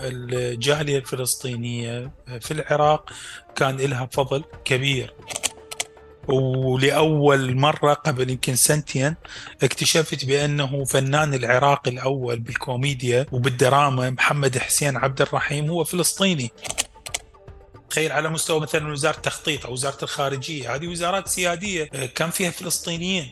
[0.00, 2.10] الجالية الفلسطينية
[2.40, 3.10] في العراق
[3.56, 5.14] كان لها فضل كبير.
[6.28, 9.16] ولأول مرة قبل يمكن سنتين
[9.62, 16.50] اكتشفت بأنه فنان العراقي الأول بالكوميديا وبالدراما محمد حسين عبد الرحيم هو فلسطيني.
[17.90, 23.30] تخيل على مستوى مثلا وزارة التخطيط أو وزارة الخارجية هذه وزارات سيادية كان فيها فلسطينيين.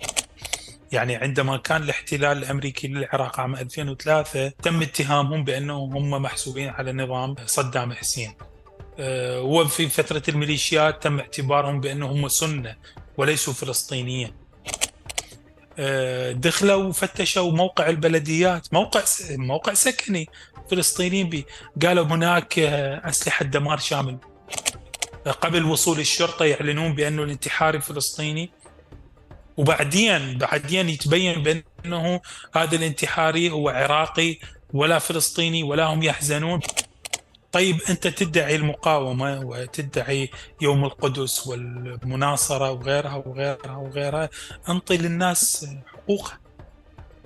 [0.92, 7.34] يعني عندما كان الاحتلال الأمريكي للعراق عام 2003 تم اتهامهم بأنهم هم محسوبين على نظام
[7.46, 8.34] صدام حسين.
[8.98, 12.76] آه، وفي فترة الميليشيات تم اعتبارهم بأنهم سنة
[13.16, 14.32] وليسوا فلسطينيين.
[15.78, 19.00] آه، دخلوا وفتشوا موقع البلديات موقع
[19.30, 20.28] موقع سكني
[20.70, 21.46] فلسطينيين بي.
[21.82, 24.18] قالوا هناك آه، أسلحة دمار شامل.
[25.40, 28.50] قبل وصول الشرطة يعلنون بانه الانتحاري فلسطيني
[29.58, 32.20] وبعدين بعدين يتبين بأنه
[32.54, 34.38] هذا الانتحاري هو عراقي
[34.72, 36.60] ولا فلسطيني ولا هم يحزنون.
[37.52, 44.28] طيب أنت تدعي المقاومة وتدعي يوم القدس والمناصرة وغيرها وغيرها وغيرها.
[44.68, 46.38] أنطي للناس حقوقها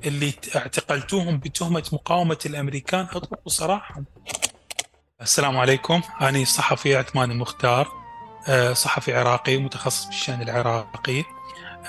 [0.05, 3.07] اللي اعتقلتوهم بتهمة مقاومة الأمريكان.
[3.13, 4.05] أطلقوا سراحهم
[5.23, 6.03] السلام عليكم.
[6.21, 8.03] أنا صحفي عثمان المختار
[8.49, 11.25] آه، صحفي عراقي متخصص بالشان العراقي.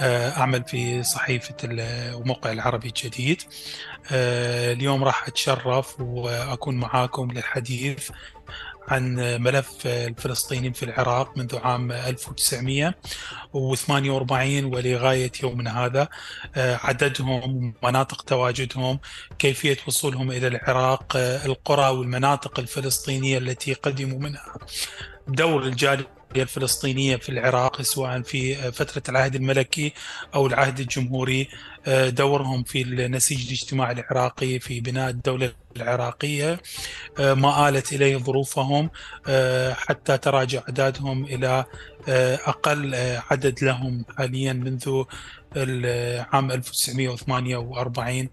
[0.02, 1.56] أعمل في صحيفة
[2.16, 3.42] وموقع العربي الجديد.
[4.12, 8.10] آه، اليوم راح أتشرف وأكون معاكم للحديث
[8.88, 16.08] عن ملف الفلسطينيين في العراق منذ عام 1948 ولغاية يومنا هذا.
[16.56, 19.00] آه، عددهم مناطق تواجدهم
[19.40, 21.14] كيفية وصولهم إلى العراق
[21.46, 24.56] القرى والمناطق الفلسطينية التي قدموا منها.
[25.28, 29.94] دور الجالية الفلسطينية في العراق سواء في فترة العهد الملكي
[30.36, 31.48] أو العهد الجمهوري
[31.88, 36.62] آه، دورهم في النسيج الاجتماعي العراقي في بناء الدولة العراقية
[37.20, 38.90] آه، ما آلت إليه ظروفهم
[39.28, 41.66] آه، حتى تراجع أعدادهم إلى
[42.48, 42.96] أقل
[43.32, 45.04] عدد لهم حاليا منذ
[46.34, 48.30] عام 1948 آه،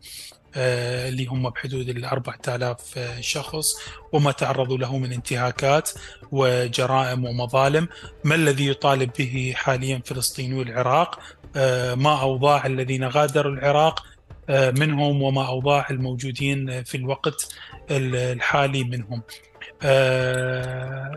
[0.56, 3.74] اللي هم بحدود ال 4000 شخص
[4.12, 5.90] وما تعرضوا له من انتهاكات
[6.32, 7.88] وجرائم ومظالم.
[8.24, 11.18] ما الذي يطالب به حاليا فلسطينيو العراق
[11.56, 14.04] آه، ما أوضاع الذين غادروا العراق؟
[14.48, 17.54] آه، منهم وما أوضاع الموجودين في الوقت
[17.90, 19.22] الحالي منهم.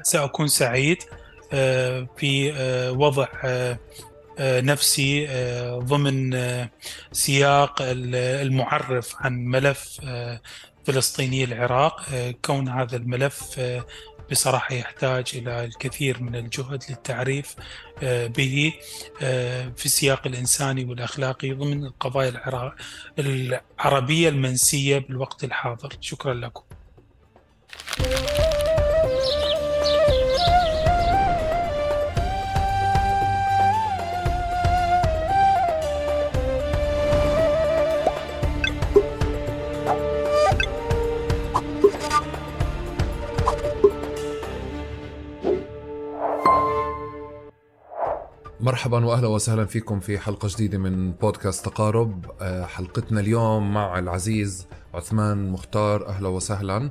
[0.03, 0.97] سأكون سعيد
[2.17, 2.53] في
[2.97, 3.79] وضع آه،
[4.39, 6.69] نفسي آه، ضمن آه،
[7.11, 9.99] سياق المعرف عن ملف
[10.85, 12.05] فلسطيني العراق.
[12.45, 13.61] كون هذا الملف
[14.31, 17.55] بصراحة يحتاج إلى الكثير من الجهد للتعريف
[18.01, 18.73] به
[19.75, 22.73] في السياق الإنساني والأخلاقي ضمن القضايا
[23.19, 25.89] العربية المنسية بالوقت الحاضر.
[26.01, 26.63] شكرا لكم.
[48.63, 52.25] مرحبا واهلا وسهلا فيكم في حلقة جديدة من بودكاست تقارب.
[52.41, 56.07] آه، حلقتنا اليوم مع العزيز عثمان مختار.
[56.07, 56.89] أهلا وسهلا.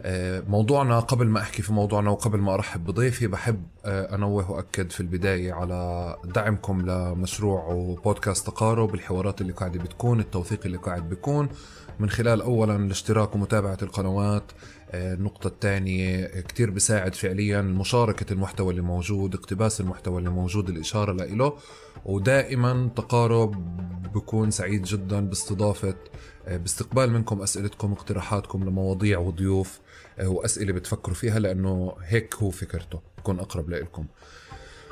[0.00, 4.90] آه، موضوعنا قبل ما أحكي في موضوعنا وقبل ما أرحب بضيفي بحب آه، أنوه وأكد
[4.90, 11.48] في البداية على دعمكم لمشروع وبودكاست تقارب الحوارات اللي قاعدة بتكون التوثيق اللي قاعد بيكون.
[12.00, 14.52] من خلال اولا الاشتراك ومتابعة القنوات
[14.94, 21.56] النقطة الثانية كتير بساعد فعليا مشاركة المحتوى اللي موجود اقتباس المحتوى اللي موجود الإشارة له
[22.04, 23.76] ودائما تقارب
[24.14, 25.94] بكون سعيد جدا باستضافة
[26.46, 29.80] باستقبال منكم أسئلتكم اقتراحاتكم لمواضيع وضيوف
[30.24, 33.00] وأسئلة بتفكروا فيها لأنه هيك هو فكرته.
[33.18, 34.06] يكون أقرب لكم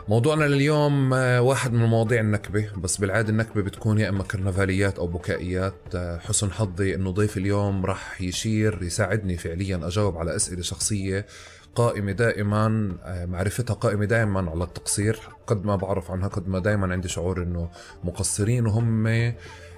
[0.09, 5.07] موضوعنا لليوم آه، واحد من مواضيع النكبة بس بالعادة النكبة بتكون يا إما كرنفاليات أو
[5.07, 5.75] بكائيات.
[5.95, 11.27] آه، حسن حظي إنه ضيف اليوم راح يشير يساعدني فعليا أجاوب على أسئلة شخصية
[11.75, 15.19] قائمة دائما آه، معرفتها قائمة دائما على التقصير.
[15.47, 17.71] قد ما بعرف عنها قد ما دائما عندي شعور إنه
[18.05, 19.35] مقصرين وهم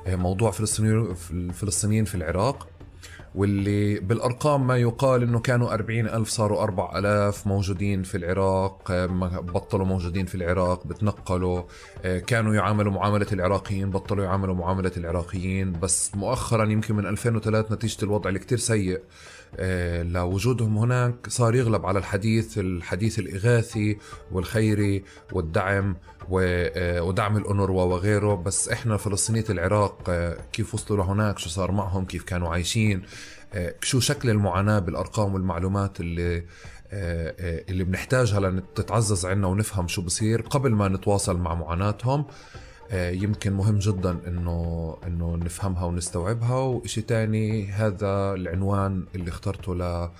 [0.07, 2.69] موضوع فلسطينيين في العراق.
[3.37, 8.93] واللي بالأرقام ما يقال أنه كانوا أربعين ألف صاروا أربع ألاف موجودين في العراق
[9.41, 11.63] بطلوا موجودين في العراق بتنقلوا
[12.05, 18.05] آه، كانوا يعاملوا معاملة العراقيين بطلوا يعاملوا معاملة العراقيين بس مؤخرا يمكن من 2003 نتيجة
[18.05, 19.01] الوضع اللي كتير سيء.
[20.03, 23.99] لوجودهم هناك صار يغلب على الحديث الحديث الإغاثي
[24.33, 25.97] والخيري والدعم
[26.41, 28.35] آه، ودعم الأونروا وغيره.
[28.35, 33.03] بس إحنا فلسطينية العراق آه، كيف وصلوا لهناك؟ شو صار معهم؟ كيف كانوا عايشين؟
[33.83, 36.45] شو شكل المعاناة بالأرقام والمعلومات اللي
[37.69, 43.79] اللي بنحتاجها لتتعزز عنا ونفهم شو بصير قبل ما نتواصل مع معاناتهم؟ آه، يمكن مهم
[43.79, 46.59] جدا إنه إنه نفهمها ونستوعبها.
[46.59, 50.11] وشيء تاني هذا العنوان اللي اخترته ل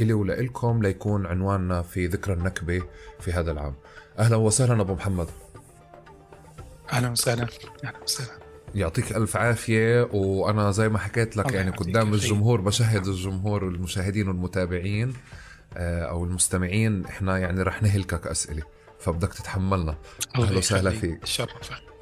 [0.00, 2.82] إلي ولإلكم ليكون عنواننا في ذكرى النكبة
[3.20, 3.74] في هذا العام.
[4.18, 5.26] أهلا وسهلا أبو محمد.
[6.92, 7.46] أهلا وسهلا.
[7.84, 8.38] أهلا وسهلا.
[8.74, 10.08] يعطيك ألف عافية.
[10.12, 15.14] وأنا زي ما حكيت لك يعني قدام الجمهور بشهد الجمهور والمشاهدين والمتابعين
[15.76, 17.04] آه، أو المستمعين.
[17.04, 18.62] إحنا يعني رح نهلكك أسئلة
[18.98, 19.96] فبدك تتحملنا.
[20.36, 21.24] أهلا وسهلا فيك.
[21.24, 21.95] شرفك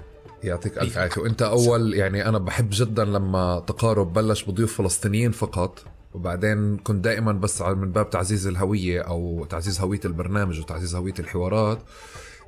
[0.44, 1.22] يعطيك الف عافية.
[1.22, 7.32] وانت أول يعني أنا بحب جدا لما تقارب بلش بضيوف فلسطينيين فقط وبعدين كنت دائما
[7.32, 11.78] بس من باب تعزيز الهوية أو تعزيز هوية البرنامج وتعزيز هوية الحوارات.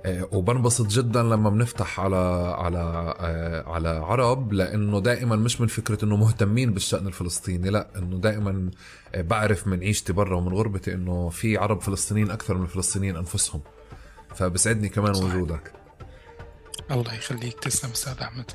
[0.06, 2.16] آه، وبنبسط جدا لما بنفتح على
[2.58, 8.16] على آه، على عرب لأنه دائما مش من فكرة إنه مهتمين بالشأن الفلسطيني لا إنه
[8.19, 8.70] دائما
[9.14, 13.60] آه، بعرف من عيشتي برا ومن غربتي إنه في عرب فلسطينيين أكثر من الفلسطينيين أنفسهم.
[14.34, 15.34] فبسعدني كمان صحيح.
[15.34, 15.72] وجودك.
[16.90, 17.60] الله يخليك.
[17.60, 18.50] تسلم أستاذ أحمد.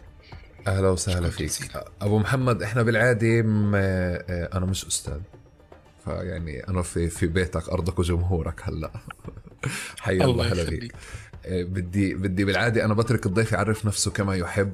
[0.68, 1.48] أهلا وسهلا فيك.
[1.48, 1.86] جزيلا.
[2.01, 3.28] أبو محمد إحنا بالعادة
[3.75, 5.19] آه، أنا مش أستاذ.
[6.06, 8.92] فيعني أنا في في بيتك أرضك وجمهورك هلأ.
[10.00, 10.95] حيا الله هلا فيك
[11.45, 14.74] آه، بدي بدي بالعادة أنا بترك الضيف يعرف نفسه كما يحب.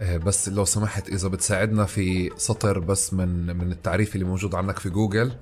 [0.00, 4.78] آه، بس لو سمحت إذا بتساعدنا في سطر بس من من التعريف اللي موجود عندك
[4.78, 5.32] في جوجل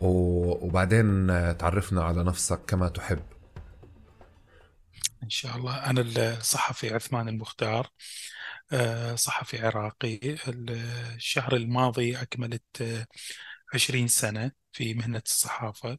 [0.00, 1.26] وبعدين
[1.58, 3.18] تعرفنا على نفسك كما تحب.
[5.22, 5.90] إن شاء الله.
[5.90, 6.00] أنا
[6.38, 7.88] الصحفي عثمان المختار
[8.72, 10.20] آه، صحفي عراقي.
[10.48, 13.06] الشهر الماضي أكملت آه،
[13.74, 15.98] عشرين سنة في مهنة الصحافة.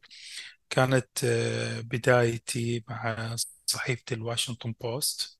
[0.70, 3.36] كانت آه، بدايتي مع
[3.66, 5.38] صحيفة الواشنطن بوست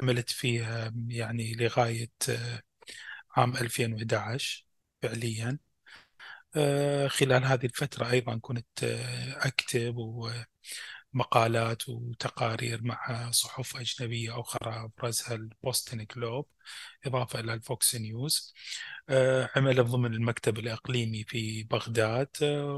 [0.00, 2.10] عملت فيها يعني لغاية
[3.36, 4.66] عام 2011
[5.02, 5.58] فعليا.
[7.08, 8.84] خلال هذه الفترة أيضا كنت
[9.42, 10.30] أكتب و
[11.14, 16.46] مقالات وتقارير مع صحف أجنبية أخرى أبرزها البوستن جلوب
[17.06, 18.54] إضافة إلى الفوكس نيوز.
[19.08, 22.74] آه، عمل ضمن المكتب الإقليمي في بغداد آه،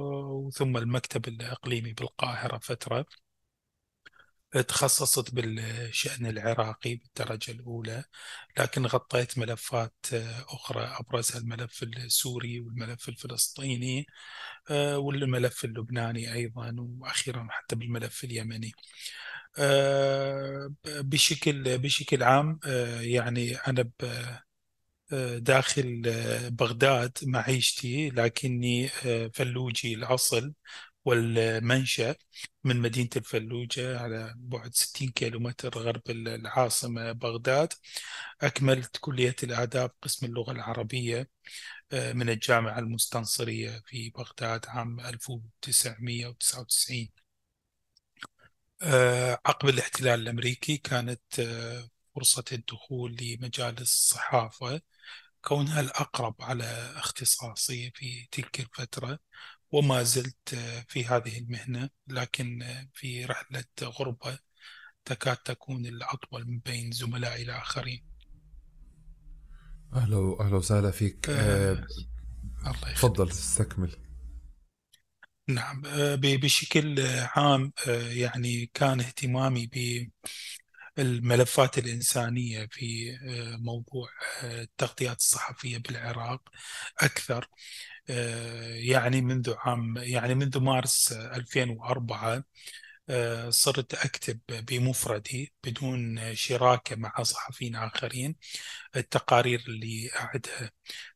[0.46, 3.06] وثم المكتب الإقليمي بالقاهرة فترة.
[4.62, 8.04] تخصصت بالشأن العراقي بالدرجة الأولى
[8.58, 14.06] لكن غطيت ملفات آه، أخرى أبرزها الملف السوري والملف الفلسطيني
[14.70, 18.72] آه، والملف اللبناني أيضا وأخيرا حتى بالملف اليمني.
[19.58, 22.60] آه، بشكل بشكل عام
[23.02, 23.90] يعني أنا
[25.38, 26.02] داخل
[26.50, 28.88] بغداد معيشتي لكني
[29.34, 30.52] فلوجي الأصل.
[31.06, 32.16] والمنشأ
[32.64, 37.72] من مدينة الفلوجة على بعد 60 كيلومتر غرب العاصمة بغداد.
[38.42, 41.30] أكملت كلية الآداب قسم اللغة العربية
[41.92, 47.10] آه، من الجامعة المستنصرية في بغداد عام 1999
[48.82, 54.80] آه، عقب الاحتلال الأمريكي كانت آه، فرصة الدخول لمجال الصحافة
[55.42, 56.64] كونها الأقرب على
[56.96, 59.18] اختصاصي في تلك الفترة.
[59.76, 60.55] وما زلت
[60.88, 62.64] في هذه المهنة لكن
[62.94, 64.38] في رحلة غربة
[65.05, 68.05] تكاد تكون الأطول من بين زملائي الآخرين.
[69.94, 71.31] أهلا أهلا وسهلا فيك.
[71.31, 71.87] آه, آه،
[72.67, 73.96] الله تفضل استكمل.
[75.49, 77.00] نعم آه بشكل
[77.37, 79.71] عام آه يعني كان اهتمامي
[80.97, 83.18] بالملفات الإنسانية في
[83.61, 84.09] موضوع
[84.42, 86.42] التغطيات الصحفية بالعراق
[86.99, 87.49] أكثر.
[88.76, 92.44] يعني منذ عام يعني منذ مارس 2004
[93.10, 98.36] آه، صرت أكتب بمفردي بدون شراكة مع صحفيين آخرين
[98.96, 100.70] التقارير اللي أعدها.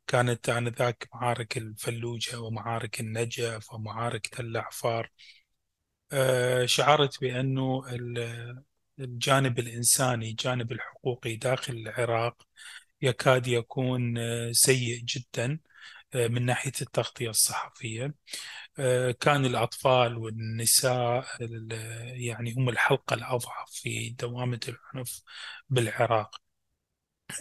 [0.06, 5.10] كانت آنذاك معارك الفلوجة ومعارك النجف ومعارك تل عفار
[6.12, 7.82] آه، شعرت بأنه
[9.00, 12.42] الجانب الإنساني الجانب الحقوقي داخل العراق
[13.02, 14.14] يكاد يكون
[14.52, 15.52] سيء جدا.
[15.52, 15.69] آه،
[16.14, 18.14] من ناحية التغطية الصحفية.
[18.78, 21.26] آه، كان الأطفال والنساء
[22.14, 25.22] يعني هم الحلقة الأضعف في دوامة العنف
[25.68, 26.40] بالعراق.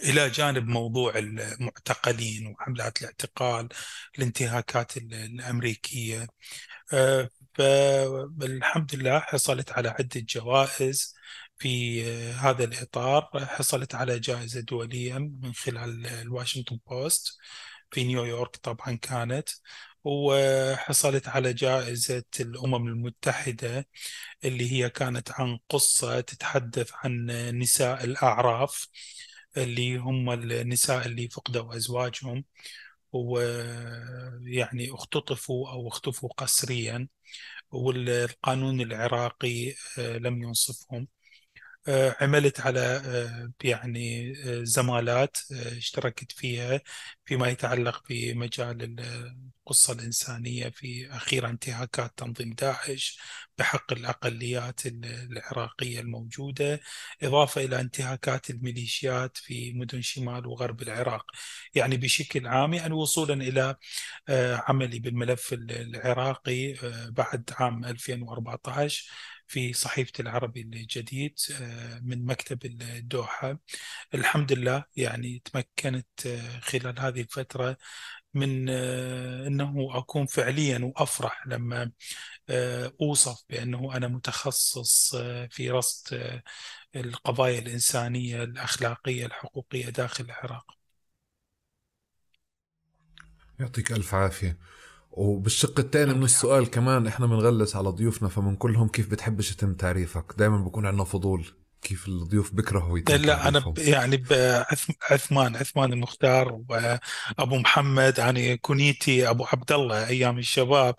[0.04, 3.68] إلى جانب موضوع المعتقلين وحملات الاعتقال
[4.18, 6.26] الانتهاكات الأمريكية.
[6.92, 11.14] آه، فالحمد لله حصلت على عدة جوائز
[11.58, 13.30] في هذا الإطار.
[13.46, 17.38] حصلت على جائزة دولية من خلال الواشنطن بوست.
[17.90, 19.48] في نيويورك طبعا كانت
[20.04, 23.88] وحصلت على جائزة الأمم المتحدة
[24.44, 27.26] اللي هي كانت عن قصة تتحدث عن
[27.58, 28.88] نساء الأعراف
[29.56, 32.44] اللي هم النساء اللي فقدوا أزواجهم
[33.12, 37.08] ويعني اختطفوا أو اختفوا قسريا
[37.72, 41.08] والقانون العراقي آه، لم ينصفهم.
[42.20, 44.34] عملت على آه، يعني
[44.64, 46.80] زمالات اشتركت فيها
[47.24, 48.96] فيما يتعلق بمجال
[49.66, 53.18] القصة الإنسانية في أخيرا انتهاكات تنظيم داعش
[53.58, 56.80] بحق الأقليات العراقية الموجودة
[57.22, 61.26] إضافة إلى انتهاكات الميليشيات في مدن شمال وغرب العراق.
[61.74, 63.76] يعني بشكل عام يعني وصولا إلى
[64.28, 69.10] آه، عملي بالملف العراقي آه، بعد عام 2014
[69.50, 73.58] في صحيفة العربي الجديد آه، من مكتب الدوحة
[74.14, 76.06] الحمد لله يعني تمكنت
[76.62, 77.76] خلال هذه الفترة
[78.34, 81.92] من آه، إنه أكون فعليا وأفرح لما
[82.50, 86.42] آه، أوصف بأنه أنا متخصص آه، في رصد
[86.96, 90.76] القضايا الإنسانية الأخلاقية الحقوقية داخل العراق.
[93.60, 94.56] يعطيك ألف عافية.
[95.20, 98.56] وبالشق الثاني من السؤال كمان إحنا بنغلس على ضيوفنا فمن
[98.88, 101.46] كيف بتحبش يتم تعريفك؟ دائما بكون عندنا فضول
[101.82, 104.24] كيف الضيوف بكرهوا لا أنا يعني
[105.10, 110.94] عثمان عثمان المختار وأبو محمد يعني كنيتي أبو عبد الله أيام الشباب.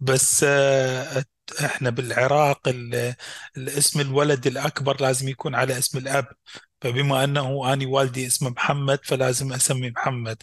[0.00, 1.24] بس آه،
[1.64, 2.60] إحنا بالعراق
[3.56, 6.26] الاسم الولد الأكبر لازم يكون على اسم الأب.
[6.80, 10.42] فبما أنه أني والدي اسمه محمد فلازم أسمي محمد.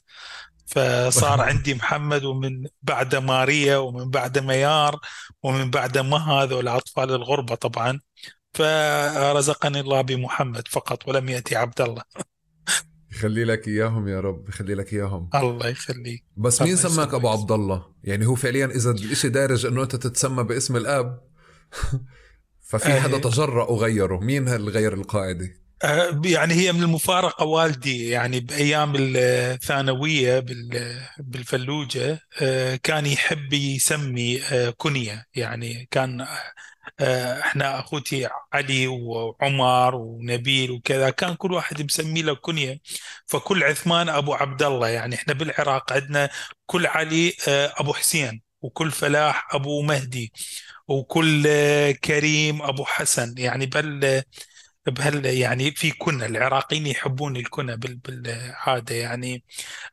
[0.67, 4.99] فصار عندي محمد ومن بعد ماريا ومن بعد ميار
[5.43, 7.99] ومن بعد مها هذول اطفال الغربة طبعا.
[8.53, 12.01] فرزقني الله بمحمد فقط ولم يأتي عبد الله.
[13.11, 15.29] يخلي لك إياهم يا رب يخلي لك إياهم.
[15.35, 16.25] الله يخليك.
[16.37, 20.43] بس مين سماك أبو عبد الله يعني هو فعليا إذا الإشي دارج إنه أنت تتسمى
[20.43, 21.21] باسم الآب
[22.69, 25.66] ففي حدا تجرأ وغيره مين اللي غير القاعدة؟
[26.25, 30.39] يعني هي من المفارقة والدي يعني بأيام الثانوية
[31.19, 35.25] بالفلوجة آه، كان يحب يسمي آه، كنية.
[35.35, 36.21] يعني كان
[37.01, 42.79] آه، إحنا أخوتي علي وعمر ونبيل وكذا كان كل واحد مسمي له كنية.
[43.27, 46.29] فكل عثمان أبو عبد الله يعني إحنا بالعراق عندنا
[46.65, 50.33] كل علي آه، أبو حسين وكل فلاح أبو مهدي
[50.87, 53.35] وكل آه، كريم أبو حسن.
[53.37, 54.23] يعني بل
[54.87, 59.43] بهال يعني في كنى العراقيين يحبون الكنى بالعاده يعني.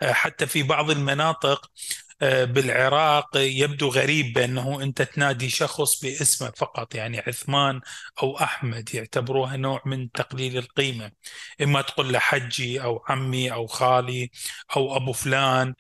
[0.02, 1.70] حتى في بعض المناطق
[2.22, 7.80] آه، بالعراق يبدو غريب بأنه أنت تنادي شخص باسمه فقط يعني عثمان
[8.22, 11.12] أو أحمد يعتبروها نوع من تقليل القيمة.
[11.62, 14.30] إما تقول له حجي أو عمي أو خالي
[14.76, 15.74] أو أبو فلان.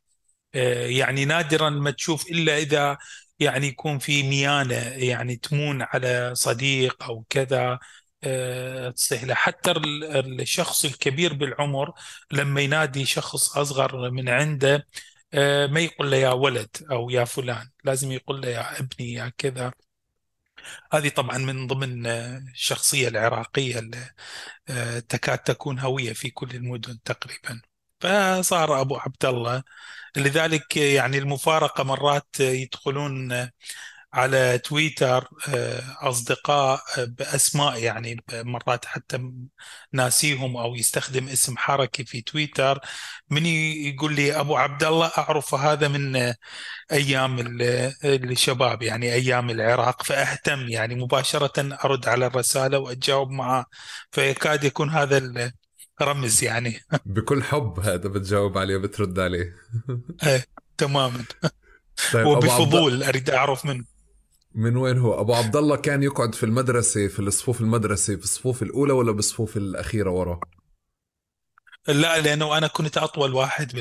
[0.54, 2.98] آه، يعني نادرا ما تشوف إلا إذا
[3.40, 7.78] يعني يكون في ميانة يعني تمون على صديق أو كذا.
[8.24, 9.72] آه، له حتى
[10.40, 11.92] الشخص الكبير بالعمر
[12.32, 14.86] لما ينادي شخص أصغر من عنده
[15.34, 19.32] آه، ما يقول له يا ولد أو يا فلان لازم يقول له يا ابني يا
[19.38, 19.72] كذا.
[20.92, 24.10] هذه طبعا من ضمن آه، الشخصية العراقية اللي
[25.08, 27.62] تكاد تكون هوية في كل المدن تقريبا.
[28.00, 29.62] فصار أبو عبد الله.
[30.16, 33.32] لذلك يعني المفارقة مرات يدخلون
[34.14, 39.32] على تويتر آه، أصدقاء آه، بأسماء يعني مرات حتى
[39.92, 42.80] ناسيهم أو يستخدم اسم حركي في تويتر.
[43.30, 46.34] من يقول لي أبو عبد الله أعرف هذا من آه،
[46.92, 47.58] أيام
[48.04, 50.02] الشباب يعني أيام العراق.
[50.02, 53.66] فأهتم يعني مباشرة أرد على الرسالة وأتجاوب معه.
[54.12, 55.52] فيكاد يكون هذا
[56.00, 56.80] الرمز يعني.
[57.06, 59.54] بكل حب هذا بتجاوب عليه بترد عليه.
[60.26, 60.44] إيه
[60.78, 61.24] تماما.
[62.12, 63.93] طيب وبفضول أريد أعرف منه.
[64.54, 68.62] من وين هو؟ أبو عبد الله كان يقعد في المدرسة في الصفوف المدرسة في الصفوف
[68.62, 70.40] الأولى ولا بالصفوف الأخيرة ورا؟
[71.88, 73.72] لا لأنه أنا كنت أطول واحد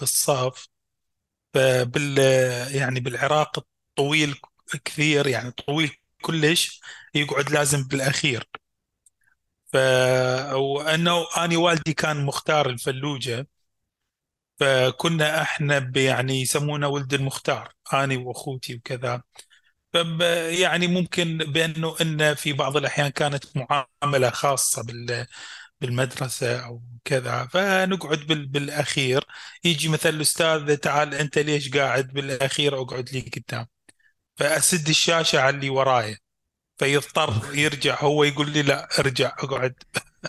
[0.00, 0.68] بالصف.
[1.54, 2.18] فبال
[2.74, 4.40] يعني بالعراق طويل
[4.84, 6.80] كثير يعني طويل كلش
[7.14, 8.48] يقعد لازم بالأخير.
[9.72, 9.76] ف
[10.52, 13.48] وأنه أني والدي كان مختار الفلوجة.
[14.60, 19.22] فكنا إحنا يعني يسمونه ولد المختار أني وأخوتي وكذا.
[20.60, 25.26] يعني ممكن بأنه إن في بعض الأحيان كانت معاملة خاصة بال
[25.80, 27.46] بالمدرسة أو كذا.
[27.46, 28.18] فنقعد
[28.52, 29.24] بالأخير.
[29.64, 33.66] يجي مثلا الأستاذ تعال أنت ليش قاعد بالأخير أقعد لي قدام؟
[34.36, 36.18] فأسد الشاشة على اللي وراي
[36.78, 37.98] فيضطر يرجع.
[38.04, 39.74] هو يقول لي لا ارجع أقعد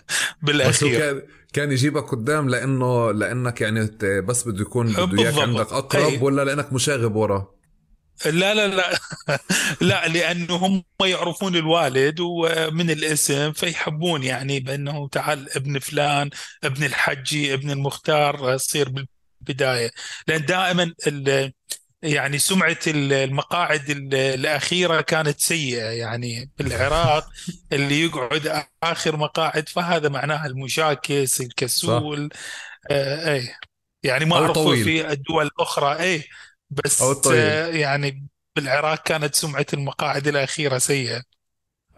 [0.42, 1.02] بالأخير.
[1.02, 3.86] كان كان يجيبك قدام لأنه لأنك يعني
[4.20, 6.22] بس بده يكون بده إياك عندك أقرب أي.
[6.22, 7.54] ولا لأنك مشاغب وراه؟
[8.26, 8.98] لا لا لا.
[9.80, 16.30] لا لأنه هم يعرفون الوالد ومن الاسم فيحبون يعني بأنه تعال ابن فلان
[16.64, 19.06] ابن الحجي ابن المختار تصير
[19.40, 19.90] بالبداية.
[20.28, 20.94] لأن دائما
[22.02, 25.84] يعني سمعة المقاعد الأخيرة كانت سيئة.
[25.90, 27.28] يعني بالعراق
[27.72, 32.30] اللي يقعد آخر مقاعد فهذا معناها المشاكس الكسول.
[32.90, 33.48] آه اي
[34.02, 36.22] يعني ما أعرفه في الدول الأخرى.
[36.84, 37.74] بس طيب.
[37.74, 41.22] يعني بالعراق كانت سمعة المقاعد الأخيرة سيئة.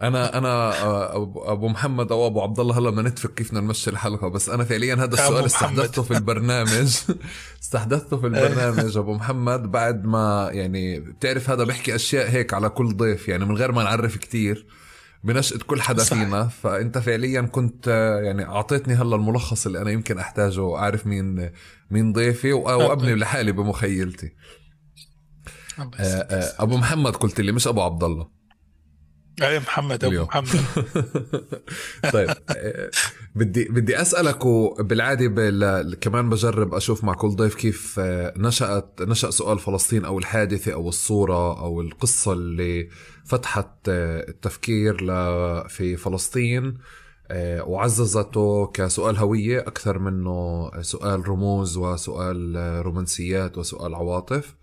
[0.01, 3.89] أنا أنا آه، أبو محمد أو أبو عبد الله هلا بدنا نتفق كيف بدنا نمشي
[3.89, 6.97] الحلقة بس أنا فعليا هذا السؤال استحدثته في البرنامج.
[7.63, 12.97] استحدثته في البرنامج أبو محمد بعد ما يعني بتعرف هذا بيحكي أشياء هيك على كل
[12.97, 14.67] ضيف يعني من غير ما نعرف كتير
[15.23, 16.17] بنشأة كل حدا صح.
[16.17, 16.47] فينا.
[16.47, 21.51] فأنت فعليا كنت آه، يعني أعطيتني هلا الملخص اللي أنا يمكن أحتاجه اعرف مين
[21.91, 24.25] مين ضيفي وابني لحالي بمخيلتي.
[24.25, 24.64] آه، آه،
[26.59, 28.29] أبو محمد قلت لي مش أبو عبد الله
[29.41, 30.27] أي محمد أبو اليوم.
[30.27, 30.59] محمد
[32.13, 32.91] طيب آه،
[33.35, 35.95] بدي بدي أسألك وبالعادة.
[36.01, 37.99] كمان بجرب أشوف مع كل ضيف كيف
[38.37, 42.89] نشأت نشأ سؤال فلسطين أو الحادثة أو الصورة أو القصة اللي
[43.25, 45.09] فتحت التفكير ل...
[45.69, 46.77] في فلسطين
[47.59, 52.55] وعززته كسؤال هوية أكثر منه سؤال رموز وسؤال
[52.85, 54.55] رومانسيات وسؤال عواطف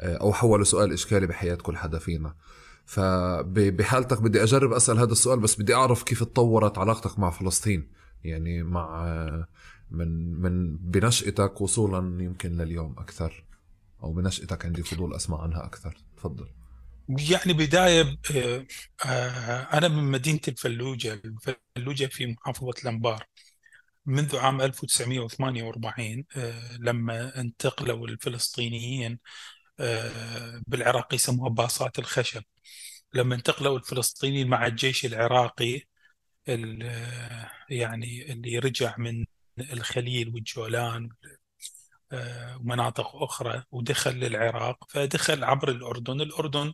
[0.00, 2.34] أو حولوا سؤال إشكالي بحياة كل حدا فينا.
[2.86, 7.90] فبحالتك بدي أجرب أسأل هذا السؤال بس بدي أعرف كيف تطورت علاقتك مع فلسطين؟
[8.24, 9.06] يعني مع
[9.90, 13.44] من من بنشأتك وصولا يمكن لليوم أكثر
[14.02, 15.96] أو بنشأتك عندي فضول أسمع عنها أكثر.
[16.16, 16.48] تفضل.
[17.08, 18.18] يعني بداية
[19.04, 21.22] آه، أنا من مدينة الفلوجة.
[21.24, 23.26] الفلوجة في محافظة الأنبار
[24.06, 29.18] منذ عام 1948 آه، لما انتقلوا الفلسطينيين آه،
[30.66, 32.42] بالعراق يسموها باصات الخشب.
[33.14, 35.82] لما انتقلوا الفلسطينيين مع الجيش العراقي
[37.70, 39.24] يعني اللي رجع من
[39.58, 41.08] الخليل والجولان
[42.12, 44.90] آه، ومناطق أخرى ودخل للعراق.
[44.90, 46.20] فدخل عبر الأردن.
[46.20, 46.72] الأردن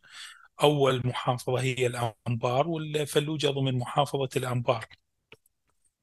[0.62, 4.86] أول محافظة هي الأنبار والفلوجة ضمن محافظة الأنبار.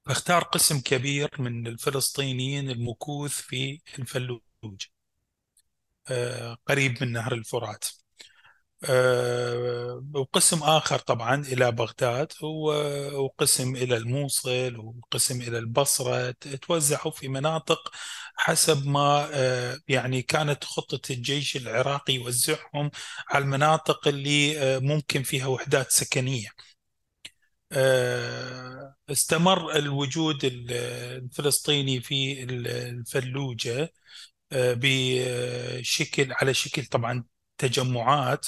[0.06, 4.93] فاختار قسم كبير من الفلسطينيين المكوث في الفلوجة آه،
[6.68, 7.86] قريب من نهر الفرات.
[8.90, 12.32] آه، وقسم آخر طبعا إلى بغداد
[13.14, 16.32] وقسم إلى الموصل وقسم إلى البصرة.
[16.62, 17.92] توزعوا في مناطق
[18.36, 22.92] حسب ما آه، يعني كانت خطة الجيش العراقي يوزعهم
[23.30, 26.50] على المناطق اللي ممكن فيها وحدات سكنية.
[29.10, 33.94] استمر الوجود الفلسطيني في الفلوجة.
[34.56, 37.24] بشكل على شكل طبعا
[37.58, 38.48] تجمعات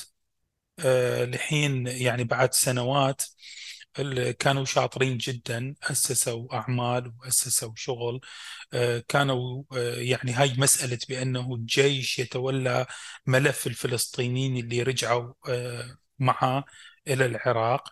[0.79, 3.23] آه، لحين يعني بعد سنوات
[4.39, 8.21] كانوا شاطرين جدا أسسوا أعمال وأسسوا شغل
[8.73, 12.85] آه، كانوا آه، يعني هاي مسألة بأنه الجيش يتولى
[13.27, 15.33] ملف الفلسطينيين اللي رجعوا
[16.19, 16.65] معه
[17.07, 17.89] إلى العراق.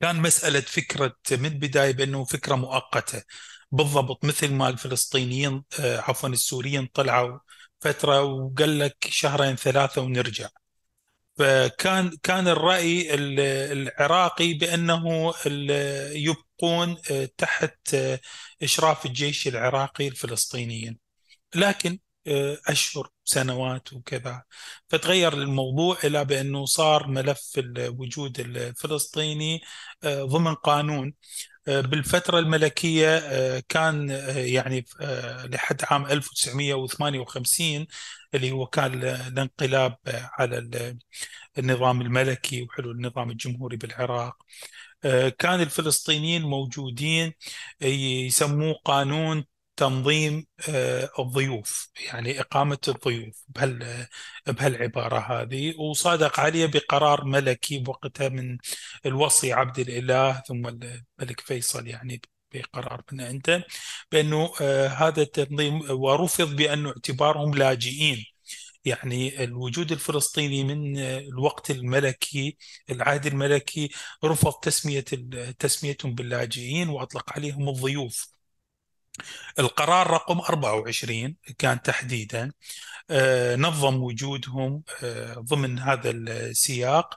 [0.00, 3.22] كان مسألة فكرة من البداية بأنه فكرة مؤقتة.
[3.72, 7.38] بالضبط مثل ما الفلسطينيين آه، عفوا السوريين طلعوا
[7.80, 10.48] فترة وقال لك شهرين ثلاثة ونرجع.
[11.38, 13.14] فكان كان الرأي
[13.72, 15.34] العراقي بأنه
[16.12, 18.20] يبقون آه، تحت آه،
[18.62, 20.98] إشراف الجيش العراقي الفلسطينيين.
[21.54, 21.98] لكن
[22.68, 24.42] أشهر سنوات وكذا.
[24.88, 29.60] فتغير الموضوع إلى بأنه صار ملف الوجود الفلسطيني
[30.06, 31.14] ضمن قانون.
[31.68, 37.86] بالفترة الملكية آه، كان آه، يعني آه، لحد عام 1958
[38.34, 39.96] اللي هو كان الانقلاب
[40.38, 40.58] على
[41.58, 44.36] النظام الملكي وحلول النظام الجمهوري بالعراق.
[45.38, 47.32] كان الفلسطينيين موجودين
[47.80, 49.44] يسموه قانون
[49.78, 54.06] تنظيم آه، الضيوف يعني إقامة الضيوف بهال
[54.46, 55.74] بهالعبارة هذه.
[55.80, 58.58] وصادق عليه بقرار ملكي وقتها من
[59.06, 62.20] الوصي عبد الإله ثم الملك فيصل يعني
[62.54, 63.64] بقرار من عنده
[64.12, 68.24] بأنه آه، هذا التنظيم ورفض بأنه اعتبارهم لاجئين.
[68.84, 72.56] يعني الوجود الفلسطيني من الوقت الملكي
[72.90, 73.90] العهد الملكي
[74.24, 75.04] رفض تسمية
[75.58, 78.37] تسميتهم باللاجئين وأطلق عليهم الضيوف.
[79.58, 82.52] القرار رقم 24 كان تحديدا
[83.56, 84.82] نظم وجودهم
[85.38, 87.16] ضمن هذا السياق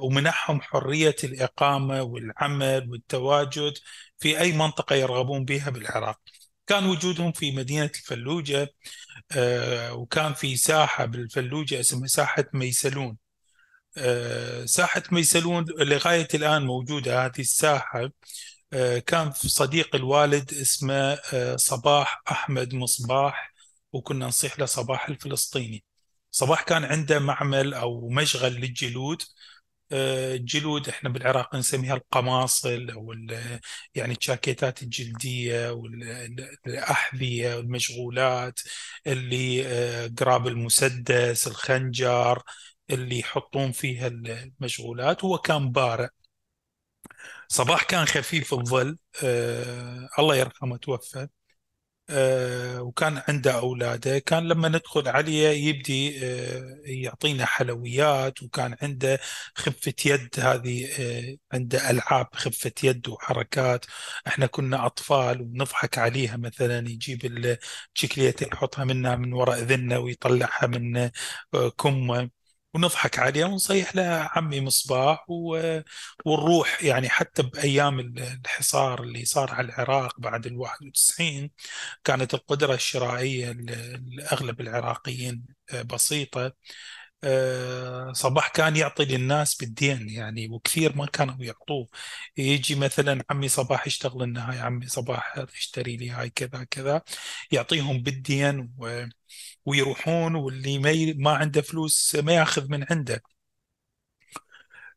[0.00, 3.72] ومنحهم حرية الإقامة والعمل والتواجد
[4.18, 6.20] في أي منطقة يرغبون بها بالعراق.
[6.66, 8.68] كان وجودهم في مدينة الفلوجة
[9.90, 13.16] وكان في ساحة بالفلوجة اسمها ساحة ميسلون.
[14.64, 18.10] ساحة ميسلون لغاية الآن موجودة هذه الساحة
[19.06, 20.94] كان في صديق الوالد اسمه
[21.34, 23.52] آه، صباح أحمد مصباح
[23.92, 25.84] وكنا نصيح له صباح الفلسطيني.
[26.30, 29.22] صباح كان عنده معمل أو مشغل للجلود.
[29.92, 33.14] الجلود آه، إحنا بالعراق نسميها القماصل أو
[33.94, 38.60] يعني الجاكيتات الجلدية والاحذيه والمشغولات
[39.06, 42.42] اللي آه، قراب المسدس الخنجر
[42.90, 45.24] اللي يحطون فيها المشغولات.
[45.24, 46.08] هو كان بارع
[47.54, 48.98] صباح كان خفيف الظل.
[49.24, 51.28] آه الله يرحمه توفى.
[52.10, 54.18] آه وكان عنده أولاده.
[54.18, 58.42] كان لما ندخل عليه يبدي آه يعطينا حلويات.
[58.42, 59.20] وكان عنده
[59.56, 63.86] خفة يد هذه آه عنده ألعاب خفة يد وحركات.
[64.26, 66.36] إحنا كنا أطفال ونضحك عليها.
[66.36, 67.26] مثلا يجيب
[67.96, 70.96] الشكلية يحطها منا من وراء ذنة ويطلعها من
[71.54, 72.30] آه كمة.
[72.74, 74.02] ونضحك عليه ونصيح له
[74.36, 75.26] عمي مصباح.
[76.26, 81.50] ونروح يعني حتى بأيام الحصار اللي صار على العراق بعد ال 91
[82.04, 86.52] كانت القدرة الشرائية لأغلب العراقيين آه، بسيطة
[87.24, 91.88] آه، صباح كان يعطي للناس بالدين يعني وكثير ما كانوا يعطوه
[92.36, 97.02] يجي مثلا عمي صباح يشتغل لنا هاي عمي صباح اشتري لي هاي كذا كذا
[97.52, 99.04] يعطيهم بالدين و...
[99.66, 103.22] ويروحون واللي ما ما عنده فلوس ما ياخذ من عنده.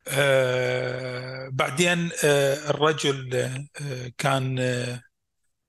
[0.08, 3.34] آه بعدين آه الرجل
[3.80, 5.02] آه كان آه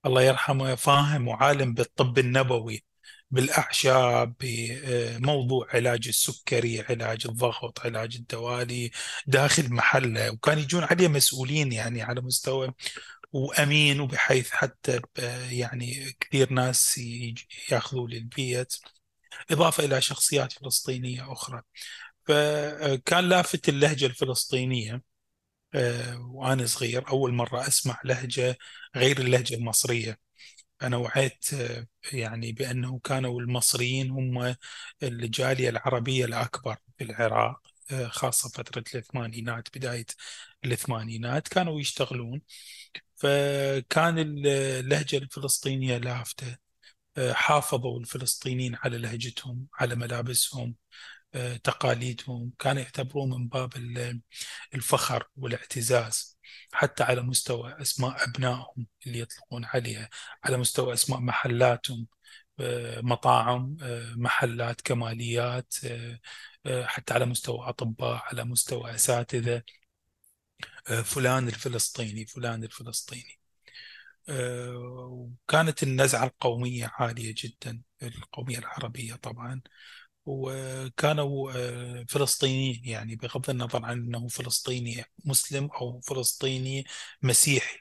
[0.05, 2.83] الله يرحمه فاهم وعالم بالطب النبوي
[3.31, 8.91] بالأعشاب بموضوع علاج السكري علاج الضغط علاج الدوالي
[9.27, 12.73] داخل محله وكان يجون عليه مسؤولين يعني على مستوى
[13.33, 15.01] وأمين وبحيث حتى
[15.51, 16.97] يعني كثير ناس
[17.71, 18.73] ياخذوا للبيت
[19.51, 21.61] إضافة إلى شخصيات فلسطينية أخرى.
[22.27, 25.03] فكان لافت اللهجة الفلسطينية
[25.75, 28.57] آه، وأنا صغير أول مرة أسمع لهجة
[28.95, 30.19] غير اللهجة المصرية.
[30.81, 34.55] أنا وعيت آه، يعني بأنه كانوا المصريين هم
[35.03, 37.61] الجالية العربية الأكبر في العراق
[37.91, 40.05] آه، خاصة فترة الثمانينات بداية
[40.65, 42.41] الثمانينات كانوا يشتغلون.
[43.19, 46.57] فكان اللهجة الفلسطينية لافتة.
[47.17, 50.75] آه، حافظوا الفلسطينيين على لهجتهم على ملابسهم
[51.63, 52.53] تقاليدهم.
[52.59, 53.73] كانوا يعتبروه من باب
[54.75, 56.39] الفخر والاعتزاز
[56.73, 60.09] حتى على مستوى أسماء أبنائهم اللي يطلقون عليها
[60.43, 62.07] على مستوى أسماء محلاتهم
[62.59, 65.73] آه، مطاعم آه، محلات كماليات
[66.65, 69.63] آه، حتى على مستوى أطباء على مستوى أساتذة.
[71.03, 73.39] فلان الفلسطيني فلان الفلسطيني.
[74.29, 79.61] وكانت النزعة القومية عالية جدا القومية العربية طبعا.
[80.25, 86.85] وكانوا آه، فلسطينيين يعني بغض النظر عن إنه فلسطيني مسلم أو فلسطيني
[87.21, 87.79] مسيحي.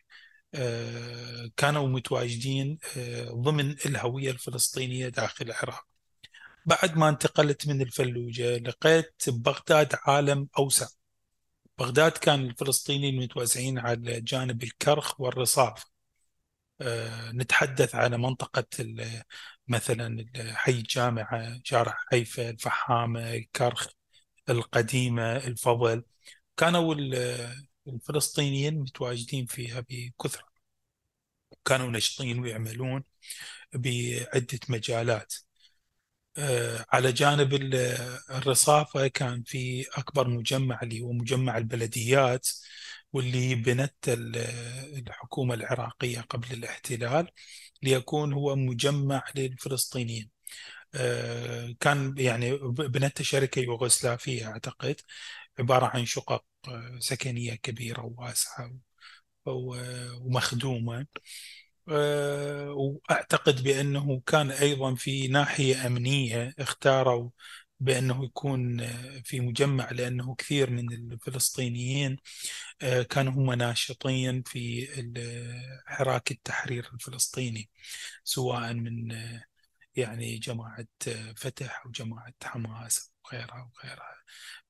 [0.55, 5.87] آه، كانوا متواجدين آه، ضمن الهوية الفلسطينية داخل العراق.
[6.67, 10.87] بعد ما انتقلت من الفلوجة لقيت بغداد عالم أوسع.
[11.79, 15.85] بغداد كان الفلسطينيين متوزعين على جانب الكرخ والرصاف.
[17.33, 18.67] نتحدث على منطقة
[19.69, 23.87] مثلا حي الجامعة شارع حيفا الفحامة الكرخ
[24.49, 26.05] القديمة الفضل.
[26.57, 26.95] كانوا
[27.89, 30.49] الفلسطينيين متواجدين فيها بكثرة.
[31.65, 33.05] كانوا نشطين ويعملون
[33.75, 35.35] بعدة مجالات.
[35.35, 35.48] آه،
[36.93, 37.55] على جانب
[38.31, 42.49] الرصافة كان في أكبر مجمع اللي هو مجمع البلديات
[43.13, 43.95] واللي بنت
[44.99, 47.29] الحكومة العراقية قبل الاحتلال
[47.83, 50.31] ليكون هو مجمع للفلسطينيين.
[50.97, 54.97] آه، كان يعني بنت شركة يوغوسلافية أعتقد
[55.59, 58.73] عبارة عن شقق آه، سكنية كبيرة وواسعة
[59.47, 61.07] ومخدومة.
[61.91, 67.31] آه، وأعتقد بأنه كان أيضا في ناحية أمنية اختاروا
[67.81, 68.87] بأنه يكون
[69.25, 72.17] في مجمع لأنه كثير من الفلسطينيين
[73.11, 74.89] كانوا هم ناشطين في
[75.87, 77.71] حراك التحرير الفلسطيني
[78.25, 79.13] سواء من
[79.97, 80.87] يعني جماعة
[81.37, 84.15] فتح أو جماعة حماس وغيرها وغيرها.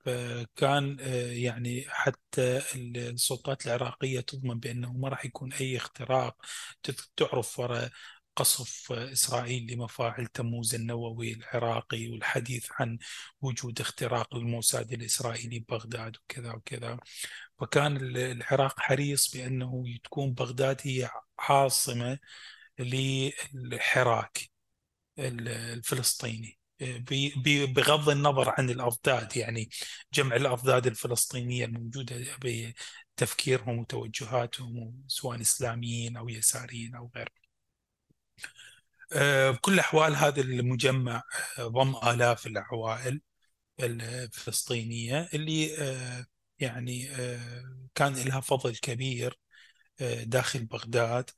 [0.04, 0.96] فكان
[1.32, 6.36] يعني حتى السلطات العراقية تضمن بأنه ما راح يكون أي اختراق
[7.16, 7.90] تعرف وراء
[8.36, 12.98] قصف إسرائيل لمفاعل تموز النووي العراقي والحديث عن
[13.42, 16.98] وجود اختراق الموساد الإسرائيلي ببغداد وكذا وكذا.
[17.60, 22.18] وكان العراق حريص بأنه تكون بغداد هي عاصمة
[22.78, 24.50] للحراك
[25.18, 26.57] الفلسطيني.
[27.74, 29.68] بغض النظر عن الأضداد يعني
[30.12, 32.16] جمع الأضداد الفلسطينية الموجودة
[33.16, 37.30] بتفكيرهم وتوجهاتهم سواء إسلاميين أو يساريين أو غيره
[39.12, 41.22] آه، بكل الأحوال هذا المجمع
[41.58, 43.20] آه، ضم آلاف العوائل
[43.80, 46.26] الفلسطينية اللي آه،
[46.58, 47.08] يعني
[47.94, 49.38] كان لها فضل كبير
[50.22, 51.30] داخل بغداد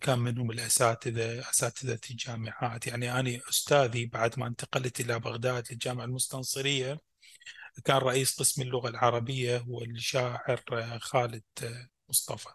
[0.00, 2.86] كان منهم الأساتذة أساتذة الجامعات.
[2.86, 7.00] يعني أنا أستاذي بعد ما انتقلت إلى بغداد للجامعة المستنصرية
[7.84, 10.62] كان رئيس قسم اللغة العربية هو الشاعر
[11.00, 11.42] خالد
[12.08, 12.48] مصطفى.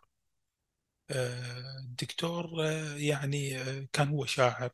[1.11, 2.65] الدكتور
[2.97, 3.59] يعني
[3.93, 4.69] كان هو شاعر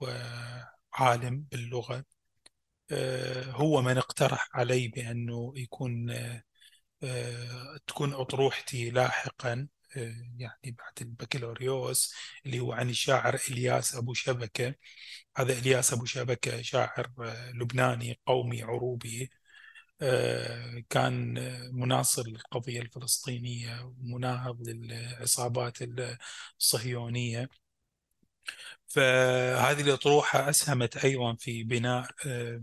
[0.00, 2.04] وعالم باللغة.
[3.50, 6.16] هو من اقترح علي بأنه يكون
[7.86, 9.68] تكون أطروحتي لاحقا.
[10.38, 12.14] يعني بعد البكالوريوس
[12.46, 14.74] اللي هو عن الشاعر إلياس أبو شبكة.
[15.36, 17.10] هذا إلياس أبو شبكة شاعر
[17.54, 19.30] لبناني قومي عروبي
[20.02, 21.34] آه، كان
[21.72, 25.78] مناصر للقضية الفلسطينية ومناهض للعصابات
[26.60, 27.48] الصهيونية.
[28.88, 32.62] فهذه الأطروحة أسهمت أيضا في بناء آه،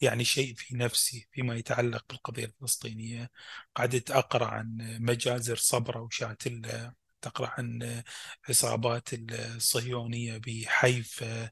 [0.00, 3.30] يعني شيء في نفسي فيما يتعلق بالقضية الفلسطينية.
[3.74, 8.02] قعدت أقرأ عن مجازر صبرا وشاتلة تقرأ عن
[8.48, 11.50] عصابات الصهيونية بحيفا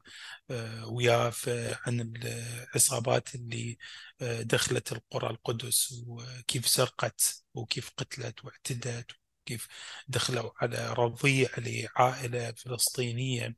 [0.51, 3.79] آه، ويافا عن العصابات اللي
[4.21, 9.11] آه، دخلت القرى القدس وكيف سرقت وكيف قتلت واعتدت
[9.47, 9.69] كيف
[10.09, 13.57] دخلوا على رضيع لعائلة فلسطينية.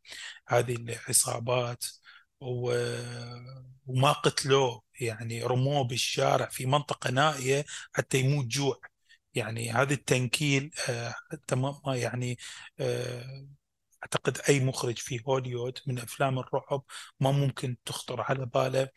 [0.49, 1.85] هذه العصابات
[2.41, 8.81] وما قتلوه يعني رموه بالشارع في منطقة نائية حتى يموت جوع.
[9.35, 12.39] يعني هذا التنكيل آه، حتى ما يعني
[12.81, 13.47] آه،
[14.03, 16.85] أعتقد أي مخرج في هوليوود من أفلام الرعب
[17.21, 18.89] ما ممكن تخطر على باله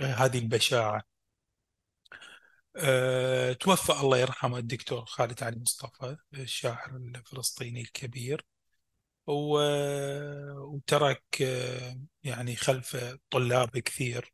[0.00, 1.02] آه، هذه البشاعة.
[3.60, 8.46] توفى الله يرحمه الدكتور خالد علي مصطفى الشاعر الفلسطيني الكبير.
[9.26, 11.24] وترك
[12.24, 14.32] يعني خلفه طلاب كثير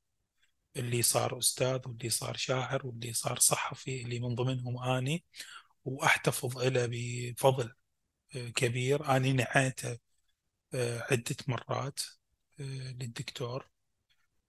[0.76, 5.24] اللي صار أستاذ واللي صار شاعر واللي صار صحفي اللي من ضمنهم أني
[5.84, 7.74] وأحتفظ له بفضل
[8.36, 9.16] آه، كبير.
[9.16, 9.98] أني نعيته
[10.74, 12.00] آه، عدة مرات
[12.60, 13.70] آه، للدكتور.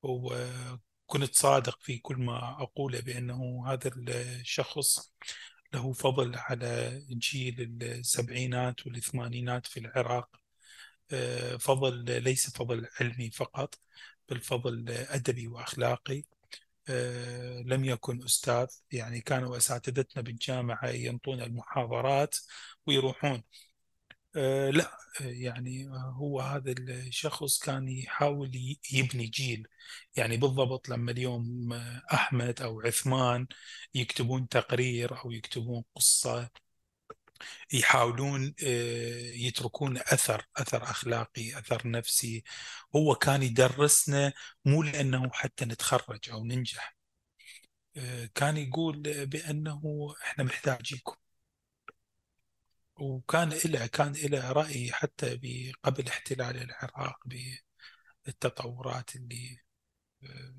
[0.04, 5.14] وكنت صادق في كل ما أقوله بأنه هذا الشخص
[5.74, 10.30] له فضل على جيل السبعينات والثمانينات في العراق.
[11.60, 13.76] فضل ليس فضل علمي فقط
[14.30, 16.24] بل فضل أدبي وأخلاقي.
[16.90, 22.36] آه، لم يكن أستاذ يعني كانوا أساتذتنا بالجامعة ينطون المحاضرات
[22.88, 23.44] ويروحون.
[24.36, 28.52] آه، لا يعني هو هذا الشخص كان يحاول
[28.94, 29.68] يبني جيل.
[30.16, 31.74] يعني بالضبط لما اليوم
[32.14, 33.48] أحمد أو عثمان
[33.94, 36.50] يكتبون تقرير أو يكتبون قصة
[37.74, 42.44] يحاولون آه، يتركون أثر أثر أخلاقي أثر نفسي.
[42.96, 44.34] هو كان يدرسنا
[44.66, 46.96] مو لأنه حتى نتخرج أو ننجح.
[47.98, 49.82] آه، كان يقول بأنه
[50.24, 51.16] إحنا محتاجينكم.
[53.00, 55.36] وكان له كان له رأي حتى
[55.84, 57.20] قبل احتلال العراق
[58.26, 59.60] بالتطورات اللي
[60.24, 60.54] آه،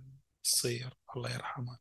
[0.44, 0.94] تصير.
[1.16, 1.79] الله يرحمه.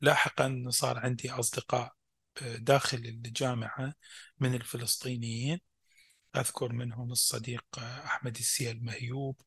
[0.00, 1.94] لاحقا صار عندي أصدقاء
[2.42, 3.94] داخل الجامعة
[4.40, 5.60] من الفلسطينيين.
[6.36, 9.42] أذكر منهم الصديق أحمد السيال مهيوب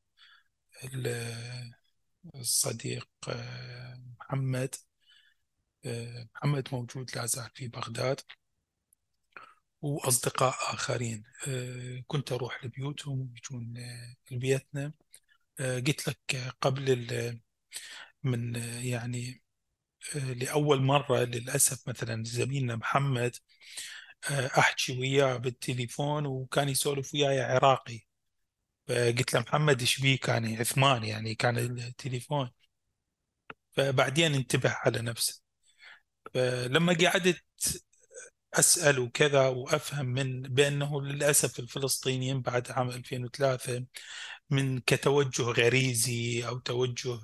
[2.35, 3.09] الصديق
[4.19, 4.75] محمد
[6.35, 8.21] محمد موجود لا زال في بغداد.
[9.85, 11.23] وأصدقاء آخرين.
[12.07, 13.73] كنت أروح لبيوتهم ويجون
[14.31, 14.93] لبيتنا.
[15.59, 17.39] قلت لك قبل
[18.23, 19.41] من يعني
[20.15, 23.35] لأول مرة للأسف مثلا زميلنا محمد
[24.31, 27.99] آه، أحكي وياه بالتليفون وكان يسولف وياي عراقي.
[28.87, 32.51] فقلت له محمد إيش بيه كان عثمان يعني كان التليفون.
[33.71, 35.41] فبعدين انتبه على نفسه.
[36.33, 37.43] فلما قعدت
[38.59, 43.85] أسأل وكذا وأفهم من بأنه للأسف الفلسطينيين بعد عام 2003
[44.49, 47.19] من كتوجه غريزي أو توجه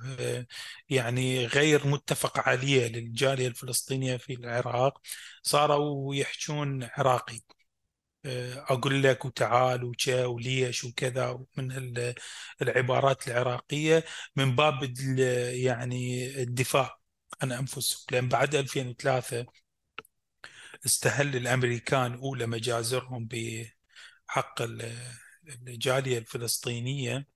[0.89, 5.01] يعني غير متفق عليه للجالية الفلسطينية في العراق
[5.43, 7.39] صاروا يحجون عراقي.
[8.25, 11.71] أقول لك وتعال وجا وليش وكذا من
[12.61, 14.93] العبارات العراقية من باب
[15.53, 16.99] يعني الدفاع
[17.41, 18.05] عن أنفسهم.
[18.11, 19.45] لأن بعد 2003
[20.85, 24.61] استهل الأمريكان أولى مجازرهم بحق
[25.67, 27.27] الجالية الفلسطينية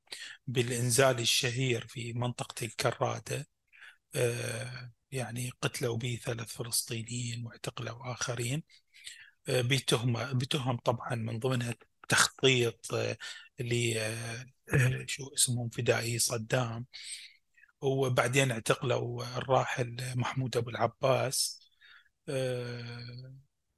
[0.48, 3.48] بالإنزال الشهير في منطقة الكرادة
[4.16, 8.64] آه، يعني قتلوا به ثلاث فلسطينيين واعتقلوا آخرين.
[9.50, 11.76] آه، بتهمة بتهم طبعا من ضمنها
[12.10, 13.18] تخطيط آه،
[13.60, 13.96] ل
[15.08, 16.86] شو اسمهم فدائي صدام.
[17.82, 21.65] وبعدين اعتقلوا الراحل محمود أبو العباس.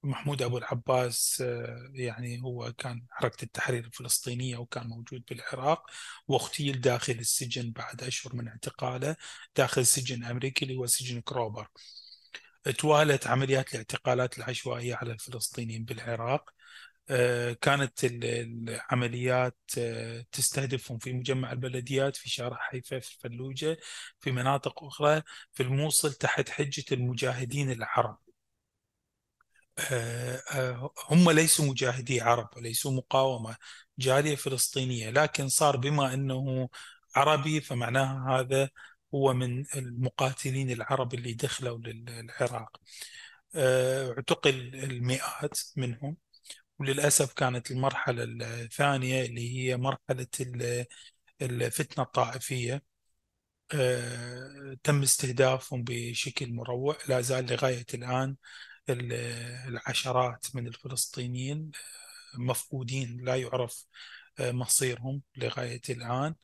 [0.04, 5.86] محمود أبو العباس آه، يعني هو كان حركة التحرير الفلسطينية وكان موجود بالعراق
[6.28, 9.16] واغتيل داخل السجن بعد أشهر من اعتقاله
[9.56, 11.68] داخل سجن أمريكي اللي هو سجن كروبر.
[12.80, 16.50] توالت عمليات الاعتقالات العشوائية على الفلسطينيين بالعراق.
[17.10, 23.78] آه، كانت العمليات آه، تستهدفهم في مجمع البلديات في شارع حيفا في الفلوجة
[24.20, 25.22] في مناطق أخرى
[25.54, 28.18] في الموصل تحت حجة المجاهدين العرب.
[28.18, 28.27] آه، آه،
[31.10, 33.56] هم ليسوا مجاهدي عرب وليسوا مقاومة
[34.00, 36.70] جالية فلسطينية لكن صار بما أنه
[37.16, 38.70] عربي فمعناها هذا
[39.16, 42.78] هو من المقاتلين العرب اللي دخلوا للعراق.
[43.56, 46.18] آه، اعتقل المئات منهم
[46.80, 50.28] وللأسف كانت المرحلة الثانية اللي هي مرحلة
[51.42, 52.84] الفتنة الطائفية.
[54.84, 58.36] تم استهدافهم بشكل مروع لا زال لغاية الآن
[58.90, 61.72] العشرات من الفلسطينيين
[62.38, 63.86] مفقودين لا يعرف
[64.40, 66.36] مصيرهم لغاية الآن.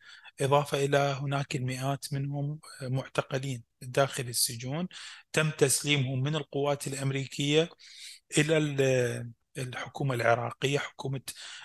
[0.42, 4.88] إضافة إلى هناك المئات منهم معتقلين داخل السجون.
[5.34, 7.70] تم تسليمهم من القوات الأمريكية
[8.38, 8.58] إلى
[9.58, 11.22] الحكومة العراقية حكومة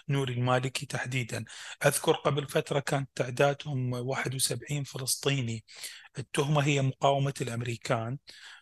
[0.08, 1.44] نور المالكي تحديدا.
[1.86, 5.64] أذكر قبل فترة كانت تعدادهم 71 فلسطيني.
[6.18, 8.18] التهمة هي مقاومة الأمريكان.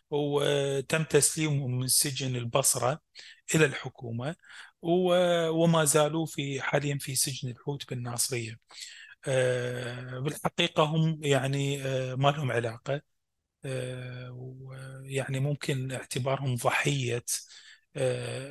[0.09, 2.99] وتم تسليمهم من سجن البصرة
[3.55, 4.35] إلى الحكومة
[5.51, 8.59] وما زالوا في حاليا في سجن الحوت بالناصرية.
[9.27, 13.01] آه، بالحقيقة هم يعني آه، ما لهم علاقة.
[14.31, 17.23] ويعني ممكن اعتبارهم ضحية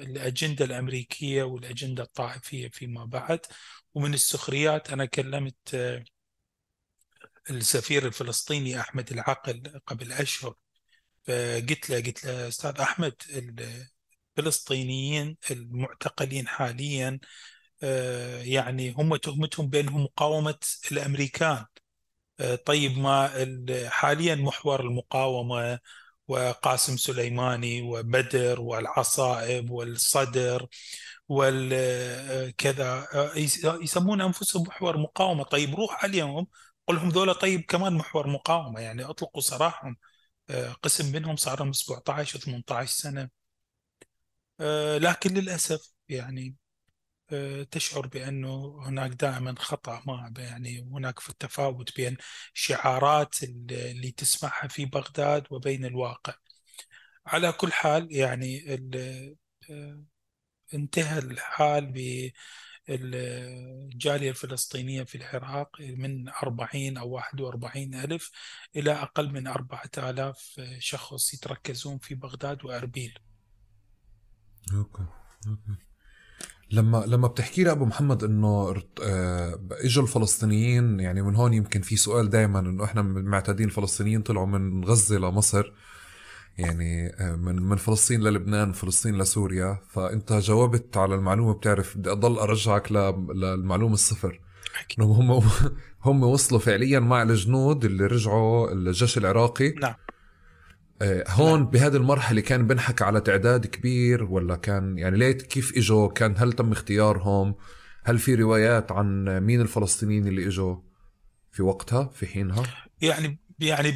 [0.03, 3.41] الأجندة الأمريكية والأجندة الطائفية فيما بعد.
[3.95, 5.77] ومن السخريات أنا كلمت
[7.51, 10.55] السفير الفلسطيني أحمد العقل قبل أشهر.
[11.27, 13.15] فقلت له قلت له أستاذ أحمد
[14.39, 17.21] الفلسطينيين المعتقلين حاليا
[17.83, 20.59] آه، يعني هم تهمتهم بأنهم مقاومة
[20.93, 21.65] الأمريكان.
[22.41, 23.31] آه، طيب ما
[23.91, 25.79] حاليا محور المقاومة
[26.29, 30.67] وقاسم سليماني وبدر والعصائب والصدر
[31.29, 33.33] والكذا آه،
[33.83, 35.45] يسمون أنفسهم محور مقاومة.
[35.45, 36.47] طيب روح عليهم
[36.87, 39.97] قل لهم ذولا طيب كمان محور مقاومة يعني أطلقوا سراحهم.
[40.83, 43.31] قسم منهم صار لهم 17 و 18 سنة.
[44.61, 46.57] آه، لكن للأسف يعني
[47.33, 52.17] آه، تشعر بأنه هناك دائما خطأ ما يعني هناك في التفاوت بين
[52.55, 56.35] شعارات اللي تسمعها في بغداد وبين الواقع.
[57.27, 58.75] على كل حال يعني
[59.71, 60.05] آه،
[60.75, 61.93] انتهى الحال
[62.89, 68.31] الجالية الفلسطينية في العراق من 40 أو 41 ألف
[68.77, 73.19] إلى أقل من 4000 شخص يتركزون في بغداد وأربيل
[74.75, 75.07] Okay.
[75.49, 75.87] Okay.
[76.71, 81.97] لما لما بتحكي لي أبو محمد إنه آه، إجوا الفلسطينيين يعني من هون يمكن في
[81.97, 85.73] سؤال دائما إنه إحنا معتادين الفلسطينيين طلعوا من غزة لمصر
[86.59, 89.79] يعني آه، من من فلسطين للبنان فلسطين لسوريا.
[89.89, 94.41] فأنت جاوبت على المعلومة بتعرف بدي أضل أرجعك للمعلومة الصفر.
[94.99, 95.43] انهم هم
[96.05, 99.71] هم وصلوا فعليا مع الجنود اللي رجعوا الجيش العراقي.
[99.71, 99.95] نعم.
[101.03, 101.71] آه، هون نعم.
[101.71, 106.53] بهذه المرحلة كان بنحكى على تعداد كبير ولا كان يعني ليت كيف إجوا كان هل
[106.53, 107.55] تم اختيارهم؟
[108.05, 110.77] هل في روايات عن مين الفلسطينيين اللي إجوا
[111.53, 112.63] في وقتها في حينها؟
[113.01, 113.93] يعني يعني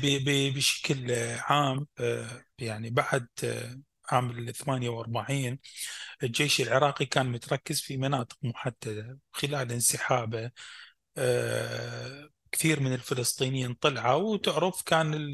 [0.56, 2.26] بشكل عام آه،
[2.62, 5.58] يعني بعد آه، عام ال 48
[6.22, 10.50] الجيش العراقي كان متركز في مناطق محددة خلال انسحابه.
[11.18, 15.32] آه، كثير من الفلسطينيين طلعوا وتعرف كان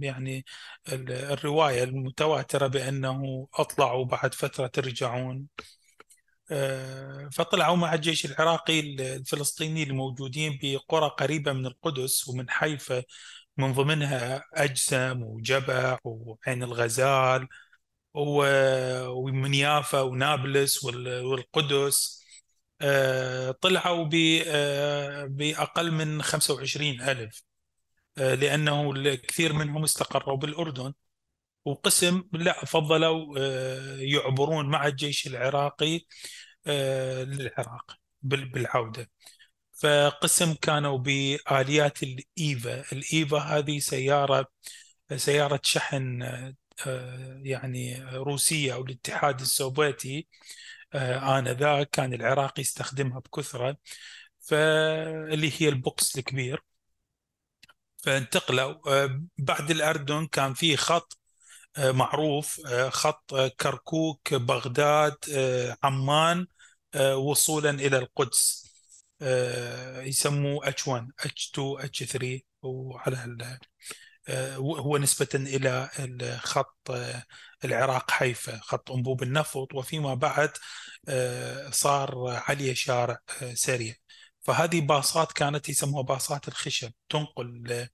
[0.00, 0.44] يعني
[0.92, 5.46] الرواية المتواترة بأنه أطلعوا بعد فترة ترجعون.
[7.32, 13.02] فطلعوا مع الجيش العراقي الفلسطيني الموجودين بقرى قريبة من القدس ومن حيفا
[13.56, 17.48] من ضمنها أجسم وجبع وعين الغزال
[18.14, 22.22] ومن يافا ونابلس والقدس
[23.60, 24.04] طلعوا
[25.26, 27.42] بأقل من 25 ألف
[28.16, 30.92] لأنه الكثير منهم استقروا بالأردن.
[31.64, 33.38] وقسم لا فضلوا
[33.98, 36.00] يعبرون مع الجيش العراقي
[36.66, 39.10] للعراق بالعودة.
[39.82, 42.92] فقسم كانوا بآليات الإيفا.
[42.92, 44.46] الإيفا هذه سيارة
[45.16, 46.22] سيارة شحن
[46.86, 50.28] آه، يعني روسية أو الاتحاد السوفيتي
[50.94, 53.76] آه، آنذاك كان العراق يستخدمها بكثرة.
[54.40, 56.62] فاللي هي البوكس الكبير.
[57.98, 61.18] فانتقلوا آه، بعد الأردن كان في خط
[61.78, 62.60] معروف
[62.90, 65.16] خط كركوك بغداد
[65.84, 66.46] عمان
[67.16, 68.71] وصولا إلى القدس.
[70.06, 73.58] يسموه H1 H2 H3 وعلى
[74.58, 75.90] هو نسبة إلى
[76.42, 76.90] خط
[77.64, 79.74] العراق حيفا خط أنبوب النفط.
[79.74, 80.50] وفيما بعد
[81.70, 83.18] صار عليه شارع
[83.54, 83.94] سريع.
[84.40, 87.88] فهذه باصات كانت يسموها باصات الخشب تنقل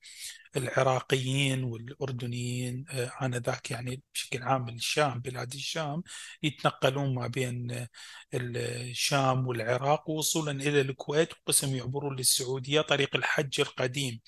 [0.56, 6.02] العراقيين والأردنيين آه، آنذاك يعني بشكل عام الشام بلاد الشام
[6.42, 7.86] يتنقلون ما بين
[8.34, 14.20] الشام والعراق وصولا إلى الكويت وقسم يعبرون للسعودية طريق الحج القديم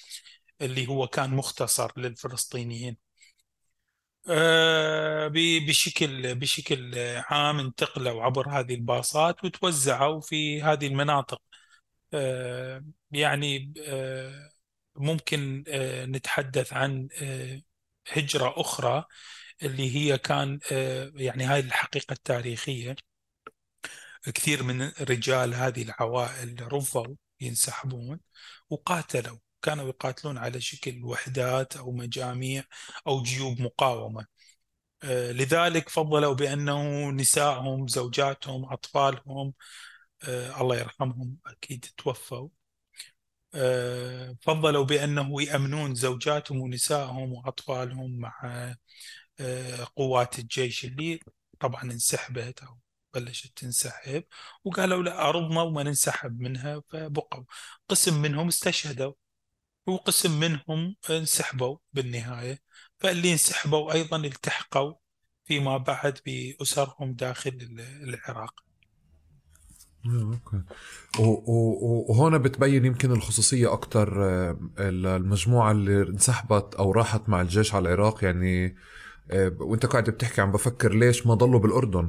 [0.63, 2.97] اللي هو كان مختصر للفلسطينيين.
[4.29, 5.29] آه،
[5.69, 11.43] بشكل بشكل عام انتقلوا عبر هذه الباصات وتوزعوا في هذه المناطق.
[12.15, 13.75] آه، يعني
[14.97, 17.63] ممكن آه، نتحدث عن آه،
[18.13, 19.05] هجرة أخرى
[19.63, 22.97] اللي هي كان آه، يعني هاي الحقيقة التاريخية.
[24.35, 28.21] كثير من رجال هذه العوائل رفضوا ينسحبون
[28.71, 32.65] وقاتلوا كانوا يقاتلون على شكل وحدات أو مجاميع
[33.07, 34.27] أو جيوب مقاومة.
[35.05, 39.55] لذلك فضلوا بأنه نسائهم زوجاتهم أطفالهم
[40.61, 42.49] الله يرحمهم أكيد توفوا.
[44.43, 48.75] فضلوا بأنه يأمنون زوجاتهم ونسائهم وأطفالهم مع
[49.41, 51.21] آه، قوات الجيش اللي
[51.61, 52.79] طبعا انسحبت أو
[53.15, 54.25] بلشت تنسحب
[54.65, 57.45] وقالوا لا أرضنا وما ننسحب منها فبقوا.
[57.89, 59.13] قسم منهم استشهدوا
[59.87, 62.63] وقسم منهم انسحبوا بالنهاية.
[62.99, 64.95] فاللي انسحبوا أيضا التحقوا
[65.45, 67.59] فيما بعد بأسرهم داخل
[68.03, 68.70] العراق.
[70.07, 70.63] أوكي.
[71.19, 78.25] وهون بتبين يمكن الخصوصية أكتر آه، المجموعة اللي انسحبت أو راحت مع الجيش على العراق.
[78.25, 78.77] يعني
[79.31, 82.09] آه، وأنت قاعد بتحكي عم بفكر ليش ما ضلوا بالأردن.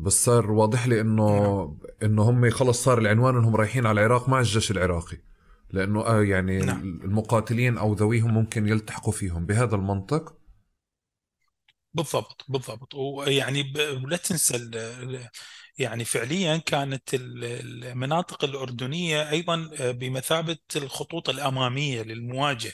[0.00, 1.78] بس صار واضح لي إنه نعم.
[2.02, 5.16] إنه هم خلص صار العنوان إنهم رايحين على العراق مع الجيش العراقي.
[5.70, 6.80] لأنه آه يعني نعم.
[7.04, 9.46] المقاتلين أو ذويهم ممكن يلتحقوا فيهم.
[9.46, 10.34] بهذا المنطق؟
[11.94, 12.94] بالضبط بالضبط.
[12.94, 13.72] ويعني
[14.06, 14.70] لا تنسى
[15.78, 22.72] يعني فعليا كانت المناطق الأردنية أيضا آه، بمثابة الخطوط الأمامية للمواجهة.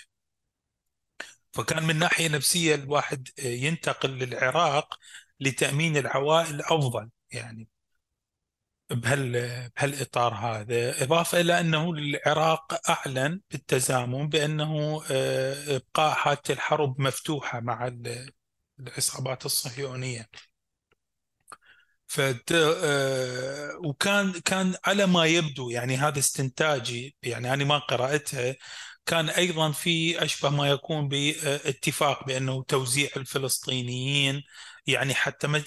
[1.52, 4.98] فكان من ناحية نفسية الواحد آه، ينتقل للعراق
[5.40, 7.68] لتأمين العوائل أفضل يعني
[8.90, 9.32] بهال
[9.76, 11.02] بهالإطار هذا.
[11.02, 17.92] إضافة إلى أنه العراق أعلن بالتزامن بأنه آه، إبقاء حالة الحرب مفتوحة مع
[18.80, 20.28] العصابات الصهيونية.
[22.06, 22.52] فت...
[22.52, 28.56] آه، وكان كان على ما يبدو يعني هذا استنتاجي يعني أنا ما قراتها
[29.06, 34.42] كان أيضا في أشبه ما يكون باتفاق بأنه توزيع الفلسطينيين
[34.86, 35.58] يعني حتى ما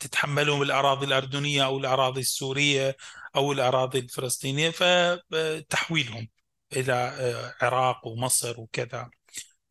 [0.00, 2.96] تتحملون الأراضي الأردنية أو الأراضي السورية
[3.36, 6.28] أو الأراضي الفلسطينية فتحويلهم
[6.76, 9.10] إلى آه، العراق ومصر وكذا.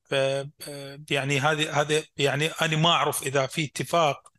[0.09, 4.31] ف آه، يعني هذه هذا يعني أنا ما أعرف إذا في اتفاق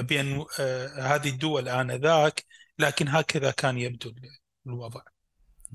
[0.00, 2.44] بين آه، هذه الدول آنذاك
[2.78, 4.12] لكن هكذا كان يبدو
[4.66, 5.00] الوضع.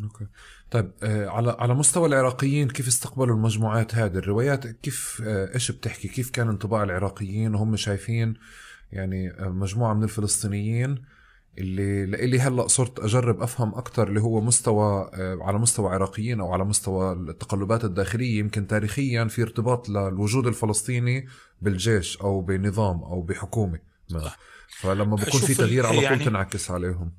[0.04, 0.28] أوكي.
[0.72, 6.08] طيب آه، على على مستوى العراقيين كيف استقبلوا المجموعات هذه؟ الروايات كيف آه، إيش بتحكي؟
[6.08, 8.34] كيف كان انطباع العراقيين؟ وهم شايفين
[8.92, 11.06] يعني مجموعة من الفلسطينيين
[11.58, 15.12] اللي لإلي هلأ صرت أجرب أفهم أكثر اللي هو مستوى
[15.42, 21.28] على مستوى عراقيين أو على مستوى التقلبات الداخلية يمكن تاريخيا في ارتباط للوجود الفلسطيني
[21.62, 23.91] بالجيش أو بنظام أو بحكومة.
[24.12, 24.32] ما.
[24.70, 27.18] فلما بكون في تغيير على طول يعني تنعكس عليهم.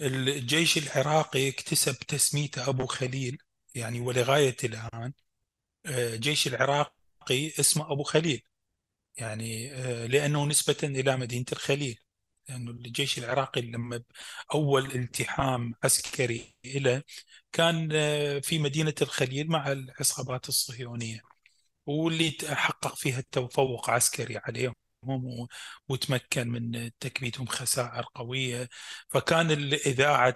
[0.00, 3.38] الجيش العراقي اكتسب تسميته أبو خليل
[3.74, 5.12] يعني ولغاية الآن
[5.86, 8.42] آه، جيش العراقي اسمه أبو خليل.
[9.16, 11.98] يعني آه، لأنه نسبة إلى مدينة الخليل.
[12.48, 14.02] لأنه الجيش العراقي لما
[14.54, 17.02] أول التحام عسكري له
[17.52, 21.20] كان آه، في مدينة الخليل مع العصابات الصهيونية
[21.86, 24.74] واللي حقق فيها التفوق عسكري عليهم.
[25.88, 28.68] وتمكن من تكبيدهم خسائر قوية.
[29.08, 30.34] فكان إذاعة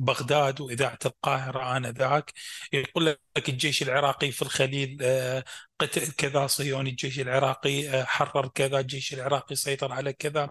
[0.00, 2.32] بغداد وإذاعة القاهرة آنذاك
[2.72, 3.06] يقول
[3.36, 5.44] لك الجيش العراقي في الخليل آه،
[5.80, 10.50] قتل كذا صهيوني الجيش العراقي آه، حرر كذا الجيش العراقي سيطر على كذا.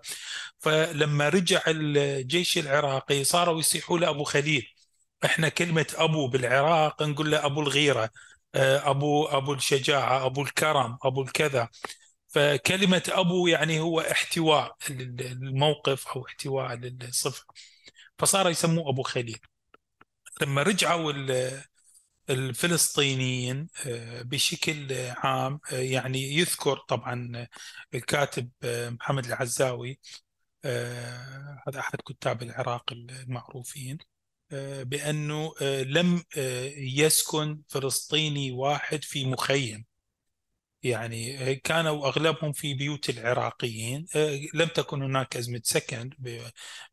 [0.59, 4.67] فلما رجع الجيش العراقي صاروا يصيحوا له أبو خليل.
[5.25, 8.09] إحنا كلمة أبو بالعراق نقول له أبو الغيرة
[8.55, 11.69] آه، أبو أبو الشجاعة أبو الكرم أبو الكذا.
[12.35, 17.45] فكلمة أبو يعني هو احتواء الموقف أو احتواء للصفة.
[18.19, 19.39] فصار يسموه أبو خليل.
[20.41, 21.11] لما رجعوا
[22.29, 27.47] الفلسطينيين آه، بشكل عام آه، يعني يذكر طبعا
[27.93, 29.99] الكاتب آه، محمد العزاوي
[31.67, 33.97] هذا أحد كتاب العراق المعروفين
[34.81, 36.23] بأنه لم
[36.77, 39.85] يسكن فلسطيني واحد في مخيم.
[40.85, 44.05] يعني كانوا أغلبهم في بيوت العراقيين
[44.53, 46.09] لم تكن هناك أزمة سكن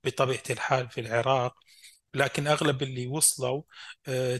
[0.05, 1.55] بطبيعة الحال في العراق
[2.15, 3.63] لكن أغلب اللي وصلوا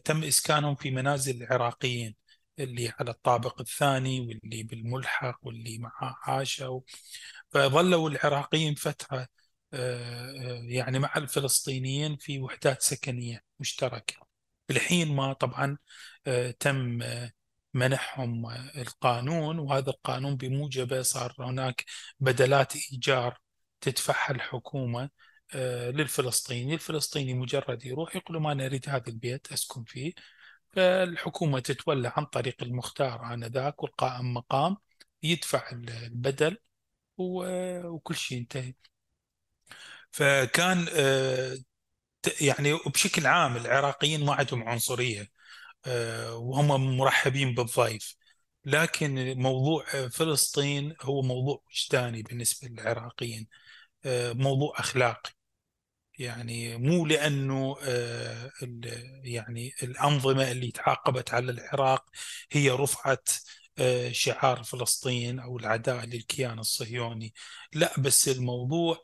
[0.05, 2.15] تم إسكانهم في منازل العراقيين
[2.59, 5.93] اللي على الطابق الثاني واللي بالملحق واللي مع
[6.25, 6.81] عاشوا
[7.53, 9.29] فظلوا العراقيين فترة
[10.69, 14.15] يعني مع الفلسطينيين في وحدات سكنية مشتركة.
[14.71, 15.79] الحين ما طبعا
[16.61, 17.03] تم
[17.75, 18.47] منحهم
[18.77, 21.85] القانون وهذا القانون بموجبه صار هناك
[22.21, 23.39] بدلات إيجار
[23.81, 25.11] تدفعها الحكومة
[25.55, 26.75] آه، للفلسطيني.
[26.75, 30.13] الفلسطيني مجرد يروح يقول ما نريد هذا البيت أسكن فيه.
[30.73, 34.77] فالحكومة تتولى عن طريق المختار آنذاك والقائم مقام
[35.23, 36.57] يدفع البدل
[37.19, 38.75] وكل شيء انتهي
[40.11, 41.57] فكان آه،
[42.41, 45.21] يعني بشكل عام العراقيين ما عندهم عنصرية.
[45.23, 45.42] آه،
[46.35, 48.17] وهم مرحبين بالضيف.
[48.65, 53.49] لكن موضوع فلسطين هو موضوع وجداني بالنسبة للعراقيين
[54.07, 55.31] آه، موضوع أخلاقي.
[56.19, 58.51] يعني مو لأنه آه،
[59.25, 62.05] يعني الأنظمة اللي تعاقبت على العراق
[62.53, 63.29] هي رفعت
[64.13, 67.35] شعار فلسطين أو العداء للكيان الصهيوني.
[67.75, 69.03] لا بس الموضوع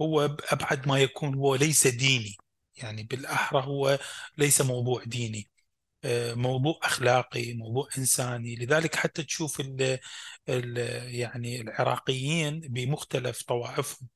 [0.00, 0.20] هو
[0.52, 2.36] أبعد ما يكون هو ليس ديني.
[2.76, 3.98] يعني بالأحرى هو
[4.38, 5.50] ليس موضوع ديني.
[6.34, 8.56] موضوع أخلاقي موضوع إنساني.
[8.56, 9.98] لذلك حتى تشوف ال
[10.48, 10.76] ال
[11.14, 14.08] يعني العراقيين بمختلف طوائفهم.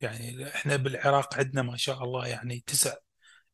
[0.00, 2.94] يعني إحنا بالعراق عندنا ما شاء الله يعني تسع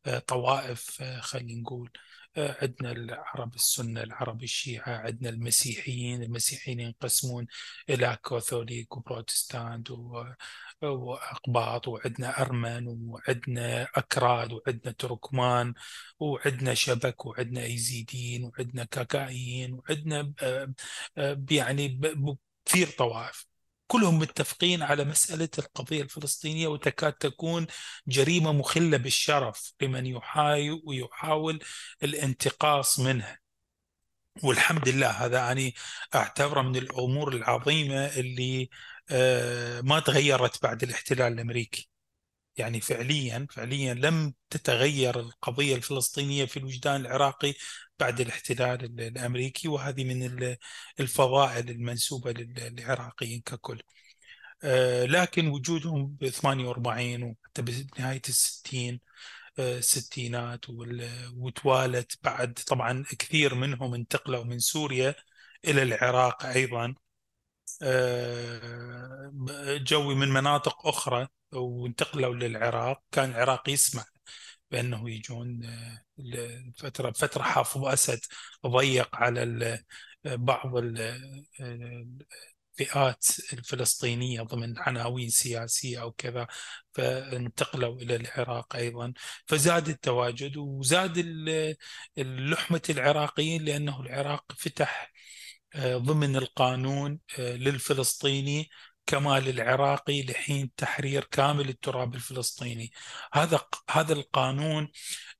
[0.06, 1.90] آه، طوائف آه، خلينا نقول
[2.36, 7.46] آه، عندنا العرب السنة العرب الشيعة عندنا المسيحيين المسيحيين ينقسمون
[7.90, 9.90] إلى كاثوليك وبروتستانت
[10.82, 15.74] وأقباط وعندنا أرمن وعندنا أكراد وعندنا تركمان
[16.20, 20.72] وعندنا شبك وعندنا ايزيديين وعندنا كاكايين وعندنا آه،
[21.18, 22.00] آه، يعني
[22.64, 23.46] كثير طوائف.
[23.86, 27.66] كلهم متفقين على مسألة القضية الفلسطينية وتكاد تكون
[28.08, 31.60] جريمة مخلة بالشرف لمن يحاول ويحاول
[32.02, 33.38] الانتقاص منها.
[34.42, 35.74] والحمد لله هذا يعني
[36.14, 38.68] أعتبره من الأمور العظيمة اللي
[39.82, 41.88] ما تغيرت بعد الاحتلال الأمريكي
[42.56, 47.54] يعني فعليا فعليا لم تتغير القضية الفلسطينية في الوجدان العراقي
[47.98, 50.56] بعد الاحتلال الأمريكي وهذه من
[51.00, 53.82] الفضائل المنسوبة للعراقيين ككل.
[54.64, 59.00] آه، لكن وجودهم ب 48 وحتى بنهاية الستين
[59.58, 60.64] الستينات
[61.36, 65.14] وتوالت بعد طبعا كثير منهم انتقلوا من سوريا
[65.64, 67.07] إلى العراق أيضا آه،
[69.78, 73.02] جوي من مناطق أخرى وانتقلوا للعراق.
[73.12, 74.04] كان العراق يسمع
[74.70, 76.04] بأنه يجون آه،
[76.78, 78.20] فترة فترة حافظ أسد
[78.66, 79.82] ضيق على
[80.24, 80.72] بعض
[82.80, 86.46] الفئات الفلسطينية ضمن عناوين سياسية أو كذا
[86.92, 89.12] فانتقلوا إلى العراق أيضا.
[89.46, 91.18] فزاد التواجد وزاد
[92.18, 95.17] اللحمة العراقيين لأنه العراق فتح آه،
[95.76, 98.68] ضمن القانون آه، للفلسطيني
[99.06, 102.92] كما للعراقي لحين تحرير كامل التراب الفلسطيني.
[103.32, 103.60] هذا
[103.90, 104.88] هذا القانون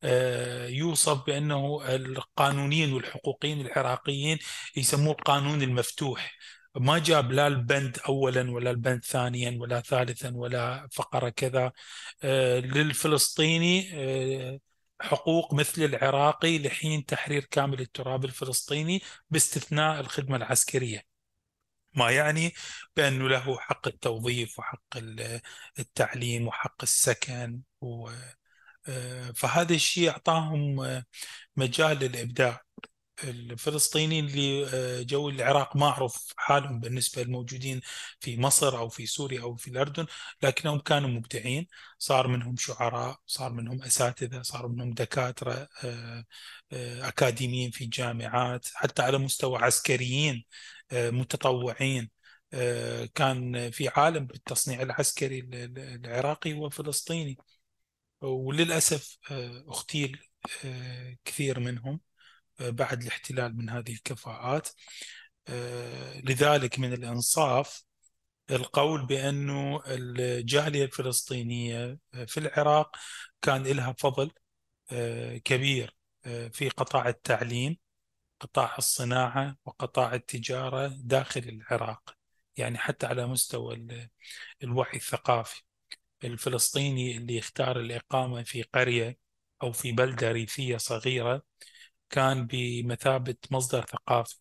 [0.03, 4.39] آه، يوصف بأنه القانونيين والحقوقيين العراقيين
[4.77, 6.39] يسموه القانون المفتوح.
[6.77, 11.73] ما جاب لا البند اولا ولا البند ثانيا ولا ثالثا ولا فقرة كذا
[12.25, 14.59] آه، للفلسطيني آه،
[15.01, 21.03] حقوق مثل العراقي لحين تحرير كامل التراب الفلسطيني باستثناء الخدمة العسكرية.
[21.95, 22.53] ما يعني
[22.97, 24.83] بانه له حق التوظيف وحق
[25.79, 28.11] التعليم وحق السكن و
[28.89, 30.77] آه، فهذا الشيء أعطاهم
[31.57, 32.68] مجال للإبداع.
[33.25, 37.81] الفلسطينيين اللي آه، جو العراق معروف حالهم بالنسبة للموجودين
[38.21, 40.07] في مصر أو في سوريا أو في الأردن
[40.43, 41.67] لكنهم كانوا مبدعين.
[41.99, 46.25] صار منهم شعراء صار منهم أساتذة صار منهم دكاترة آه،
[46.73, 50.45] آه، أكاديميين في جامعات حتى على مستوى عسكريين
[50.93, 52.11] متطوعين.
[53.15, 55.41] كان في عالم بالتصنيع العسكري
[55.95, 57.39] العراقي وفلسطيني
[58.23, 59.19] وللأسف
[59.69, 60.19] اغتيل
[61.25, 62.01] كثير منهم.
[62.61, 64.69] بعد الاحتلال من هذه الكفاءات.
[65.49, 67.85] آه، لذلك من الإنصاف
[68.51, 72.97] القول بأنه الجالية الفلسطينية في العراق
[73.43, 74.31] كان لها فضل
[74.93, 75.97] آه، كبير
[76.27, 77.79] آه، في قطاع التعليم
[78.41, 82.15] قطاع الصناعة وقطاع التجارة داخل العراق
[82.57, 84.09] يعني حتى على مستوى
[84.63, 85.63] الوعي الثقافي.
[86.25, 89.19] الفلسطيني اللي يختار الإقامة في قرية
[89.63, 91.43] أو في بلدة ريفية صغيرة
[92.11, 94.37] كان بمثابة مصدر ثقافي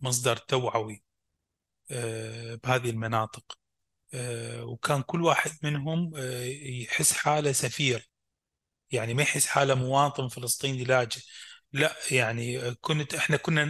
[0.00, 1.02] مصدر توعوي
[1.90, 3.58] آه، بهذه المناطق.
[4.14, 6.44] آه، وكان كل واحد منهم آه،
[6.84, 8.10] يحس حاله سفير.
[8.92, 11.20] يعني ما يحس حاله مواطن فلسطيني لاجئ.
[11.72, 13.64] لا يعني كنت إحنا كنا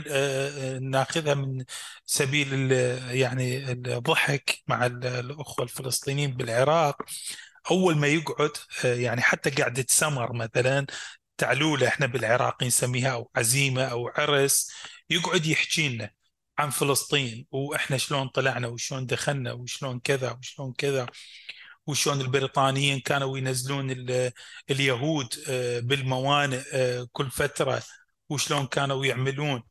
[0.81, 1.65] ناخذها من
[2.07, 2.73] سبيل
[3.13, 7.03] يعني الضحك مع الأخوة الفلسطينيين بالعراق.
[7.71, 8.51] أول ما يقعد
[8.85, 10.87] يعني حتى قعده سمر مثلا
[11.39, 14.71] تعلولة إحنا بالعراق نسميها أو عزيمة أو عرس
[15.11, 16.11] يقعد يحكي لنا
[16.59, 21.07] عن فلسطين وإحنا شلون طلعنا وشلون دخلنا وشلون كذا وشلون كذا
[21.87, 23.91] وشلون البريطانيين كانوا ينزلون
[24.71, 27.83] اليهود آه، بالموانئ آه، كل فترة
[28.31, 29.63] وشلون كانوا يعملون.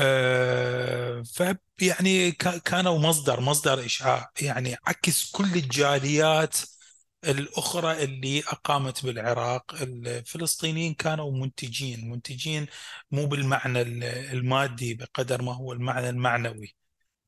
[0.00, 2.32] آه، فيعني
[2.64, 4.30] كانوا مصدر مصدر إشعاع.
[4.42, 6.56] يعني عكس كل الجاليات
[7.24, 12.66] الأخرى اللي أقامت بالعراق الفلسطينيين كانوا منتجين منتجين
[13.10, 13.82] مو بالمعنى
[14.32, 16.76] المادي بقدر ما هو المعنى المعنوي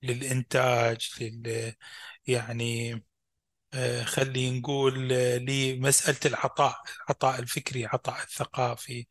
[0.03, 1.75] للإنتاج لل
[2.27, 3.03] يعني
[3.75, 9.07] آه، خلي نقول آه، لمسألة العطاء العطاء الفكري عطاء الثقافي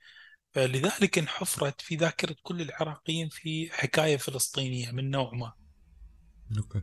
[0.51, 5.53] فلذلك انحفرت في ذاكرة كل العراقيين في حكاية فلسطينية من نوع ما
[6.57, 6.81] Okay.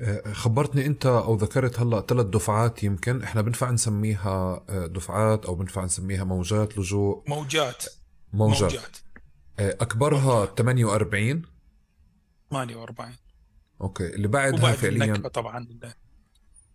[0.00, 5.54] آه، خبرتني انت أو ذكرت هلا ثلاث دفعات يمكن إحنا بنفع نسميها آه، دفعات أو
[5.54, 7.24] بنفع نسميها موجات لجوء.
[7.30, 7.84] موجات.
[8.32, 8.96] موجات, موجات.
[9.58, 10.58] آه، أكبرها موجات.
[10.58, 11.42] 48
[12.50, 13.16] 48
[13.80, 14.06] okay.
[14.14, 15.80] اللي بعدها فعليا؟ طبعا.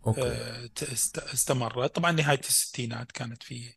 [0.08, 0.70] Okay.
[1.18, 1.96] استمرت.
[1.96, 3.74] طبعا نهاية الستينات كانت في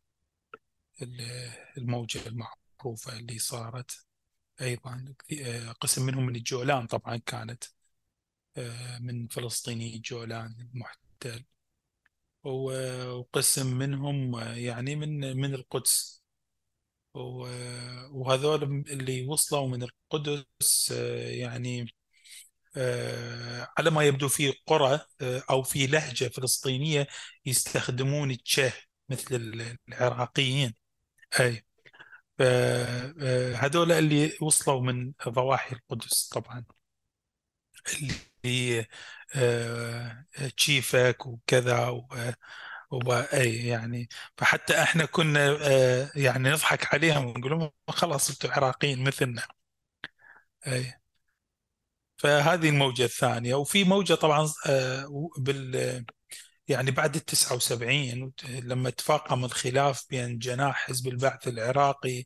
[1.79, 4.07] الموجة المعروفة اللي صارت
[4.61, 5.15] أيضا.
[5.81, 7.65] قسم منهم من الجولان طبعا كانت.
[9.01, 11.45] من فلسطيني جولان المحتل
[12.45, 16.23] وقسم منهم آه، يعني من من القدس.
[17.15, 21.95] وهذول اللي وصلوا من القدس آه، يعني
[23.79, 27.07] على ما يبدو في قرى أو في لهجة فلسطينية
[27.47, 28.73] يستخدمون التشه
[29.09, 29.37] مثل
[29.89, 30.75] العراقيين.
[31.41, 31.65] أي.
[33.57, 36.65] هذول اللي وصلوا من ضواحي القدس طبعا.
[38.45, 38.87] اللي
[40.57, 41.89] تشيفك وكذا
[43.35, 49.43] أي يعني فحتى إحنا كنا آه، يعني نضحك عليهم ونقول لهم خلاص أنتم عراقيين مثلنا.
[50.67, 50.95] أي.
[52.17, 53.55] فهذه الموجة الثانية.
[53.55, 55.07] وفي موجة طبعا آه،
[55.39, 56.05] بال
[56.69, 62.25] يعني بعد ال 79 لما تفاقم الخلاف بين جناح حزب البعث العراقي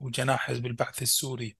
[0.00, 1.56] وجناح حزب البعث السوري.
[1.58, 1.59] آه،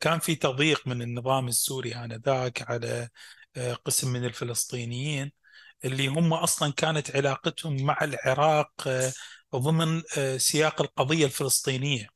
[0.00, 3.08] كان في تضييق من النظام السوري آنذاك على
[3.56, 5.32] آه، قسم من الفلسطينيين
[5.84, 9.12] اللي هم أصلا كانت علاقتهم مع العراق آه،
[9.56, 10.02] ضمن
[10.38, 12.08] سياق القضية الفلسطينية.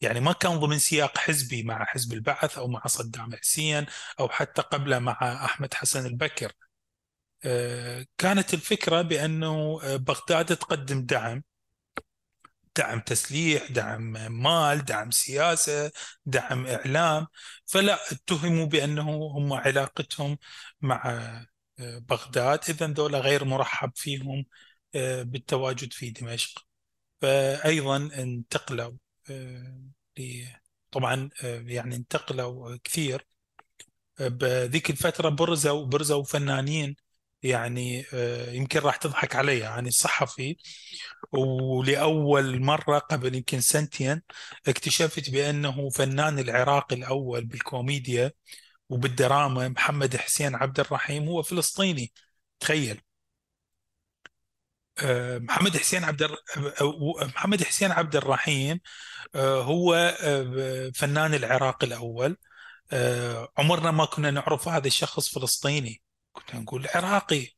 [0.00, 3.86] يعني ما كان ضمن سياق حزبي مع حزب البعث أو مع صدام حسين
[4.20, 6.52] أو حتى قبل مع أحمد حسن البكر.
[8.18, 11.42] كانت الفكرة بأنه بغداد تقدم دعم
[12.76, 14.12] دعم تسليح دعم
[14.42, 15.92] مال دعم سياسة
[16.26, 17.26] دعم إعلام.
[17.66, 20.38] فلا اتهموا بأنه هم علاقتهم
[20.80, 21.10] مع
[21.80, 22.60] آه، بغداد.
[22.68, 24.46] إذا دولة غير مرحب فيهم
[24.94, 26.66] آه، بالتواجد في دمشق.
[27.20, 28.92] فأيضا انتقلوا
[29.30, 29.82] آه،
[30.92, 33.26] طبعا يعني انتقلوا كثير.
[34.20, 36.96] بذيك الفترة برزوا برزوا فنانين.
[37.48, 38.06] يعني
[38.56, 40.56] يمكن راح تضحك علي يعني الصحفي.
[41.32, 44.22] ولأول مرة قبل يمكن سنتين
[44.68, 48.32] اكتشفت بأنه فنان العراق الأول بالكوميديا
[48.88, 52.12] وبالدراما محمد حسين عبد الرحيم هو فلسطيني
[52.60, 53.00] تخيل.
[55.02, 56.36] آه، محمد حسين عبد الر...
[57.26, 58.80] محمد حسين عبد الرحيم
[59.34, 62.36] آه، هو آه، فنان العراق الأول.
[63.58, 66.02] عمرنا ما كنا نعرف هذا الشخص فلسطيني.
[66.36, 67.48] كنا نقول عراقي.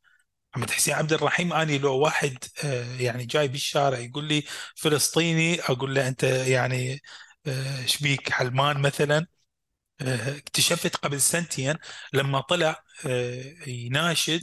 [0.55, 2.39] محمد حسين عبد الرحيم اني لو واحد
[3.01, 4.45] يعني جاي بالشارع يقول لي
[4.77, 7.03] فلسطيني أقول له أنت يعني
[7.87, 9.27] شبيك حلمان مثلا.
[10.03, 11.75] اكتشفت قبل سنتين
[12.13, 12.85] لما طلع
[13.67, 14.43] يناشد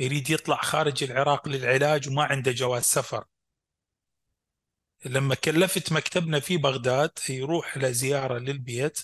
[0.00, 3.24] يريد يطلع خارج العراق للعلاج وما عنده جواز سفر.
[5.04, 8.98] لما كلفت مكتبنا في بغداد يروح لزيارة للبيت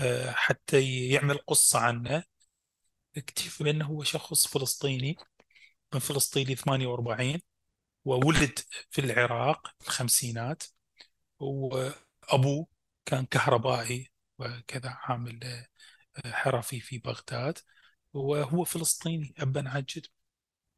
[0.00, 2.24] آه، حتى يعمل قصة عنه.
[3.16, 5.16] اكتشف بأنه هو شخص فلسطيني
[5.94, 7.40] من فلسطين 48
[8.04, 8.58] وولد
[8.90, 10.62] في العراق في الخمسينات
[11.40, 12.66] وأبوه
[13.06, 17.58] كان كهربائي وكذا عامل آه، حرفي في بغداد
[18.14, 20.06] وهو فلسطيني أبا عن جد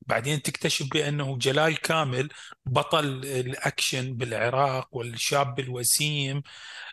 [0.06, 2.28] بعدين تكتشف بأنه جلال كامل
[2.66, 6.42] بطل الأكشن بالعراق والشاب الوسيم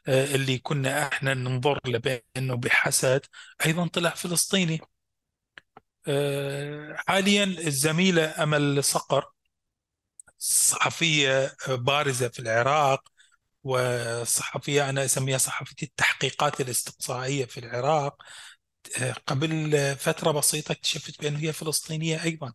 [0.07, 3.21] آه، اللي كنا إحنا ننظر له بأنه بحسد
[3.65, 4.81] أيضا طلع فلسطيني.
[7.07, 9.25] حاليا الزميلة أمل صقر
[10.37, 13.09] صحفية بارزة في العراق
[13.63, 18.23] وصحفية أنا أسميها صحفية التحقيقات الاستقصائية في العراق.
[19.01, 22.53] آه، قبل فترة بسيطة اكتشفت بأنه هي فلسطينية أيضا.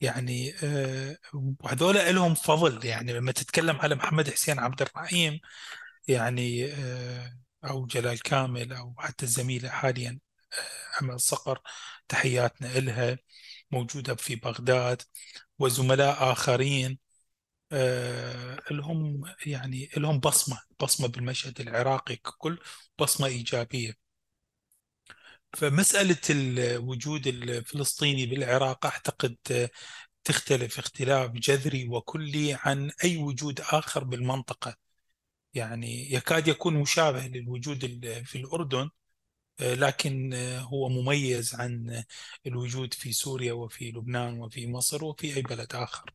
[0.00, 2.86] يعني آه، وهذول لهم فضل.
[2.86, 5.40] يعني لما تتكلم على محمد حسين عبد الرحيم
[6.08, 10.18] يعني آه، أو جلال كامل أو حتى الزميلة حاليا
[11.02, 11.60] أمل صقر
[12.08, 13.18] تحياتنا إلها
[13.70, 15.02] موجودة في بغداد
[15.58, 16.98] وزملاء آخرين
[18.70, 22.58] لهم يعني لهم بصمة بصمة بالمشهد العراقي ككل
[22.98, 24.06] بصمة إيجابية.
[25.56, 29.36] فمسألة الوجود الفلسطيني بالعراق أعتقد
[30.24, 34.76] تختلف اختلاف جذري وكلي عن أي وجود آخر بالمنطقة.
[35.54, 37.80] يعني يكاد يكون مشابه للوجود
[38.24, 38.90] في الأردن.
[39.60, 42.02] لكن هو مميز عن
[42.46, 46.14] الوجود في سوريا وفي لبنان وفي مصر وفي أي بلد آخر.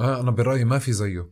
[0.00, 1.30] آه أنا برأيي ما في زيه.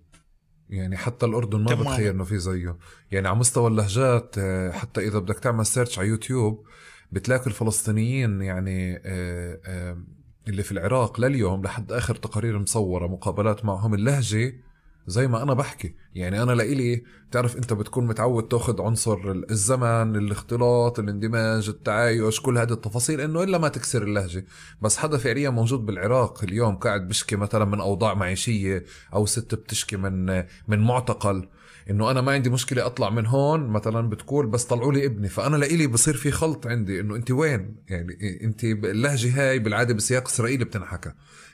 [0.71, 2.77] يعني حتى الأردن ما بتخيل إنه في زيه.
[3.11, 6.67] يعني على مستوى اللهجات آه، حتى إذا بدك تعمل سيرش على يوتيوب
[7.13, 10.05] بتلاقي الفلسطينيين يعني آه، آه،
[10.49, 13.95] اللي في العراق لليوم لحد آخر تقارير مصورة مقابلات معهم.
[13.95, 14.68] اللهجة
[15.09, 15.95] زي ما أنا بحكي.
[16.15, 22.73] يعني أنا لإلي بتعرف أنت بتكون متعود تاخذ عنصر الزمن الاختلاط الاندماج التعايش كل هذه
[22.73, 24.45] التفاصيل إنه إلا ما تكسر اللهجة.
[24.83, 28.85] بس حدا فعليا موجود بالعراق اليوم قاعد بشكي مثلا من أوضاع معيشية
[29.15, 31.49] أو ست بتشكي من من معتقل.
[31.91, 35.29] إنه أنا ما عندي مشكلة أطلع من هون مثلا بتقول بس طلعوا لي ابني.
[35.29, 37.01] فأنا لإلي بصير في خلط عندي.
[37.01, 41.13] إنه أنت وين؟ يعني أنت اللهجه هاي بالعادة بسياق إسرائيلي بتنحكى.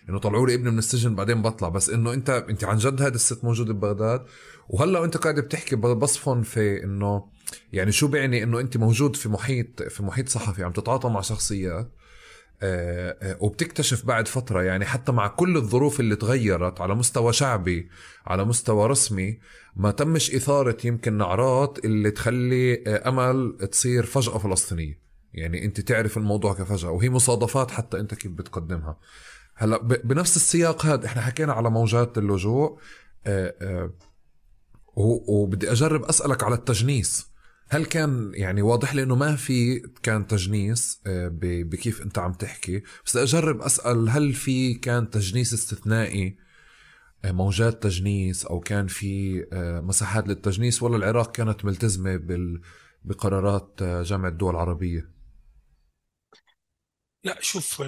[0.09, 1.68] إنه طلعوا لي ابني من السجن بعدين بطلع.
[1.68, 4.22] بس إنه انت أنت عن جد هذا الست موجودة ببغداد؟
[4.68, 7.24] وهلأ وأنت قاعد بتحكي بصفن في إنه
[7.72, 11.88] يعني شو بيعني إنه أنت موجود في محيط في محيط صحفي عم تتعاطى مع شخصيات
[12.62, 17.88] آه، آه، وبتكتشف بعد فترة يعني حتى مع كل الظروف اللي تغيرت على مستوى شعبي
[18.26, 19.38] على مستوى رسمي
[19.76, 25.05] ما تمش إثارة يمكن نعرات اللي تخلي آه، أمل تصير فجأة فلسطينية.
[25.34, 28.98] يعني أنت تعرف الموضوع كفجأة وهي مصادفات حتى أنت كيف بتقدمها.
[29.57, 32.78] هلا بنفس السياق هذا إحنا حكينا على موجات اللجوء
[33.26, 33.92] آه، آه،
[34.96, 37.26] وبدي أجرب أسألك على التجنيس.
[37.68, 42.82] هل كان يعني واضح لي إنه ما في كان تجنيس آه، بكيف أنت عم تحكي؟
[43.07, 46.36] بس أجرب أسأل هل في كان تجنيس استثنائي
[47.24, 49.44] موجات تجنيس أو كان في
[49.84, 52.20] مساحات للتجنيس ولا العراق كانت ملتزمة
[53.05, 55.11] بقرارات جامعة الدول العربية؟
[57.24, 57.80] لا شوف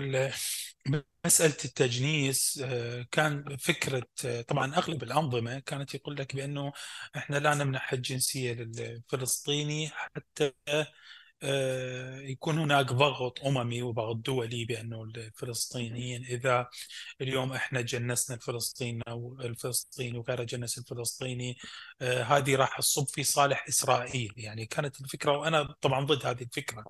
[1.27, 6.72] مسألة التجنيس آه، كان فكرة آه، طبعا أغلب الأنظمة كانت يقول لك بأنه
[7.16, 10.53] إحنا لا نمنح الجنسية للفلسطيني حتى
[11.43, 16.68] آه، يكون هناك ضغط أممي وضغط دولي بأنه الفلسطينيين إذا
[17.20, 21.57] اليوم إحنا جنسنا الفلسطيني أو الفلسطيني وغيره جنس الفلسطيني
[22.03, 24.33] هذه راح تصب في صالح إسرائيل.
[24.37, 26.85] يعني كانت الفكرة وأنا طبعا ضد هذه الفكرة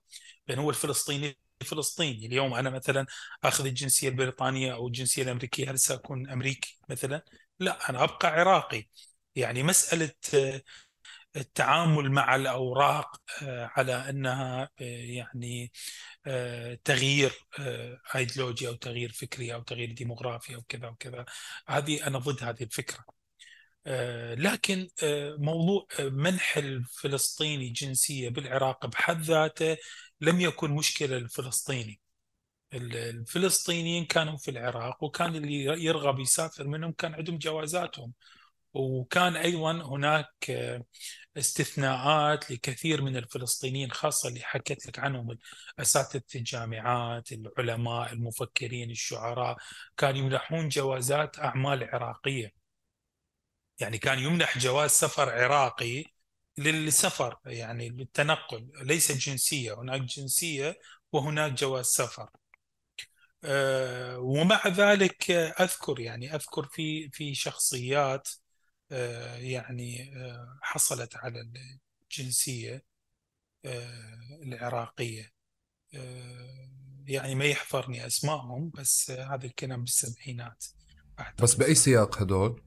[0.49, 2.27] لأنه هو الفلسطيني فلسطيني.
[2.27, 3.07] اليوم أنا مثلا
[3.45, 7.25] أخذ الجنسية البريطانية أو الجنسية الأمريكية هل سأكون أمريكي مثلا؟
[7.61, 8.89] لا أنا أبقى عراقي.
[9.37, 10.63] يعني مسألة آه،
[11.37, 15.73] التعامل مع الأوراق آه، على أنها آه، يعني
[16.85, 17.33] تغيير
[18.17, 21.25] ايديولوجي أو تغيير فكري أو تغيير ديموغرافي أو كذا وكذا
[21.69, 23.05] هذه أنا ضد هذه الفكرة.
[24.35, 24.89] لكن
[25.39, 29.77] موضوع منح الفلسطيني جنسية بالعراق بحد ذاته
[30.21, 32.01] لم يكن مشكلة للفلسطيني
[32.75, 38.13] الفلسطينيين كانوا في العراق وكان اللي يرغب يسافر منهم كان عندهم جوازاتهم
[38.75, 40.53] وكان أيضا هناك
[41.37, 45.39] استثناءات لكثير من الفلسطينيين خاصة اللي حكيت لك عنهم
[45.79, 49.57] اساتذه الجامعات، العلماء، المفكرين، الشعراء،
[49.97, 52.53] كانوا يمنحون جوازات أعمال عراقية.
[53.81, 56.05] يعني كان يمنح جواز سفر عراقي
[56.59, 60.79] للسفر يعني للتنقل ليس جنسية، هناك جنسية
[61.13, 62.31] وهناك جواز سفر.
[63.45, 68.29] آه، ومع ذلك أذكر يعني أذكر في في شخصيات
[68.93, 71.51] آه، يعني آه، حصلت على
[72.11, 72.85] الجنسية
[74.43, 75.33] العراقية
[77.07, 80.65] يعني ما يحضرني أسمائهم بس هذا الكلام بالسبعينات
[81.43, 82.63] بس بأي سياق هدول؟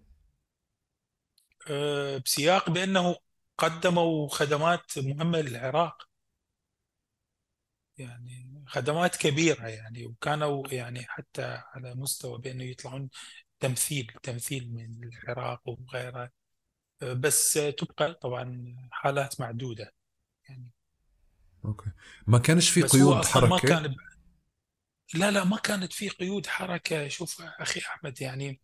[2.25, 3.15] بسياق بأنه
[3.59, 6.09] قدموا خدمات مهمة للعراق.
[7.97, 13.09] يعني خدمات كبيرة يعني وكانوا يعني حتى على مستوى بأنه يطلعون
[13.59, 16.31] تمثيل تمثيل من العراق وغيره
[17.01, 19.93] بس تبقى طبعا حالات معدودة
[20.49, 20.69] يعني.
[21.65, 21.91] أوكي.
[22.27, 23.95] ما كانش في قيود حركة ما كان
[25.13, 27.07] لا لا ما كانت في قيود حركة.
[27.07, 28.61] شوف أخي أحمد يعني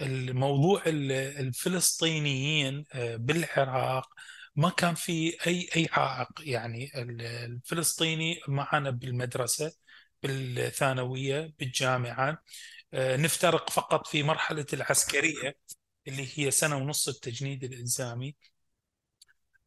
[0.00, 4.08] الموضوع الفلسطينيين بالعراق
[4.56, 6.28] ما كان في أي أي عائق.
[6.40, 6.90] يعني
[7.46, 9.72] الفلسطيني معنا بالمدرسة
[10.22, 12.42] بالثانوية بالجامعة.
[12.94, 15.56] آه، نفترق فقط في مرحلة العسكرية
[16.08, 18.36] اللي هي سنة ونص التجنيد الإلزامي.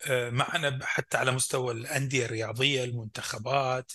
[0.07, 3.91] آه، معنا حتى على مستوى الأندية الرياضية المنتخبات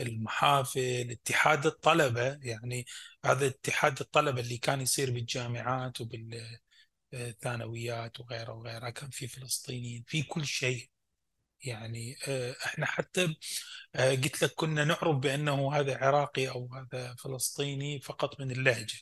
[0.00, 2.86] المحافل اتحاد الطلبة يعني
[3.24, 6.58] هذا اتحاد الطلبة اللي كان يصير بالجامعات وبال
[7.40, 8.90] ثانويات وغيره وغيره.
[8.90, 10.90] كان في فلسطينيين في كل شيء.
[11.64, 13.36] يعني آه، إحنا حتى
[13.94, 18.98] آه، قلت لك كنا نعرف بأنه هذا عراقي أو هذا فلسطيني فقط من اللهجة.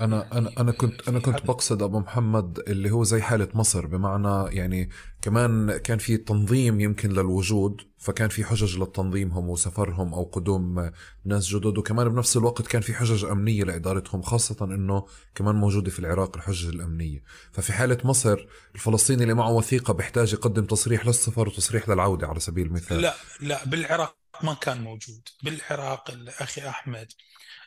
[0.00, 4.56] أنا أنا أنا كنت أنا كنت بقصد أبو محمد اللي هو زي حالة مصر بمعنى
[4.56, 4.90] يعني
[5.22, 10.90] كمان كان في تنظيم يمكن للوجود فكان في حجج لتنظيمهم وسفرهم أو قدوم
[11.24, 15.98] ناس جدد وكمان بنفس الوقت كان في حجج أمنية لإدارتهم خاصة إنه كمان موجودة في
[15.98, 17.22] العراق الحجج الأمنية.
[17.52, 22.66] ففي حالة مصر الفلسطيني اللي معه وثيقة بيحتاج يقدم تصريح للسفر وتصريح للعودة على سبيل
[22.66, 23.00] المثال.
[23.00, 25.28] لا لا بالعراق ما كان موجود.
[25.42, 27.12] بالعراق الأخي أحمد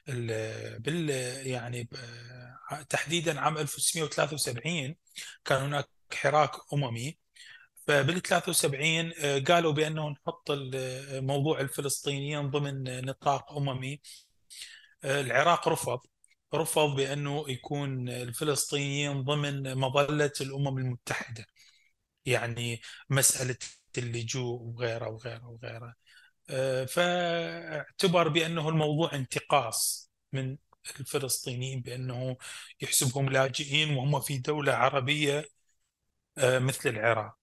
[0.07, 1.09] بال
[1.47, 1.89] يعني
[2.89, 4.95] تحديدا عام 1973
[5.45, 7.17] كان هناك حراك أممي.
[7.87, 10.51] فبال 73 آه، قالوا بأنه نحط
[11.13, 14.01] موضوع الفلسطينيين ضمن نطاق أممي.
[15.03, 15.99] آه، العراق رفض
[16.55, 21.45] رفض بأنه يكون الفلسطينيين ضمن مظلة الأمم المتحدة.
[22.25, 23.57] يعني مسألة
[23.97, 25.95] اللجوء وغيره وغيره وغيره آه،
[26.87, 30.57] فاعتبر بأنه الموضوع انتقاص من
[30.99, 32.37] الفلسطينيين بأنه
[32.81, 35.45] يحسبهم لاجئين وهم في دولة عربية
[36.37, 37.33] آه، مثل العراق.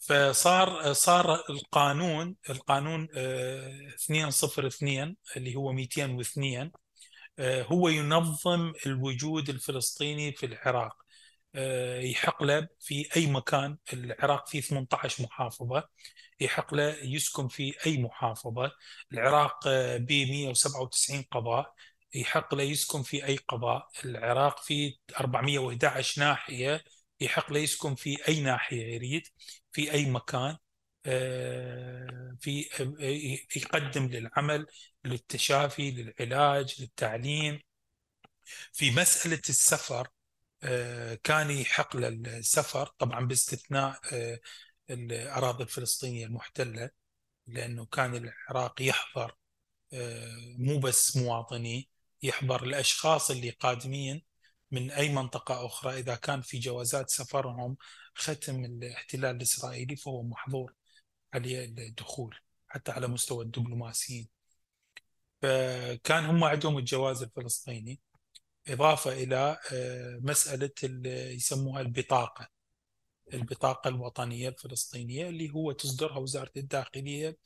[0.00, 3.08] فصار صار القانون القانون
[4.10, 6.72] 202 آه، اللي هو 202
[7.40, 10.96] هو ينظم الوجود الفلسطيني في العراق.
[12.00, 13.78] يحق له في أي مكان.
[13.92, 15.88] العراق فيه 18 محافظة.
[16.44, 18.72] يحق له يسكن في أي محافظة.
[19.12, 21.74] العراق ب 197 قضاء.
[22.14, 23.88] يحق له يسكن في أي قضاء.
[24.04, 26.84] العراق في 411 ناحية.
[27.20, 29.22] يحق له يسكن في أي ناحية يريد.
[29.72, 30.56] في أي مكان.
[31.06, 34.66] آه، في آه، يقدم للعمل
[35.04, 37.60] للتشافي للعلاج للتعليم.
[38.72, 40.08] في مسألة السفر
[40.62, 44.00] آه، كان يحق له السفر طبعا باستثناء
[44.90, 46.90] الأراضي الفلسطينية المحتلة
[47.46, 49.36] لأنه كان العراق يحضر
[49.92, 51.88] آه، مو بس مواطني
[52.22, 54.22] يحضر الأشخاص اللي قادمين
[54.70, 55.98] من أي منطقة أخرى.
[55.98, 57.76] إذا كان في جوازات سفرهم
[58.14, 60.74] ختم الاحتلال الإسرائيلي فهو محظور
[61.34, 62.36] عليه الدخول
[62.68, 64.28] حتى على مستوى الدبلوماسيين.
[65.42, 68.00] فكان هم عندهم الجواز الفلسطيني
[68.68, 70.70] إضافة إلى آه، مسألة
[71.34, 72.53] يسموها البطاقة.
[73.34, 77.36] البطاقة الوطنية الفلسطينية اللي هو تصدرها وزارة الداخلية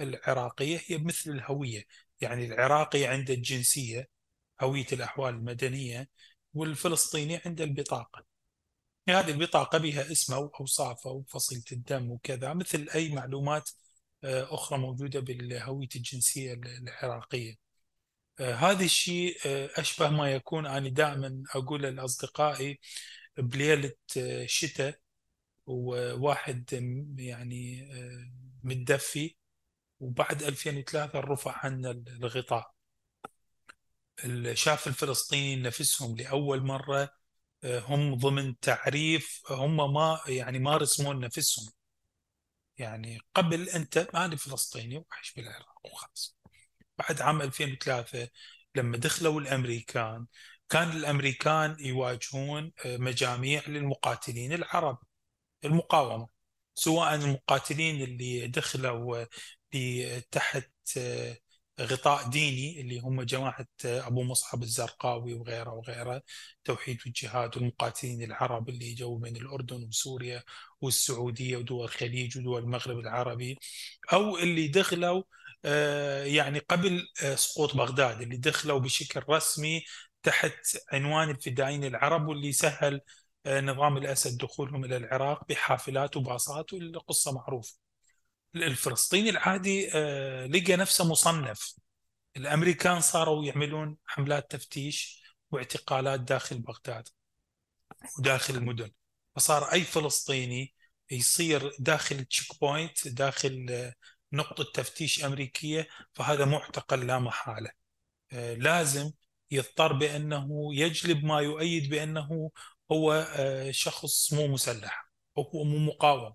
[0.00, 1.84] العراقية هي مثل الهوية.
[2.20, 4.08] يعني العراقي عنده الجنسية
[4.60, 6.08] هوية الأحوال المدنية
[6.54, 8.24] والفلسطيني عنده البطاقة.
[9.08, 13.70] هذه البطاقة بها اسمه وأوصافه وفصيلة الدم وكذا مثل أي معلومات
[14.24, 17.54] آه، أخرى موجودة بالهوية الجنسية العراقية.
[18.40, 22.80] آه، هذا الشيء آه، أشبه ما يكون أنا دائما أقول لأصدقائي
[23.38, 23.92] بليلة
[24.46, 25.03] شتاء
[25.66, 26.72] وواحد
[27.18, 28.30] يعني آه،
[28.64, 29.36] متدفي
[30.00, 32.74] وبعد 2003 رفع عنا الغطاء.
[34.52, 37.10] شاف الفلسطينيين نفسهم لأول مرة
[37.64, 41.72] آه، هم ضمن تعريف هم ما يعني ما رسمون نفسهم.
[42.78, 46.36] يعني قبل أنت أنا فلسطيني وعايش بالعراق وخلاص.
[46.98, 48.28] بعد عام 2003
[48.74, 50.26] لما دخلوا الأمريكان
[50.68, 54.98] كان الأمريكان يواجهون آه، مجاميع للمقاتلين العرب.
[55.64, 56.28] المقاومة
[56.74, 59.24] سواء المقاتلين اللي دخلوا
[60.30, 61.38] تحت آه،
[61.80, 66.22] غطاء ديني اللي هم جماعة آه، أبو مصعب الزرقاوي وغيره وغيره
[66.64, 70.42] توحيد والجهاد والمقاتلين العرب اللي جو من الأردن وسوريا
[70.80, 73.58] والسعودية ودول الخليج ودول المغرب العربي
[74.12, 75.22] أو اللي دخلوا
[75.64, 79.84] آه، يعني قبل سقوط بغداد اللي دخلوا بشكل رسمي
[80.22, 83.00] تحت عنوان الفدائيين العرب واللي سهل
[83.46, 87.78] نظام الأسد دخولهم إلى العراق بحافلات وباصات والقصة معروفة
[88.56, 91.74] الفلسطيني العادي آه، لقى نفسه مصنف.
[92.36, 97.08] الأمريكان صاروا يعملون حملات تفتيش واعتقالات داخل بغداد
[98.18, 98.90] وداخل المدن.
[99.36, 100.74] فصار أي فلسطيني
[101.10, 103.94] يصير داخل checkpoint داخل آه،
[104.32, 107.70] نقطة تفتيش أمريكية فهذا معتقل لا محالة.
[108.32, 109.12] آه، لازم
[109.50, 112.50] يضطر بأنه يجلب ما يؤيد بأنه
[112.92, 113.26] هو
[113.70, 116.34] شخص مو مسلح هو مو مقاوم.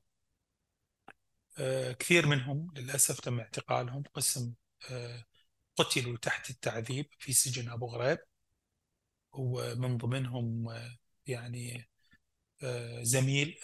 [1.59, 4.53] آه، كثير منهم للأسف تم اعتقالهم قسم
[4.91, 5.23] آه،
[5.77, 8.19] قتلوا تحت التعذيب في سجن أبو غريب
[9.31, 10.97] ومن ضمنهم آه،
[11.27, 11.89] يعني
[13.01, 13.55] زميل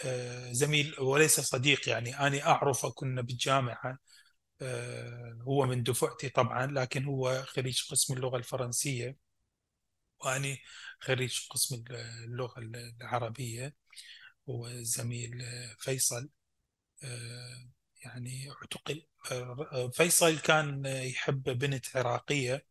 [0.51, 3.97] زميل وليس صديق يعني أنا أعرفه كنا بالجامعة
[5.41, 9.17] هو من دفعتي طبعا لكن هو خريج قسم اللغة الفرنسية
[10.25, 10.57] وأنا
[11.05, 11.83] خريج قسم
[12.25, 13.75] اللغة العربية
[14.49, 15.43] هو زميل
[15.79, 16.29] فيصل
[18.05, 22.65] يعني اعتقل آه، فيصل كان يحب بنت عراقية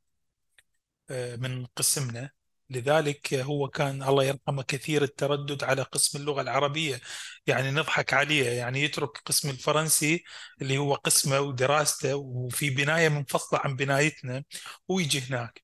[1.10, 2.30] آه، من قسمنا.
[2.70, 7.00] لذلك هو كان الله يرحمه كثير التردد على قسم اللغة العربية.
[7.46, 10.24] يعني نضحك عليه يعني يترك قسم الفرنسي
[10.62, 14.44] اللي هو قسمه ودراسته وفي بناية منفصلة عن بنايتنا
[14.88, 15.63] ويجي هناك.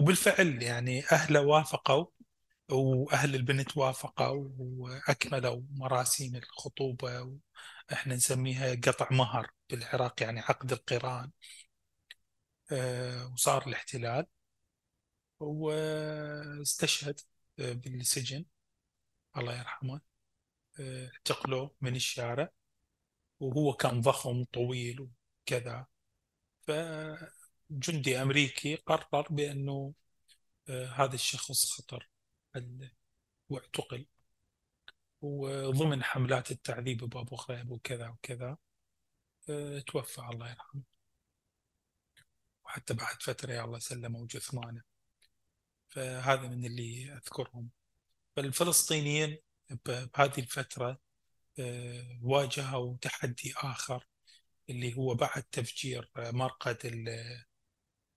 [0.00, 2.06] وبالفعل يعني أهله وافقوا
[2.70, 7.38] وأهل البنت وافقوا وأكملوا مراسيم الخطوبة
[7.92, 11.30] إحنا نسميها قطع مهر بالعراق يعني عقد القران.
[12.72, 14.26] آه، وصار الاحتلال.
[15.40, 17.20] واستشهد
[17.58, 18.44] آه، بالسجن
[19.36, 20.00] الله يرحمه
[20.80, 22.50] آه، اعتقلوه من الشارع
[23.40, 25.08] وهو كان ضخم طويل
[25.46, 25.86] وكذا.
[27.70, 29.94] فجندي أمريكي قرر بأنه
[30.68, 32.08] هذا الشخص خطر
[33.48, 34.06] واعتقل.
[35.22, 38.56] وضمن حملات التعذيب بأبو غريب وكذا وكذا
[39.48, 40.82] آه، توفى الله يرحمه.
[42.64, 44.82] وحتى بعد فترة يا الله سلموا جثمانه
[45.88, 47.70] فهذا من اللي أذكرهم.
[48.36, 49.38] فالفلسطينيين
[49.86, 51.00] بهذه الفترة
[51.58, 54.06] آه، واجهوا تحدي آخر
[54.70, 56.78] اللي هو بعد تفجير مرقد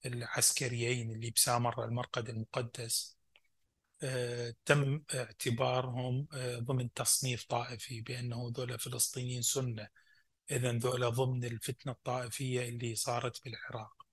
[0.06, 3.18] العسكريين اللي بسامر المرقد المقدس
[4.04, 9.88] آه، تم اعتبارهم آه، ضمن تصنيف طائفي بأنه ذولا فلسطينيين سنة.
[10.52, 14.08] إذا ذولا ضمن الفتنة الطائفية اللي صارت بالعراق.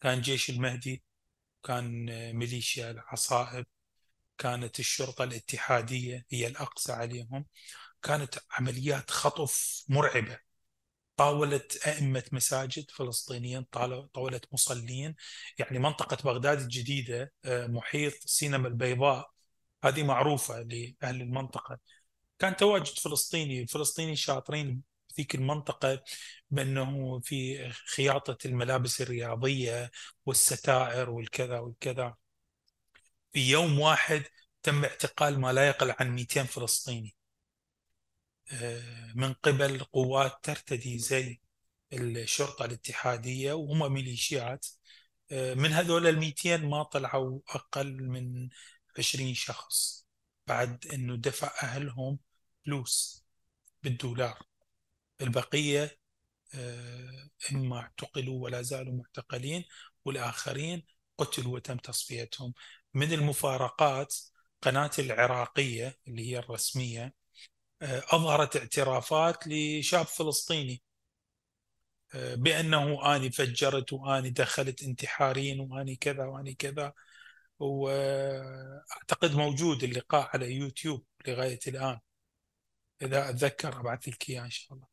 [0.00, 1.04] كان جيش المهدي
[1.64, 3.66] كان آه، ميليشيا العصائب
[4.38, 7.46] كانت الشرطة الاتحادية هي الأقصى عليهم.
[8.02, 10.49] كانت عمليات خطف مرعبة.
[11.20, 13.62] طاولت أئمة مساجد فلسطينيين
[14.14, 15.14] طاولت مصلين.
[15.58, 19.30] يعني منطقة بغداد الجديدة آه، محيط سينما البيضاء.
[19.84, 21.78] هذه معروفة لأهل المنطقة.
[22.38, 24.82] كان تواجد فلسطيني الفلسطيني شاطرين
[25.18, 26.02] ذيك المنطقة
[26.50, 29.90] بأنه في خياطة الملابس الرياضية
[30.26, 32.14] والستائر والكذا والكذا.
[33.32, 34.22] في يوم واحد
[34.62, 37.14] تم اعتقال ما لا يقل عن 200 فلسطيني.
[39.14, 41.40] من قبل قوات ترتدي زي
[41.92, 44.66] الشرطة الاتحادية وهم ميليشيات.
[45.32, 48.48] من هذول ال 200 ما طلعوا أقل من
[48.98, 50.06] 20 شخص
[50.46, 52.18] بعد أنه دفع أهلهم
[52.66, 53.24] فلوس
[53.82, 54.42] بالدولار.
[55.20, 55.98] البقية
[56.54, 59.64] آه، إما اعتقلوا ولا زالوا معتقلين
[60.04, 60.86] والآخرين
[61.18, 62.54] قتلوا وتم تصفيتهم.
[62.94, 64.14] من المفارقات
[64.62, 67.19] قناة العراقية اللي هي الرسمية
[67.82, 70.82] آه، أظهرت اعترافات لشاب فلسطيني
[72.14, 76.92] آه، بأنه أني فجرت وأني دخلت انتحارين وأني كذا وأني كذا
[77.58, 81.98] وأعتقد موجود اللقاء على يوتيوب لغاية الآن
[83.02, 84.86] إذا أتذكر أبعث لك إياه إن شاء الله.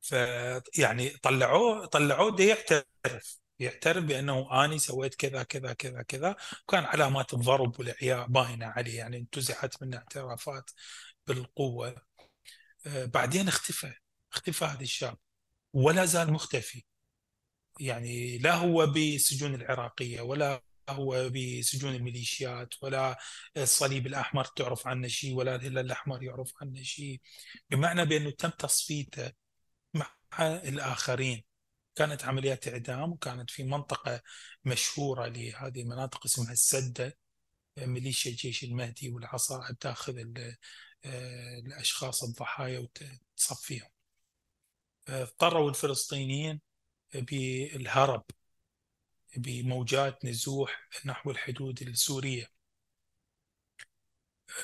[0.00, 6.36] فيعني طلعوه طلعوه ده يعترف يعترف بأنه آني سويت كذا كذا كذا كذا
[6.68, 10.70] وكان علامات الضرب والإعياء باينة عليه يعني انتزعت منه اعترافات.
[11.26, 12.02] بالقوة.
[12.86, 13.92] آه، بعدين اختفى
[14.32, 15.18] اختفى هذا الشاب
[15.72, 16.84] ولا زال مختفي.
[17.80, 23.18] يعني لا هو بالسجون العراقية ولا هو بسجون الميليشيات ولا
[23.56, 27.20] الصليب الأحمر تعرف عنه شيء ولا الهلال الأحمر يعرف عنه شيء.
[27.70, 29.32] بمعنى بأنه تم تصفيته
[29.94, 30.06] مع
[30.40, 31.44] الآخرين.
[31.94, 34.22] كانت عمليات إعدام وكانت في منطقة
[34.64, 37.18] مشهورة لهذه المناطق اسمها السدة
[37.78, 40.24] ميليشيا جيش المهدي والعصائب تاخذ
[41.04, 43.88] الاشخاص الضحايا وتصفيهم
[45.08, 46.60] اضطروا الفلسطينيين
[47.14, 48.24] بالهرب
[49.36, 52.46] بموجات نزوح نحو الحدود السورية.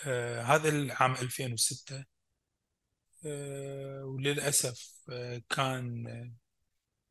[0.06, 2.04] آه هذا العام 2006
[3.26, 6.04] آه وللأسف آه كان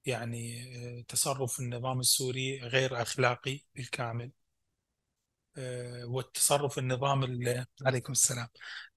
[0.06, 0.64] يعني
[1.00, 4.26] آه، تصرف النظام السوري غير أخلاقي بالكامل.
[4.26, 4.47] آه،
[6.06, 7.24] والتصرف النظام
[7.86, 8.48] عليكم السلام.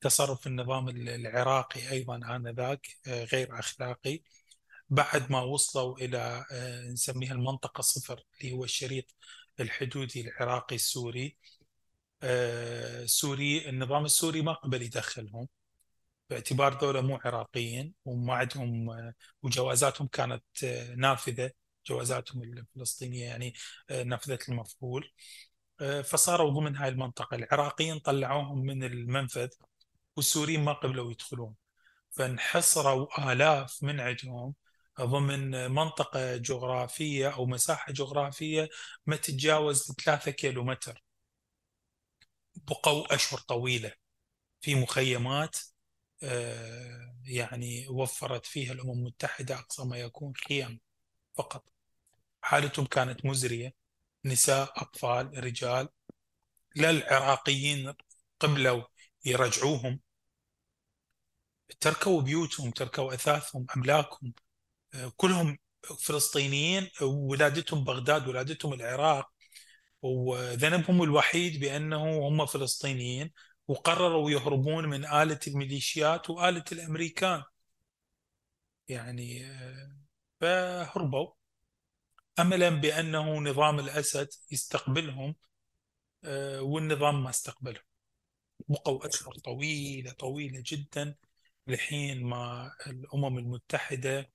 [0.01, 4.23] تصرف النظام العراقي أيضا آنذاك آه، غير أخلاقي.
[4.91, 9.15] بعد ما وصلوا إلى آه، نسميها المنطقة صفر اللي هو الشريط
[9.61, 11.37] الحدودي العراقي السوري.
[12.23, 15.49] آه، سوري النظام السوري ما قبل يدخلهم
[16.31, 20.45] باعتبار ذولا مو عراقيين وما عندهم آه، وجوازاتهم كانت
[20.97, 21.51] نافذة.
[21.87, 23.55] جوازاتهم الفلسطينية يعني
[23.91, 25.11] نفذت المفعول.
[26.05, 27.35] فصاروا ضمن هاي المنطقة.
[27.35, 29.49] العراقيين طلعوهم من المنفذ
[30.17, 31.55] والسوريين ما قبلوا يدخلون.
[32.11, 34.55] فانحصروا آلاف من عندهم
[35.01, 38.69] ضمن منطقة جغرافية أو مساحة جغرافية
[39.07, 41.05] ما تتجاوز 3 كيلو متر
[42.55, 43.93] بقوا أشهر طويلة
[44.61, 45.59] في مخيمات
[46.23, 50.81] آه، يعني وفرت فيها الأمم المتحدة أقصى ما يكون خيام
[51.35, 51.65] فقط.
[52.43, 53.75] حالتهم كانت مزرية.
[54.25, 55.89] نساء أطفال رجال
[56.77, 57.93] لا العراقيين
[58.41, 58.83] قبلوا
[59.25, 60.01] يرجعوهم.
[61.81, 64.35] تركوا بيوتهم تركوا أثاثهم أملاكهم.
[65.17, 65.59] كلهم
[65.99, 69.31] فلسطينيين ولادتهم بغداد ولادتهم العراق.
[70.03, 73.33] وذنبهم الوحيد بأنه هم فلسطينيين
[73.69, 77.43] وقرروا يهربون من آلة الميليشيات وآلة الأمريكان.
[78.89, 79.47] يعني
[80.41, 81.40] فهربوا.
[82.41, 85.35] أملا بأنه نظام الأسد يستقبلهم
[86.61, 87.83] والنظام ما استقبلهم
[88.69, 91.15] بقوا أشهر طويلة طويلة جدا
[91.67, 94.31] لحين ما الأمم المتحدة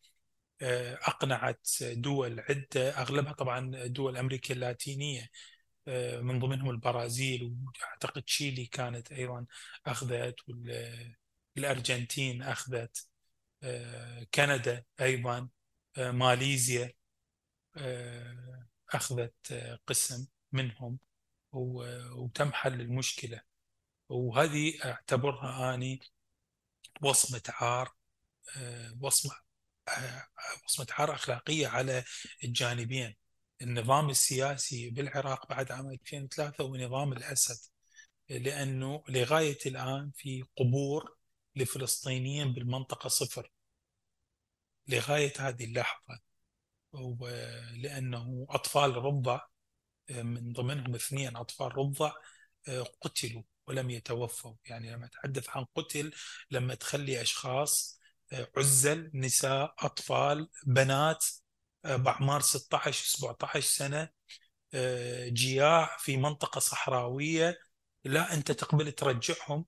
[0.61, 5.29] آه، أقنعت دول عدة أغلبها طبعا دول أمريكا اللاتينية
[5.87, 9.45] آه، من ضمنهم البرازيل وأعتقد تشيلي كانت أيضا
[9.87, 10.35] أخذت
[11.57, 13.07] والأرجنتين أخذت
[13.63, 15.49] آه، كندا أيضا
[15.97, 16.93] ماليزيا
[18.93, 19.53] أخذت
[19.87, 20.99] قسم منهم
[21.51, 23.41] وتم حل المشكلة.
[24.09, 25.99] وهذه أعتبرها أني
[27.01, 27.95] وصمة عار
[29.01, 29.35] وصمة
[30.65, 32.03] وصمة عار أخلاقية على
[32.43, 33.15] الجانبين.
[33.61, 37.57] النظام السياسي بالعراق بعد عام 2003 ونظام الأسد
[38.29, 41.17] لأنه لغاية الآن في قبور
[41.55, 43.51] لفلسطينيين بالمنطقة صفر.
[44.87, 46.24] لغاية هذه اللحظة
[47.75, 49.39] لأنه أطفال رضع
[50.09, 52.13] من ضمنهم اثنين أطفال رضع
[53.01, 54.55] قتلوا ولم يتوفوا.
[54.65, 56.13] يعني لما أتحدث عن قتل
[56.51, 57.99] لما تخلي أشخاص
[58.57, 61.25] عزل نساء أطفال بنات
[61.83, 64.09] بأعمار 16 17 سنة
[65.27, 67.59] جياع في منطقة صحراوية
[68.03, 69.65] لا أنت تقبل ترجعهم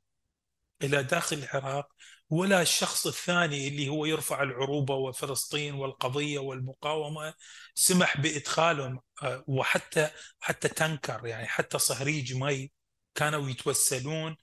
[0.84, 1.94] إلى داخل العراق.
[2.30, 7.34] ولا الشخص الثاني اللي هو يرفع العروبة وفلسطين والقضية والمقاومة
[7.76, 10.10] سمح بإدخالهم آه، وحتى
[10.40, 12.72] حتى تنكر يعني حتى صهريج مي
[13.16, 14.36] كانوا يتوسلون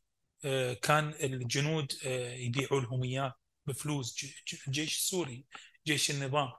[0.82, 1.92] كان الجنود
[2.36, 3.34] يبيعوا لهم إياه
[3.66, 4.24] بفلوس
[4.68, 5.46] الجيش السوري
[5.86, 6.52] جيش النظام.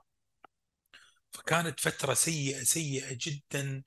[1.32, 3.82] فكانت فترة سيئة سيئة جدا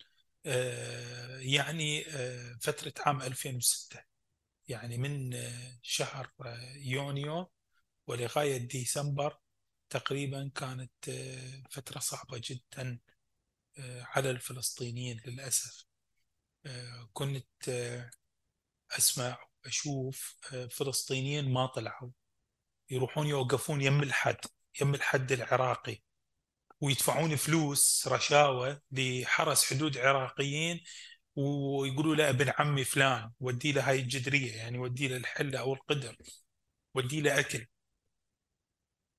[0.46, 4.09] آه، يعني آه، فترة عام 2006
[4.70, 6.32] يعني من آه، شهر
[6.76, 7.52] يونيو
[8.08, 9.38] ولغاية ديسمبر
[9.90, 10.92] تقريبا كانت
[11.72, 13.00] فترة صعبة جدا
[14.02, 15.86] على الفلسطينيين للأسف.
[17.14, 17.70] كنت
[18.92, 20.38] أسمع أشوف
[20.72, 22.12] فلسطينيين ما طلعوا.
[22.90, 24.38] يروحون يوقفون يم الحد
[24.82, 26.02] يم الحد العراقي
[26.82, 30.84] ويدفعون فلوس رشاوى لحرس حدود عراقيين
[31.40, 36.18] ويقولوا له ابن عمي فلان ودي له هاي الجدريه يعني ودي له الحلة أو القدر
[36.96, 37.66] ودي له أكل.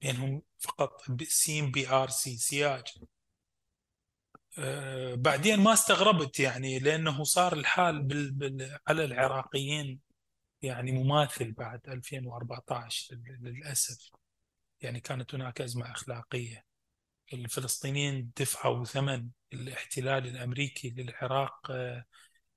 [0.03, 2.85] بينهم فقط سيم BRC سياج.
[4.59, 8.33] آه، بعدين ما استغربت يعني لأنه صار الحال بال...
[8.33, 8.79] بال...
[8.89, 10.01] على العراقيين
[10.63, 14.11] يعني مماثل بعد 2014 للأسف.
[14.81, 16.70] يعني كانت هناك أزمة أخلاقية.
[17.33, 22.05] الفلسطينيين دفعوا ثمن الاحتلال الأمريكي للعراق آه،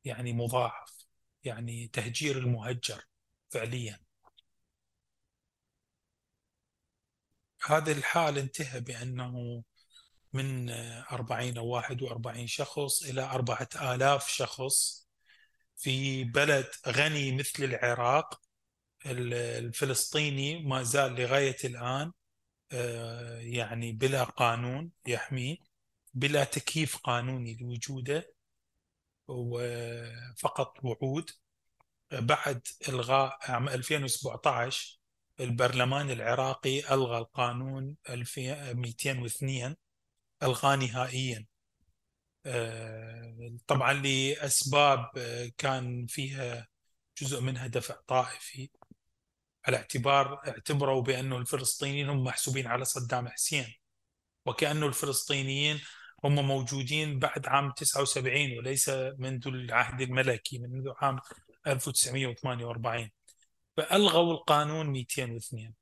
[0.05, 1.05] يعني مضاعف
[1.43, 3.03] يعني تهجير المهجر
[3.49, 3.99] فعليا.
[7.65, 9.63] هذا الحال انتهى بأنه
[10.33, 15.07] من 40 أو 41 شخص إلى 4000 شخص
[15.77, 18.41] في بلد غني مثل العراق.
[19.05, 22.11] الفلسطيني ما زال لغاية الآن
[23.41, 25.57] يعني بلا قانون يحميه
[26.13, 28.33] بلا تكييف قانوني لوجوده
[29.27, 31.31] وفقط وعود.
[32.11, 34.99] بعد إلغاء عام 2017
[35.39, 39.75] البرلمان العراقي ألغى القانون 202
[40.43, 41.45] ألغاه نهائيا.
[42.45, 46.67] آه، طبعا لأسباب آه، كان فيها
[47.21, 48.69] جزء منها دفع طائفي.
[49.68, 53.73] على اعتبار اعتبروا بأنه الفلسطينيين هم محسوبين على صدام حسين
[54.45, 55.81] وكأنه الفلسطينيين
[56.23, 61.19] هم موجودين بعد عام 79 وليس منذ العهد الملكي منذ عام
[61.68, 63.10] 1948
[63.77, 65.73] فألغوا القانون 202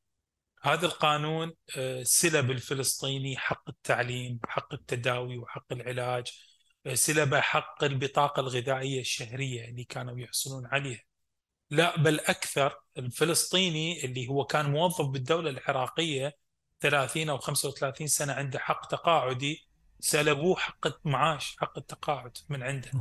[0.63, 6.31] هذا القانون آه، سلب الفلسطيني حق التعليم حق التداوي وحق العلاج
[6.85, 11.01] آه، سلب حق البطاقة الغذائية الشهرية اللي كانوا يحصلون عليها.
[11.71, 16.37] لا بل أكثر الفلسطيني اللي هو كان موظف بالدولة العراقية
[16.81, 19.67] 30 أو 35 سنة عنده حق تقاعدي
[19.99, 22.91] سلبوه حق معاش حق التقاعد من عنده.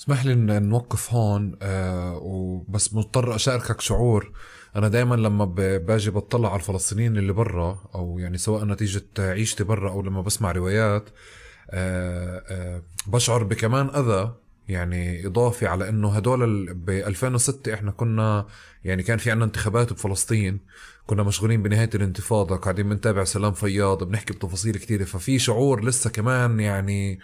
[0.00, 4.32] اسمح لي نوقف هون آه وبس مضطر أشاركك شعور.
[4.76, 5.44] أنا دائما لما
[5.78, 10.52] باجي بطلع على الفلسطينيين اللي برا أو يعني سواء نتيجة عيشتي برا أو لما بسمع
[10.52, 11.10] روايات
[11.70, 18.46] آه آه بشعر بكمان أذى يعني إضافي على إنه هدول ب 2006 إحنا كنا
[18.84, 20.60] يعني كان في عندنا انتخابات بفلسطين
[21.06, 26.60] كنا مشغولين بنهاية الانتفاضة قاعدين بنتابع سلام فياض بنحكي بتفاصيل كثيره ففي شعور لسه كمان
[26.60, 27.20] يعني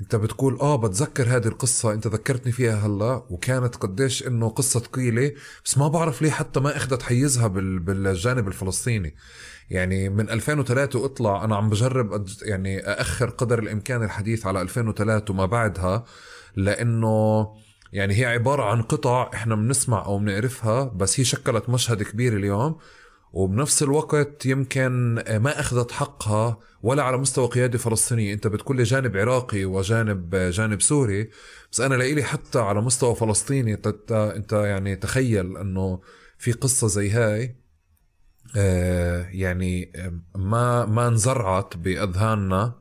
[0.00, 5.32] أنت بتقول آه بتذكر هذه القصة أنت ذكرتني فيها هلأ وكانت قديش إنه قصة ثقيلة
[5.64, 9.14] بس ما بعرف ليه حتى ما أخذت حيزها بالجانب الفلسطيني.
[9.70, 15.46] يعني من 2003 واطلع أنا عم بجرب يعني أأخر قدر الإمكان الحديث على 2003 وما
[15.46, 16.04] بعدها.
[16.56, 17.46] لأنه
[17.92, 22.78] يعني هي عبارة عن قطع إحنا بنسمع أو بنعرفها بس هي شكلت مشهد كبير اليوم.
[23.32, 28.34] وبنفس الوقت يمكن ما أخذت حقها ولا على مستوى قيادة فلسطينية.
[28.34, 31.30] أنت بتقول لي جانب عراقي وجانب جانب سوري
[31.72, 33.74] بس أنا لإلي حتى على مستوى فلسطيني
[34.10, 36.00] أنت يعني تخيل إنه
[36.38, 37.56] في قصة زي هاي
[38.56, 39.92] آه، يعني
[40.36, 42.74] ما ما انزرعت بأذهاننا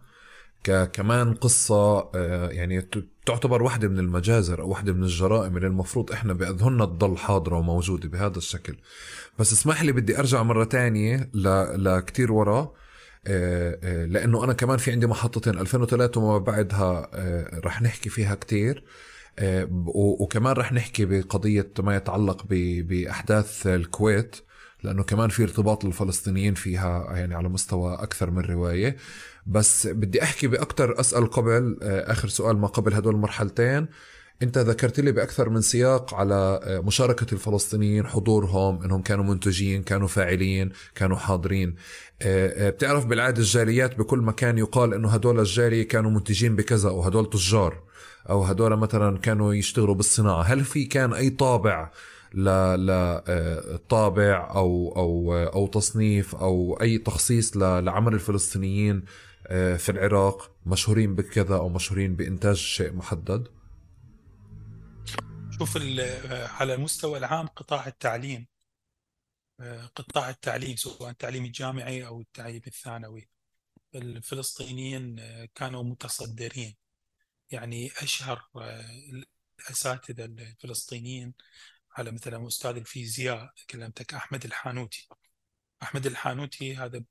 [0.93, 2.89] كمان قصة آه، يعني
[3.25, 8.09] تعتبر واحدة من المجازر أو واحدة من الجرائم اللي المفروض إحنا بأذهننا تضل حاضرة وموجودة
[8.09, 8.75] بهذا الشكل.
[9.39, 11.29] بس اسمح لي بدي أرجع مرة تانية
[11.75, 12.73] لكتير ورا.
[13.27, 17.09] آه، آه، لأنه أنا كمان في عندي محطتين 2003 وما بعدها
[17.65, 18.83] رح نحكي فيها كتير.
[19.95, 24.35] وكمان رح نحكي بقضية ما يتعلق بأحداث الكويت
[24.83, 28.97] لأنه كمان في ارتباط للفلسطينيين فيها يعني على مستوى أكثر من رواية.
[29.45, 33.87] بس بدي أحكي باكثر أسأل قبل آه، آخر سؤال ما قبل هدول المرحلتين
[34.43, 40.07] أنت ذكرت لي بأكثر من سياق على آه، مشاركة الفلسطينيين حضورهم إنهم كانوا منتجين كانوا
[40.07, 41.75] فاعلين كانوا حاضرين.
[42.21, 47.29] آه، بتعرف بالعادة الجاليات بكل مكان يقال إنه هدول الجالية كانوا منتجين بكذا أو هدول
[47.29, 47.83] تجار
[48.29, 50.41] أو هدول مثلا كانوا يشتغلوا بالصناعة.
[50.41, 51.91] هل في كان أي طابع
[53.67, 59.03] لطابع أو أو أو تصنيف أو أي تخصيص لعمل الفلسطينيين
[59.77, 63.47] في العراق مشهورين بكذا أو مشهورين بإنتاج شيء محدد؟
[65.59, 68.47] شوف آه، على المستوى العام قطاع التعليم
[69.59, 73.29] آه، قطاع التعليم سواء التعليم الجامعي أو التعليم الثانوي.
[73.95, 75.15] الفلسطينيين
[75.55, 76.75] كانوا متصدرين.
[77.51, 78.49] يعني أشهر
[79.59, 81.33] الأساتذة الفلسطينيين
[81.91, 85.09] على مثلا أستاذ الفيزياء كلمتك أحمد الحانوتي.
[85.83, 87.03] أحمد الحانوتي هذا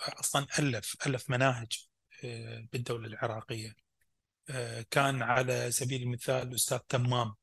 [0.00, 1.86] أصلا ألف ألف مناهج
[2.24, 3.76] آه، بالدولة العراقية.
[4.50, 7.34] آه، كان على سبيل المثال الاستاذ تمام.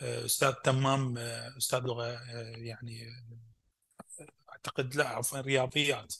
[0.00, 2.20] آه، أستاذ تمام أستاذ لغة
[2.56, 3.06] يعني
[4.50, 6.14] أعتقد لا عفوا رياضيات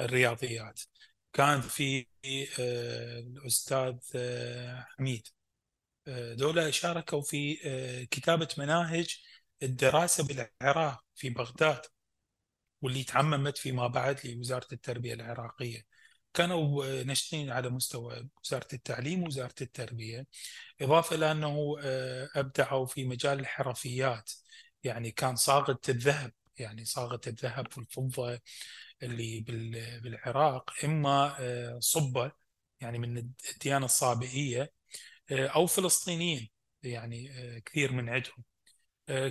[0.00, 0.80] الرياضيات.
[1.32, 2.06] كان في
[3.18, 3.98] الأستاذ
[4.98, 5.28] حميد.
[6.32, 7.56] دولة شاركوا في
[8.10, 9.22] كتابة مناهج
[9.62, 11.86] الدراسة بالعراق في بغداد.
[12.84, 15.86] واللي تعممت فيما بعد لوزارة التربية العراقية.
[16.34, 20.26] كانوا ناشطين على مستوى وزارة التعليم ووزارة التربية.
[20.80, 21.76] إضافة إلى أنه
[22.36, 24.32] أبدعوا في مجال الحرفيات.
[24.84, 28.40] يعني كان صاغة الذهب يعني صاغة الذهب والفضة
[29.02, 29.40] اللي
[30.02, 31.36] بالعراق إما
[31.80, 32.32] صبة
[32.80, 33.18] يعني من
[33.52, 34.72] الديانة الصابئية
[35.32, 36.50] أو فلسطينيين
[36.82, 37.30] يعني
[37.60, 38.44] كثير من عندهم.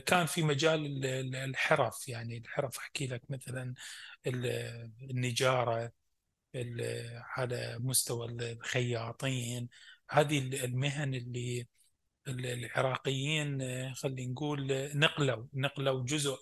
[0.06, 1.06] كان في مجال
[1.36, 3.74] الحرف يعني الحرف أحكي لك مثلا
[5.02, 5.92] النجارة
[7.38, 9.70] على مستوى الخياطين
[10.10, 11.68] هذه المهن اللي
[12.28, 13.60] العراقيين
[13.96, 16.38] خلينا نقول نقلوا نقلوا جزء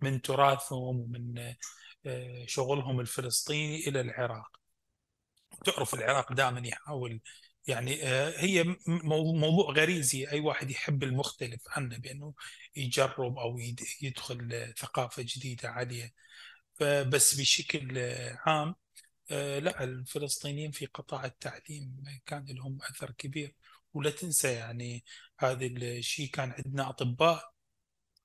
[0.00, 1.54] من تراثهم ومن
[2.46, 4.60] شغلهم الفلسطيني إلى العراق.
[5.64, 7.20] تعرف العراق دائما يحاول
[7.66, 8.76] يعني آه، هي
[9.34, 12.34] موضوع غريزي أي واحد يحب المختلف عنه بأنه
[12.76, 13.58] يجرب أو
[14.02, 16.14] يدخل ثقافة جديدة عليه
[16.74, 17.98] فبس بشكل
[18.46, 18.74] عام
[19.30, 23.54] آه، لا الفلسطينيين في قطاع التعليم كان لهم أثر كبير.
[23.94, 25.04] ولا تنسى يعني
[25.38, 27.52] هذا الشيء كان عندنا أطباء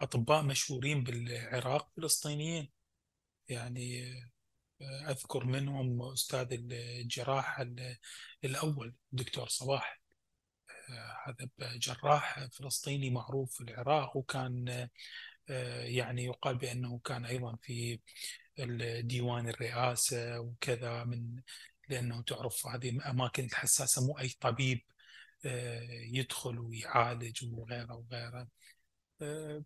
[0.01, 2.69] أطباء مشهورين بالعراق فلسطينيين.
[3.49, 4.13] يعني
[4.81, 7.67] أذكر منهم أستاذ الجراحه
[8.43, 10.01] الأول الدكتور صباح
[10.89, 14.69] آه، هذا جراح فلسطيني معروف في العراق وكان
[15.49, 17.99] آه، يعني يقال بأنه كان أيضا في
[19.01, 21.41] ديوان الرئاسة وكذا من
[21.89, 24.81] لأنه تعرف هذه الأماكن الحساسة مو أي طبيب
[25.45, 28.47] آه، يدخل ويعالج وغيره وغيره.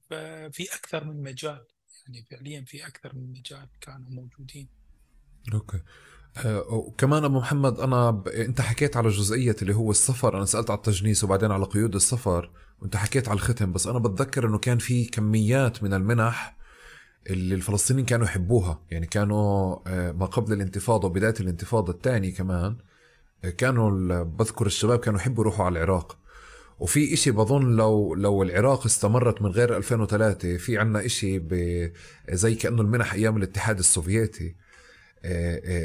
[0.10, 1.66] ففي أكثر من مجال
[2.08, 4.85] يعني فعليا في أكثر من مجال كانوا موجودين.
[5.54, 5.80] أوكي.
[6.38, 8.28] آه، وكمان أبو محمد أنا ب...
[8.28, 12.50] أنت حكيت على جزئية اللي هو السفر أنا سألت على التجنيس وبعدين على قيود السفر
[12.82, 16.56] وأنت حكيت على الختم بس أنا بتذكر إنه كان في كميات من المنح
[17.30, 18.82] اللي الفلسطينيين كانوا يحبوها.
[18.92, 22.76] يعني كانوا آه، ما قبل الانتفاضة وبداية الانتفاضة الثانية كمان
[23.46, 26.18] آه، كانوا بذكر الشباب كانوا يحبوا يروحوا على العراق.
[26.80, 31.42] وفي إشي بظن لو لو العراق استمرت من غير 2003 في عنا إشي
[32.32, 34.56] زي كأنه المنح أيام الاتحاد السوفيتي.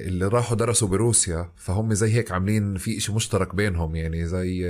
[0.09, 4.67] اللي راحوا درسوا بروسيا فهم زي هيك عاملين في إشي مشترك بينهم يعني زي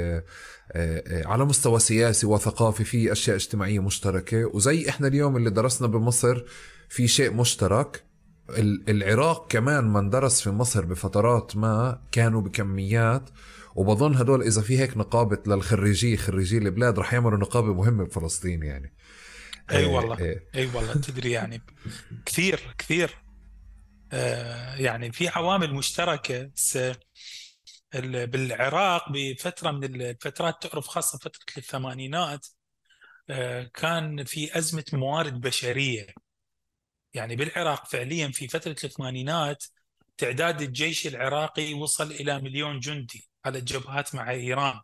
[0.73, 6.45] آه، على مستوى سياسي وثقافي في أشياء اجتماعية مشتركة وزي إحنا اليوم اللي درسنا بمصر
[6.89, 8.05] في شيء مشترك.
[8.89, 13.31] العراق كمان من درس في مصر بفترات ما كانوا بكميات
[13.75, 18.93] وبظن هدول إذا في هيك نقابة للخريجي خريجي البلاد رح يعملوا نقابة مهمة بفلسطين يعني.
[19.71, 21.63] أي والله أي والله تدري يعني
[22.27, 23.09] كثير كثير.
[23.09, 23.30] آه،
[24.79, 26.51] يعني في عوامل مشتركة.
[27.95, 32.47] بالعراق بفترة من الفترات تعرف خاصة فترة الثمانينات
[33.31, 36.07] آه، كان في أزمة موارد بشرية.
[37.15, 39.65] يعني بالعراق فعليا في فترة الثمانينات
[40.19, 44.81] تعداد الجيش العراقي وصل إلى مليون جندي على الجبهات مع إيران.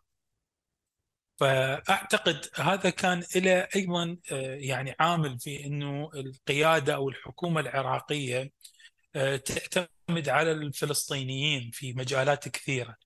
[1.37, 8.51] فأعتقد هذا كان له أيضا آه، يعني عامل في إنه القيادة أو الحكومة العراقية آه،
[9.37, 12.97] تعتمد على الفلسطينيين في مجالات كثيرة.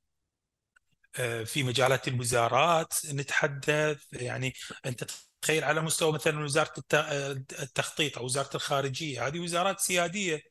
[1.19, 4.53] آه، في مجالات الوزارات نتحدث يعني
[4.87, 5.05] أنت
[5.43, 6.73] تخيل على مستوى مثلا وزارة
[7.63, 10.43] التخطيط أو وزارة الخارجية هذه وزارات سيادية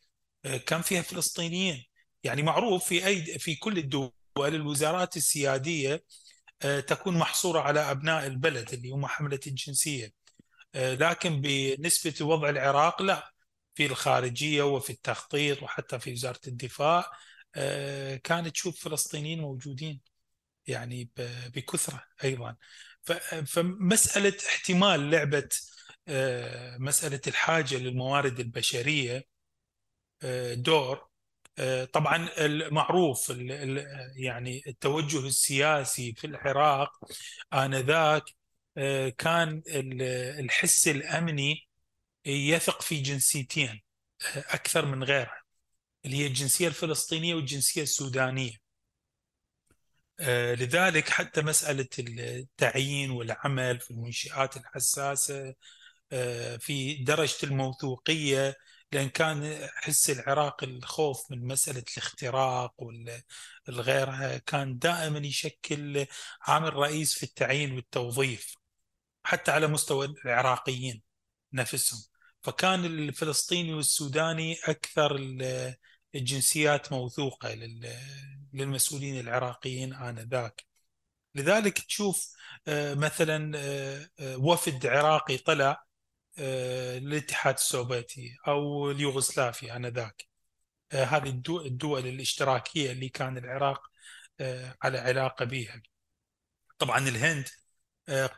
[0.45, 1.85] آه، كان فيها فلسطينيين؟
[2.23, 6.03] يعني معروف في أي في كل الدول الوزارات السيادية
[6.87, 10.11] تكون محصورة على أبناء البلد اللي هم حملة الجنسية.
[10.75, 13.31] لكن بالنسبة لوضع العراق لا.
[13.79, 17.11] في الخارجية وفي التخطيط وحتى في وزارة الدفاع
[17.55, 20.01] آه، كانت تشوف فلسطينيين موجودين
[20.67, 21.11] يعني
[21.55, 22.55] بكثرة أيضا.
[23.45, 25.49] فمسألة احتمال لعبة
[26.07, 29.25] آه، مسألة الحاجة للموارد البشرية
[30.23, 31.09] آه، دور
[31.93, 33.33] طبعا المعروف
[34.15, 36.91] يعني التوجه السياسي في العراق
[37.53, 38.23] آنذاك
[39.17, 39.63] كان
[40.39, 41.68] الحس الأمني
[42.25, 43.81] يثق في جنسيتين
[44.37, 45.41] أكثر من غيرها
[46.05, 48.69] اللي هي الجنسية الفلسطينية والجنسية السودانية.
[50.19, 55.55] آه، لذلك حتى مسألة التعيين والعمل في المنشآت الحساسة
[56.11, 58.55] آه، في درجة الموثوقية
[58.91, 62.73] لأن كان حس العراق الخوف من مسألة الاختراق
[63.67, 66.05] والغيرها كان دائما يشكل
[66.41, 68.55] عامل رئيس في التعيين والتوظيف
[69.23, 71.08] حتى على مستوى العراقيين.
[71.53, 71.99] نفسهم.
[72.41, 75.15] فكان الفلسطيني والسوداني أكثر
[76.15, 77.53] الجنسيات موثوقة
[78.53, 80.65] للمسؤولين العراقيين آنذاك.
[81.35, 82.33] لذلك تشوف
[82.67, 85.83] آه، مثلا آه، آه، وفد عراقي طلع
[86.39, 90.27] الاتحاد السوفيتي أو اليوغوسلافيا آنذاك.
[90.93, 91.29] هذه
[91.65, 93.81] الدول الاشتراكية اللي كان العراق
[94.83, 95.81] على علاقة بها
[96.79, 97.47] طبعا الهند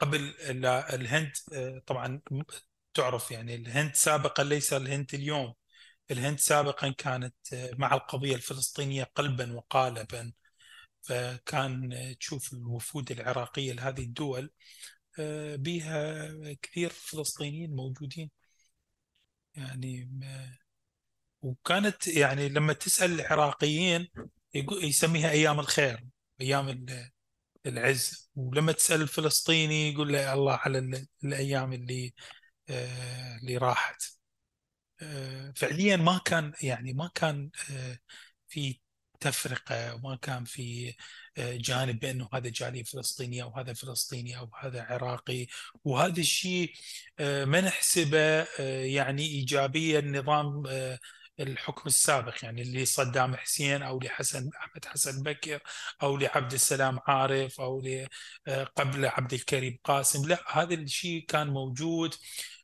[0.02, 0.36] قبل
[0.94, 1.34] الهند
[1.88, 2.22] طبعا
[2.94, 5.54] تعرف يعني الهند سابقا ليس الهند اليوم.
[6.12, 7.36] الهند سابقا كانت
[7.78, 10.32] مع القضية الفلسطينية قلبا وقالبا.
[11.02, 14.52] فكان تشوف الوفود العراقية لهذه الدول
[15.58, 16.28] بها
[16.62, 18.32] كثير فلسطينيين موجودين.
[19.56, 20.10] يعني
[21.42, 24.08] وكانت يعني لما تسأل العراقيين
[24.84, 26.06] يسميها أيام الخير
[26.42, 26.86] أيام
[27.66, 28.30] العز.
[28.36, 32.41] ولما تسأل الفلسطيني يقول له الله على الأيام اللي آه،
[32.72, 34.04] اللي راحت.
[35.02, 37.98] آه، فعليا ما كان يعني ما كان آه،
[38.48, 38.80] في
[39.20, 40.94] تفرقة وما كان في
[41.38, 45.48] جانب بأنه هذا جالية فلسطينية أو هذا فلسطيني أو هذا عراقي.
[45.84, 46.74] وهذا الشيء
[47.20, 48.48] ما نحسبه
[48.84, 50.64] يعني إيجابية النظام
[51.40, 52.44] الحكم السابق.
[52.44, 55.60] يعني اللي صدام حسين أو لحسن أحمد حسن بكر
[56.04, 57.84] أو لعبد السلام عارف أو
[58.76, 60.28] قبل عبد الكريم قاسم.
[60.28, 62.16] لا هذا الشيء كان موجود.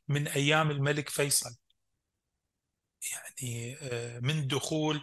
[0.08, 1.56] من أيام الملك فيصل.
[3.12, 5.02] يعني آه، من دخول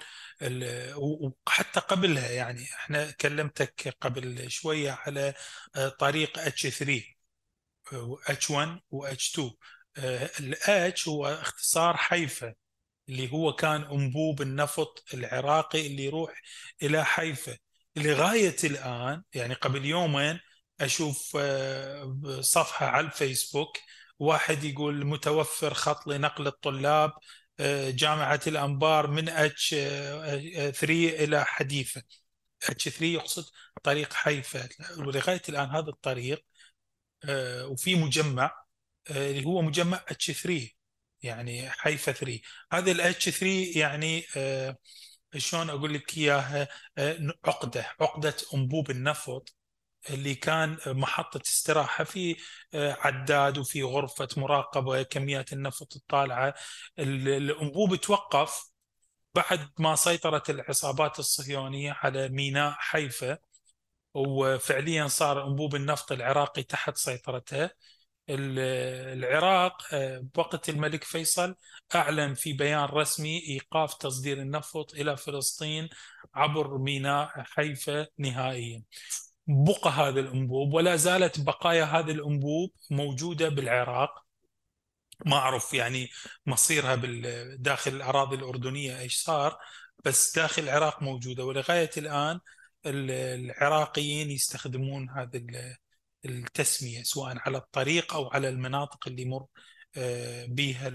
[0.98, 2.64] وحتى قبلها يعني.
[2.73, 5.34] إحنا كلمتك قبل شوية على
[5.76, 7.03] آه، طريق اتش 3
[8.27, 9.52] اتش 1 و اتش 2
[10.40, 12.53] الاتش هو اختصار حيفا
[13.10, 16.41] اللي هو كان أنبوب النفط العراقي اللي يروح
[16.84, 17.57] إلى حيفا.
[17.95, 20.40] لغاية الآن يعني قبل يومين
[20.82, 23.77] أشوف آه، صفحة على الفيسبوك
[24.19, 27.11] واحد يقول متوفر خط لنقل الطلاب
[27.59, 32.03] آه، جامعة الأنبار من H 3 آه، إلى حديثة.
[32.69, 33.45] H 3 يقصد
[33.83, 34.69] طريق حيفا.
[34.99, 36.45] ولغاية الآن هذا الطريق
[37.65, 38.51] وفي مجمع
[39.09, 40.69] اللي هو مجمع H 3
[41.21, 44.77] يعني حيفا 3 هذا ال H 3 يعني آه
[45.37, 46.67] شلون أقول لك إياها؟
[46.97, 49.55] آه عقدة عقدة أنبوب النفط.
[50.10, 52.36] اللي كان محطة استراحة في
[52.73, 56.53] آه، عداد وفي غرفة مراقبة كميات النفط الطالعة.
[56.99, 58.69] الأنبوب توقف
[59.36, 63.38] بعد ما سيطرت العصابات الصهيونية على ميناء حيفا.
[64.14, 67.72] وفعليا صار أنبوب النفط العراقي تحت سيطرتها
[68.30, 71.56] العراق آه، بوقت الملك فيصل
[71.95, 75.90] أعلن في بيان رسمي إيقاف تصدير النفط إلى فلسطين
[76.36, 78.84] عبر ميناء حيفا نهائيا.
[79.47, 84.26] بقى هذا الأنبوب ولا زالت بقايا هذا الأنبوب موجودة بالعراق.
[85.26, 86.09] ما أعرف يعني
[86.45, 86.95] مصيرها
[87.55, 89.57] داخل الأراضي الأردنية إيش صار
[90.05, 91.45] بس داخل العراق موجودة.
[91.45, 92.39] ولغاية الآن
[92.85, 95.41] العراقيين يستخدمون هذا
[96.26, 99.45] التسمية سواء على الطريق أو على المناطق اللي يمر
[100.47, 100.88] بها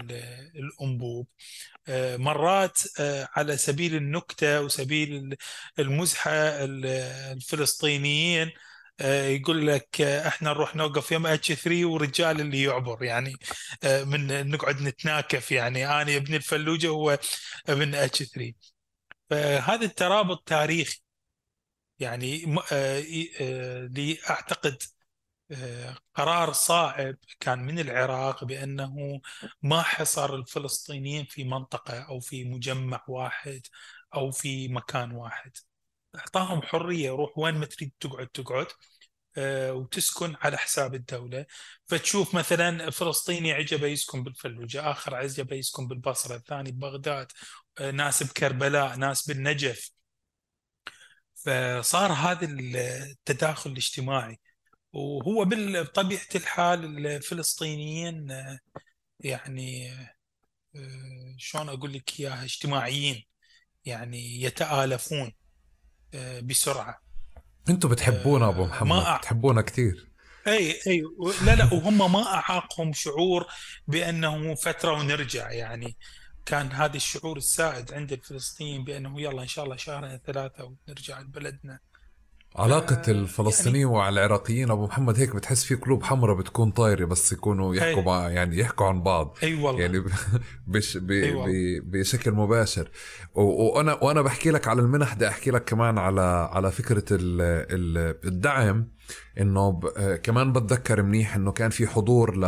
[0.55, 1.27] الأنبوب.
[1.87, 5.35] آه، مرات آه، على سبيل النكتة وسبيل
[5.79, 8.51] المزحة الفلسطينيين
[9.01, 13.03] يقول لك إحنا نروح نوقف يم اتش 3 ورجال اللي يعبر.
[13.03, 13.33] يعني
[13.85, 15.51] من نقعد نتناكف.
[15.51, 17.19] يعني أنا ابن الفلوجة هو
[17.69, 18.53] ابن اتش 3
[19.29, 21.01] فهذا الترابط تاريخي.
[21.99, 22.45] يعني
[24.29, 24.83] أعتقد
[26.13, 29.21] قرار صائب كان من العراق بأنه
[29.61, 33.61] ما حصر الفلسطينيين في منطقة أو في مجمع واحد
[34.15, 35.51] أو في مكان واحد.
[36.15, 38.67] أعطاهم حرية روح وين ما تريد تقعد تقعد
[39.37, 41.45] آه، وتسكن على حساب الدولة.
[41.87, 47.31] فتشوف مثلا فلسطيني عجبه يسكن بالفلوجة آخر عجبه يسكن بالبصرة الثاني ببغداد
[47.79, 49.91] آه، ناس بكربلاء ناس بالنجف.
[51.35, 54.39] فصار هذا التداخل الاجتماعي.
[54.93, 58.27] وهو بطبيعة الحال الفلسطينيين
[59.19, 59.91] يعني
[60.75, 63.23] آه، شلون أقول لك إياها اجتماعيين
[63.85, 65.31] يعني يتآلفون
[66.13, 67.01] آه، بسرعة.
[67.69, 70.11] أنتم بتحبونا أبو محمد ما بتحبونا كثير.
[70.47, 71.03] أي أي
[71.45, 73.47] لا لا وهم ما أعاقهم شعور
[73.87, 75.97] بأنه فترة ونرجع يعني
[76.45, 81.79] كان هذا الشعور السائد عند الفلسطينيين بأنه يلا إن شاء الله شهرين ثلاثة ونرجع لبلدنا.
[82.55, 83.95] علاقة الفلسطينيين يعني...
[83.95, 88.29] وعلى العراقيين أبو محمد هيك بتحس في قلوب حمراء بتكون طايرة بس يكونوا يحكوا مع
[88.29, 89.37] يعني يحكوا عن بعض.
[89.43, 89.81] أي والله.
[89.81, 90.03] يعني
[90.67, 91.11] بش ب...
[91.11, 91.45] أيوة.
[91.47, 91.51] ب...
[91.91, 92.89] بشكل مباشر.
[93.35, 93.41] و...
[93.41, 97.41] وأنا وأنا بحكي لك على المنح بدي أحكي لك كمان على على فكرة ال...
[97.41, 98.15] ال...
[98.25, 98.87] الدعم.
[99.39, 99.85] إنه ب...
[99.85, 102.45] آه، كمان بتذكر منيح إنه كان في حضور ل...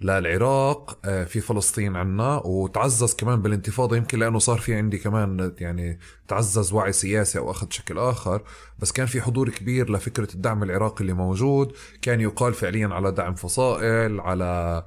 [0.00, 3.96] للعراق آه، في فلسطين عنا وتعزز كمان بالانتفاضة.
[3.96, 5.98] يمكن لأنه صار في عندي كمان يعني
[6.28, 8.42] تعزز وعي سياسي أو أخذ شكل آخر.
[8.78, 11.72] بس كان في حضور كبير لفكرة الدعم العراقي اللي موجود.
[12.02, 14.84] كان يقال فعليا على دعم فصائل على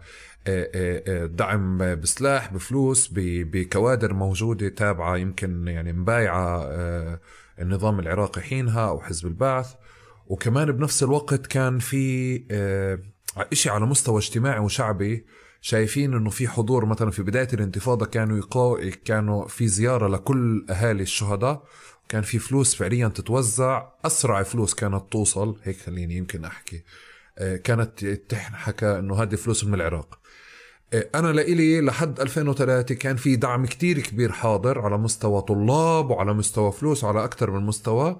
[1.32, 6.70] دعم بسلاح بفلوس بكوادر موجودة تابعة يمكن يعني مبايعة
[7.60, 9.74] النظام العراقي حينها أو حزب البعث.
[10.30, 12.44] وكمان بنفس الوقت كان في
[13.38, 15.26] إشي على مستوى اجتماعي وشعبي
[15.62, 18.90] شايفين إنه في حضور مثلا في بداية الانتفاضة كانوا يقا...
[19.06, 21.64] كانوا في زيارة لكل أهالي الشهداء
[22.10, 26.84] كان في فلوس فعليا تتوزع أسرع فلوس كانت توصل هيك خليني يمكن أحكي
[27.38, 30.20] آه، كانت تحكى إنه هذه فلوس من العراق.
[30.94, 36.34] آه، أنا لإلي لحد 2003 كان في دعم كتير كبير حاضر على مستوى طلاب وعلى
[36.34, 38.10] مستوى فلوس وعلى أكثر من مستوى.
[38.10, 38.20] آه،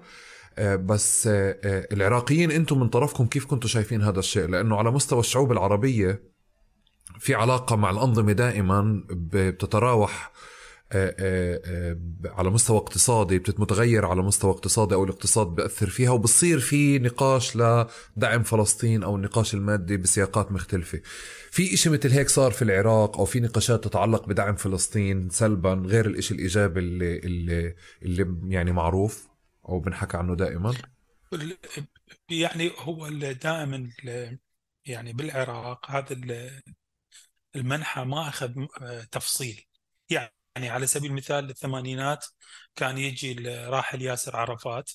[0.60, 1.30] بس
[1.92, 6.22] العراقيين أنتم من طرفكم كيف كنتوا شايفين هذا الشيء؟ لأنه على مستوى الشعوب العربية
[7.20, 10.32] في علاقة مع الأنظمة دائما بتتراوح
[10.92, 16.60] آه، آه، آه، على مستوى اقتصادي بتتمتغير على مستوى اقتصادي أو الاقتصاد بأثر فيها وبصير
[16.60, 21.02] في نقاش لدعم فلسطين أو النقاش المادي بسياقات مختلفة.
[21.52, 26.06] في إشي مثل هيك صار في العراق أو في نقاشات تتعلق بدعم فلسطين سلبا غير
[26.06, 29.28] الإشي الإيجابي اللي, اللي, اللي يعني معروف.
[29.70, 30.74] أو بنحكى عنه دائما؟
[32.30, 33.90] يعني هو دائما
[34.86, 36.14] يعني بالعراق هذا
[37.56, 38.32] المنحى ما
[38.82, 39.66] آه، تفصيل.
[40.10, 42.26] يعني على سبيل المثال الثمانينات
[42.76, 44.92] كان يجي الراحل ياسر عرفات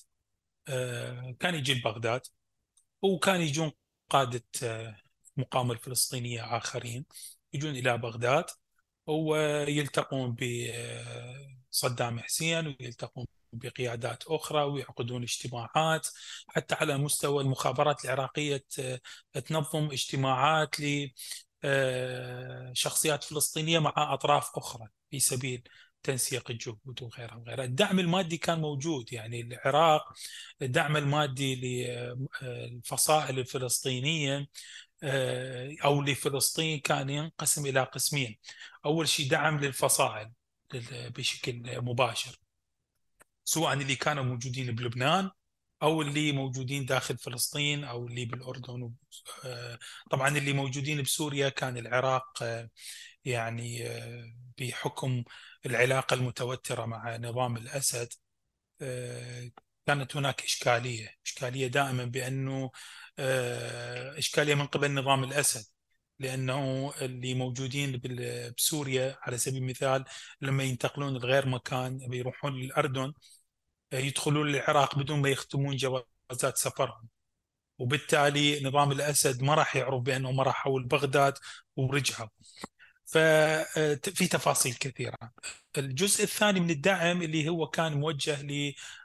[0.67, 2.21] آه، كان يجي لبغداد
[3.01, 3.71] وكان يجون
[4.09, 4.97] قادة آه،
[5.71, 7.05] الفلسطينية آخرين
[7.53, 8.45] يجون إلى بغداد
[9.07, 10.35] ويلتقون
[11.71, 16.07] بصدام حسين ويلتقون بقيادات أخرى ويعقدون اجتماعات
[16.47, 18.63] حتى على مستوى المخابرات العراقية
[19.45, 20.75] تنظم اجتماعات
[21.63, 25.63] آه، شخصيات فلسطينية مع أطراف أخرى في سبيل
[26.03, 27.65] تنسيق الجهود وغيرها وغيرها.
[27.65, 30.13] الدعم المادي كان موجود يعني العراق
[30.61, 31.55] الدعم المادي
[32.41, 34.47] للفصائل الفلسطينية
[35.03, 38.37] آه، أو لفلسطين كان ينقسم إلى قسمين.
[38.85, 40.31] أول شيء دعم للفصائل
[41.15, 42.42] بشكل مباشر.
[43.45, 45.31] سواء اللي كانوا موجودين بلبنان
[45.83, 48.93] أو اللي موجودين داخل فلسطين أو اللي بالأردن
[49.45, 49.79] آه،
[50.11, 52.69] طبعا اللي موجودين بسوريا كان العراق آه،
[53.25, 55.23] يعني آه، بحكم
[55.65, 58.09] العلاقة المتوترة مع نظام الأسد
[59.85, 62.71] كانت هناك إشكالية، إشكالية دائما بأنه
[64.17, 65.72] إشكالية من قبل نظام الأسد.
[66.23, 68.01] لأنه اللي موجودين
[68.57, 70.03] بسوريا على سبيل المثال
[70.41, 73.13] لما ينتقلون لغير مكان بيروحون للأردن
[73.93, 77.07] يدخلون للعراق بدون ما يختمون جوازات سفرهم.
[77.77, 81.33] وبالتالي نظام الأسد ما راح يعرف بانهم راحوا لبغداد
[81.75, 82.29] ورجعوا.
[83.05, 85.17] ففي تفاصيل كثيرة.
[85.77, 88.37] الجزء الثاني من الدعم اللي هو كان موجه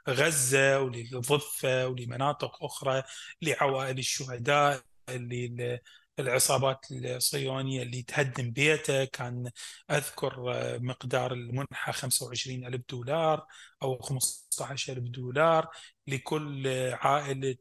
[0.07, 3.03] لغزة وللضفة ولمناطق أخرى
[3.41, 5.79] لعوائل الشهداء اللي
[6.19, 9.05] العصابات الصهيونية اللي تهدم بيته.
[9.05, 9.51] كان
[9.91, 10.33] أذكر
[10.79, 13.47] مقدار المنحة 25 ألف دولار
[13.83, 15.69] أو 15 ألف دولار
[16.07, 17.57] لكل عائلة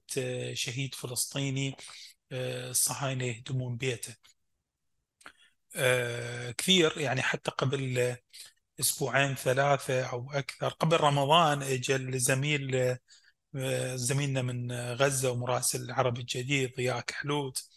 [0.55, 1.77] شهيد فلسطيني
[2.33, 4.15] الصهاينة يهدمون بيته.
[6.59, 8.17] كثير يعني حتى قبل
[8.81, 10.69] أسبوعين ثلاثة أو أكثر.
[10.69, 12.97] قبل رمضان اجى الزميل
[13.95, 17.69] زميلنا من غزة ومراسل العربي الجديد ضياء كحلوت.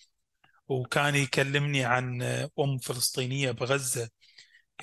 [0.72, 2.22] وكان يكلمني عن
[2.60, 4.10] أم فلسطينية بغزة.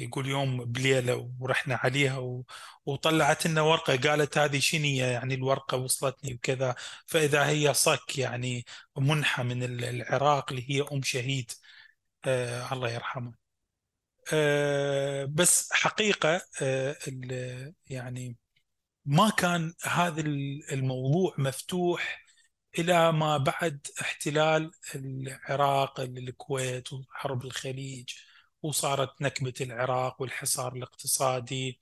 [0.00, 2.44] يقول يوم بليلة ورحنا عليها و...
[2.86, 3.96] وطلعت لنا ورقة.
[3.96, 6.74] قالت هذه شنية يعني الورقة وصلتني وكذا.
[7.06, 8.64] فإذا هي صك يعني
[8.98, 11.52] منحة من العراق اللي هي أم شهيد.
[12.24, 13.34] آه الله يرحمه.
[14.32, 16.96] آه بس حقيقة آه
[17.86, 18.36] يعني
[19.04, 20.20] ما كان هذا
[20.72, 22.27] الموضوع مفتوح
[22.78, 28.10] إلى ما بعد احتلال العراق للكويت وحرب الخليج
[28.62, 31.80] وصارت نكبه العراق والحصار الاقتصادي.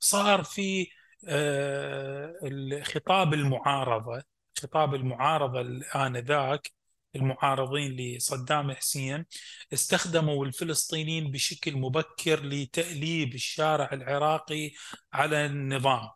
[0.00, 0.88] صار في
[1.28, 4.22] آه، خطاب المعارضة
[4.62, 5.60] خطاب المعارضة
[5.94, 6.72] آنذاك
[7.16, 9.26] المعارضين لصدام حسين
[9.72, 14.72] استخدموا الفلسطينيين بشكل مبكر لتأليب الشارع العراقي
[15.12, 16.10] على النظام.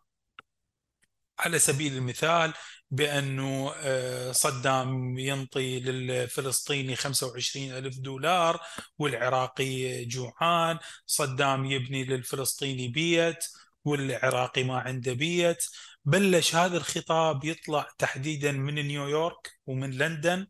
[1.39, 2.53] على سبيل المثال
[2.95, 8.61] بأنه آه، صدام ينطي للفلسطيني 25 ألف دولار
[8.99, 13.45] والعراقي جوعان صدام يبني للفلسطيني بيت
[13.85, 15.65] والعراقي ما عنده بيت.
[16.05, 20.47] بلش هذا الخطاب يطلع تحديدا من نيويورك ومن لندن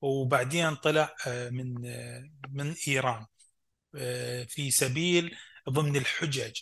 [0.00, 3.26] وبعدين طلع آه، من آه، من إيران
[4.48, 5.36] في سبيل
[5.70, 6.60] ضمن الحجج.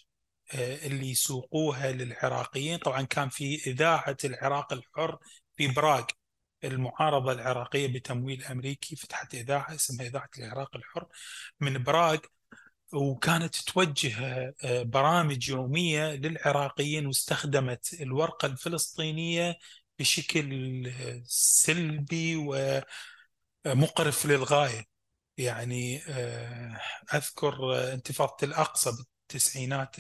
[0.54, 2.78] اللي يسوقوها للعراقيين.
[2.78, 5.18] طبعا كان في إذاعة العراق الحر
[5.56, 6.04] في براغ
[6.64, 11.06] المعارضة العراقية بتمويل أمريكي فتحت إذاعة اسمها إذاعة العراق الحر
[11.60, 12.18] من براغ
[12.92, 14.14] وكانت توجه
[14.64, 19.58] آه، برامج يومية للعراقيين واستخدمت الورقة الفلسطينية
[19.98, 20.92] بشكل
[21.26, 22.36] سلبي
[23.66, 24.84] ومقرف للغاية.
[25.36, 26.80] يعني آه،
[27.14, 28.90] أذكر انتفاضة الأقصى
[29.32, 29.96] بالتسعينات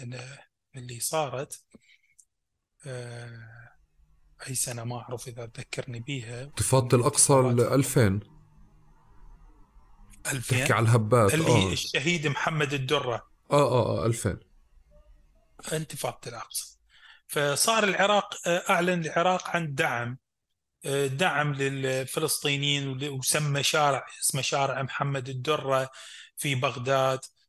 [0.76, 1.64] اللي صارت
[2.86, 3.72] آه،
[4.48, 6.42] أي سنة ما أعرف إذا تذكرني بيها.
[6.42, 8.20] انتفاضة الأقصى 2000
[10.32, 11.72] 2000 تحكي على الهبات اللي آه.
[11.72, 13.14] الشهيد محمد الدرة.
[13.50, 14.38] آه آه آه 2000
[15.72, 16.78] انتفاضة الأقصى.
[17.26, 20.18] فصار العراق آه، أعلن العراق عن دعم
[21.06, 25.90] دعم للفلسطينيين وسمى شارع اسمه شارع محمد الدرة
[26.36, 27.18] في بغداد.
[27.18, 27.41] آه،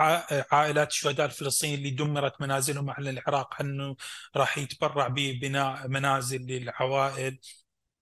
[0.00, 3.96] وعائلات الشهداء الفلسطينيين اللي دمرت منازلهم على العراق أنه
[4.36, 7.38] راح يتبرع ببناء منازل للعوائل.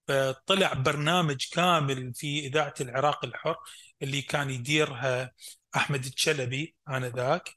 [0.08, 3.56] فطلع برنامج كامل في إذاعة العراق الحر
[4.02, 5.32] اللي كان يديرها
[5.76, 7.50] أحمد الشلبي آنذاك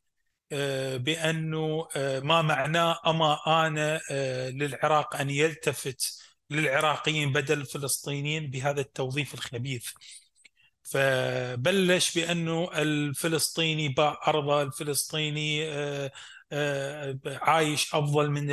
[0.51, 4.01] آه، بأنه آه، ما معناه أما أنا
[4.49, 9.91] للعراق أن يلتفت للعراقيين بدل الفلسطينيين بهذا التوظيف الخبيث.
[10.91, 16.11] فبلش بأنه الفلسطيني باع أرضه الفلسطيني آه،
[16.51, 18.51] آه، عايش أفضل من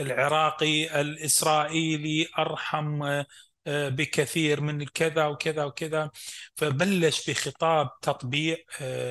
[0.00, 3.02] العراقي الإسرائيلي أرحم
[3.66, 6.10] آه، بكثير من كذا وكذا وكذا.
[6.56, 8.56] فبلش بخطاب تطبيع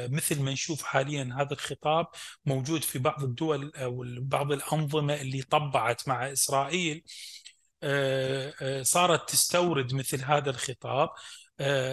[0.10, 2.08] مثل ما نشوف حاليا هذا الخطاب
[2.46, 7.04] موجود في بعض الدول أو بعض الأنظمة اللي طبعت مع إسرائيل.
[8.82, 11.10] صارت تستورد مثل هذا الخطاب.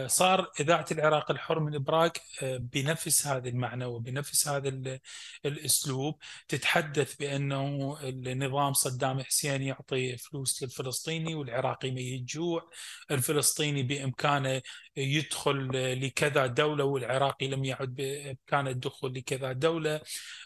[0.06, 2.10] صار إذاعة العراق الحر من براغ
[2.42, 4.98] آه، بنفس هذا المعنى وبنفس هذا
[5.44, 6.18] الأسلوب
[6.48, 12.70] تتحدث بأنه النظام صدام حسين يعطي فلوس للفلسطيني والعراقي ميت جوع
[13.10, 14.62] الفلسطيني بإمكانه
[14.96, 15.68] يدخل
[16.06, 20.00] لكذا دولة والعراقي لم يعد بإمكانه الدخول لكذا دولة.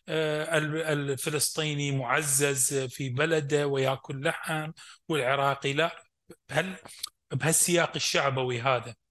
[0.08, 0.58] آه،
[0.92, 4.72] الفلسطيني معزز في بلده ويأكل لحم
[5.08, 6.02] والعراقي لا
[6.50, 6.76] هل
[7.32, 9.07] بهالسياق الشعبوي هذا.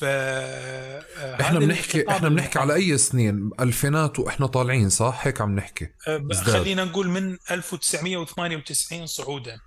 [0.00, 5.54] ف آه، إحنا بنحكي إحنا بنحكي على أي سنين؟ ألفينات وإحنا طالعين صح؟ هيك عم
[5.54, 5.88] نحكي.
[6.08, 9.58] آه، خلينا نقول من 1998 صعودا.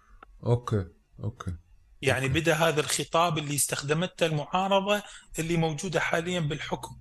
[0.45, 0.86] okay
[1.24, 1.54] okay.
[2.02, 2.40] يعني okay.
[2.40, 5.04] بدأ هذا الخطاب اللي استخدمته المعارضة
[5.40, 6.96] اللي موجودة حاليا بالحكم.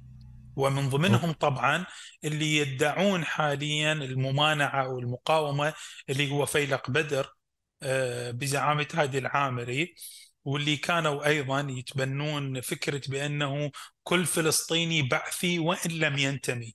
[0.57, 1.33] ومن ضمنهم.
[1.33, 1.87] طبعا
[2.25, 5.75] اللي يدعون حاليا الممانعة أو المقاومة
[6.09, 7.35] اللي هو فيلق بدر
[7.83, 9.95] آه، بزعامة هادي العامري.
[10.45, 13.71] واللي كانوا أيضا يتبنون فكرة بأنه
[14.03, 16.75] كل فلسطيني بعثي وإن لم ينتمي.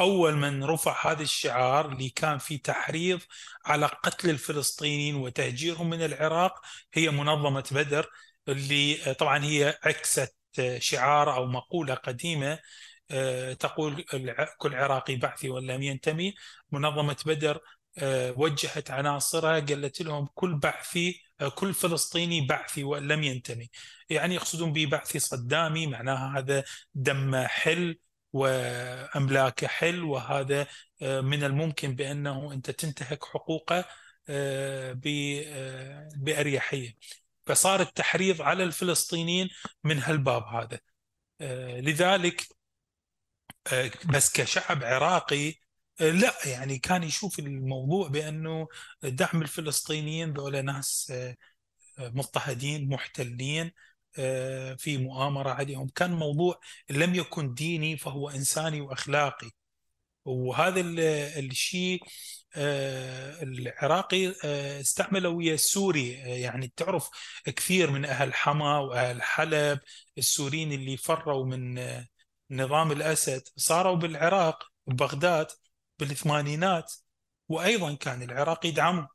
[0.00, 3.20] أول من رفع هذا الشعار اللي كان في تحريض
[3.66, 6.60] على قتل الفلسطينيين وتهجيرهم من العراق
[6.94, 8.10] هي منظمة بدر
[8.48, 10.36] اللي طبعا هي عكست
[10.78, 12.58] شعار أو مقولة قديمة
[13.10, 14.04] آه، تقول
[14.58, 16.34] كل عراقي بعثي وإن لم ينتمي
[16.72, 17.60] منظمة بدر
[18.36, 23.70] وجهت عناصرها قالت لهم كل بعثي آه، كل فلسطيني بعثي وان لم ينتمي.
[24.10, 26.64] يعني يقصدون ببعثي صدامي معناها هذا
[26.94, 27.98] دم حل
[28.32, 30.66] واملاكه حل وهذا
[31.02, 33.84] آه، من الممكن بأنه أنت تنتهك حقوقه
[36.16, 36.96] بأريحية.
[37.46, 39.48] فصار التحريض على الفلسطينيين
[39.84, 40.80] من هالباب هذا.
[41.80, 42.46] لذلك
[44.04, 45.54] بس كشعب عراقي آه،
[46.00, 48.68] لا يعني كان يشوف الموضوع بأنه
[49.02, 51.36] دعم الفلسطينيين ذولا ناس آه،
[51.98, 53.72] مضطهدين محتلين
[54.18, 55.88] آه، في مؤامرة عليهم.
[55.88, 56.60] كان موضوع
[56.90, 59.50] لم يكن ديني فهو إنساني وأخلاقي.
[60.24, 60.80] وهذا
[61.40, 62.02] الشيء
[63.42, 64.34] العراقي
[64.80, 66.10] استعمله ويا السوري.
[66.12, 67.10] يعني تعرف
[67.44, 69.80] كثير من أهل حما وأهل حلب
[70.18, 71.80] السوريين اللي فروا من
[72.50, 75.46] نظام الأسد صاروا بالعراق ببغداد.
[75.98, 76.92] بالثمانينات
[77.48, 79.08] وأيضا كان العراق يدعمه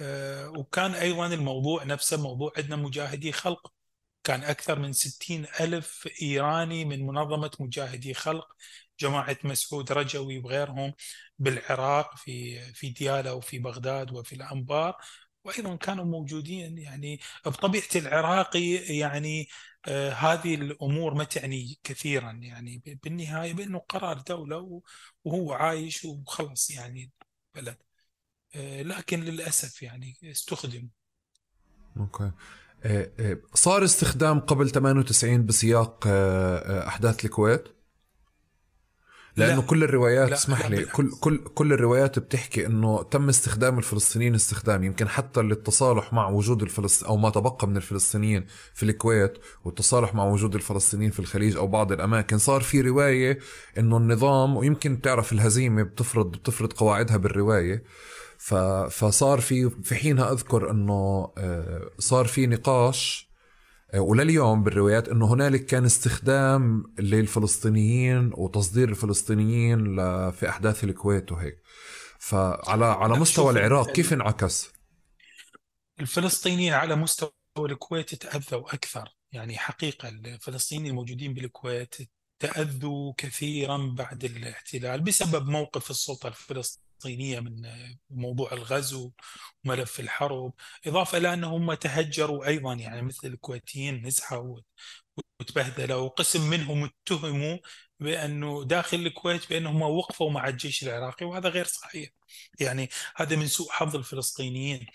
[0.00, 3.72] آه، وكان أيضا الموضوع نفسه موضوع عندنا مجاهدي خلق.
[4.24, 8.46] كان أكثر من ستين ألف إيراني من منظمة مجاهدي خلق
[9.00, 10.94] جماعة مسعود رجوي وغيرهم
[11.38, 14.96] بالعراق في في ديالا وفي بغداد وفي الأنبار.
[15.44, 19.48] وأيضا كانوا موجودين يعني بطبيعة العراقي يعني
[19.88, 24.82] آه هذه الأمور ما تعني كثيرا يعني بالنهاية بأنه قرار دولة
[25.24, 27.10] وهو عايش وخلص يعني
[27.54, 27.76] بلد.
[28.54, 30.88] آه لكن للأسف يعني استخدم.
[31.96, 32.30] أوكي.
[32.84, 36.06] آه، آه، صار استخدام قبل 98 بسياق
[36.86, 37.73] أحداث الكويت؟
[39.36, 39.62] لأنه لا.
[39.66, 40.84] كل الروايات لا، اسمح لا لي.
[40.84, 46.62] كل كل كل الروايات بتحكي إنه تم استخدام الفلسطينيين استخدام يمكن حتى للتصالح مع وجود
[46.62, 51.66] الفلسطين أو ما تبقى من الفلسطينيين في الكويت والتصالح مع وجود الفلسطينيين في الخليج أو
[51.66, 53.38] بعض الأماكن صار في رواية
[53.78, 57.84] إنه النظام ويمكن تعرف الهزيمة بتفرض بتفرض قواعدها بالرواية
[58.90, 63.23] فصار في في حينها أذكر إنه آه، صار في نقاش
[63.96, 69.96] ولليوم بالروايات إنه هنالك كان استخدام للفلسطينيين وتصدير الفلسطينيين
[70.30, 71.62] في أحداث الكويت وهيك.
[72.18, 74.70] فعلى على مستوى العراق ال- كيف انعكس؟
[76.00, 79.08] الفلسطينيين على مستوى الكويت تأذوا أكثر.
[79.32, 81.94] يعني حقيقة الفلسطينيين الموجودين بالكويت
[82.38, 86.28] تأذوا كثيرا بعد الاحتلال بسبب موقف السلطة
[87.06, 87.62] الفلسطينية من
[88.10, 89.12] موضوع الغزو
[89.64, 90.52] وملف الحرب
[90.86, 94.60] إضافة إلى أنهم تهجروا أيضا يعني مثل الكويتيين نزحوا
[95.40, 97.58] وتبهدلوا وقسم منهم اتهموا
[98.00, 102.10] بأنه داخل الكويت بأنهم وقفوا مع الجيش العراقي وهذا غير صحيح.
[102.60, 104.86] يعني هذا من سوء حظ الفلسطينيين.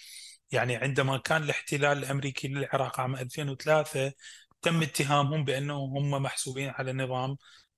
[0.52, 4.14] يعني عندما كان الاحتلال الأمريكي للعراق عام 2003
[4.62, 7.38] تم اتهامهم بأنهم هم محسوبين على نظام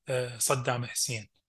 [0.09, 1.40] آه، صدام حسين.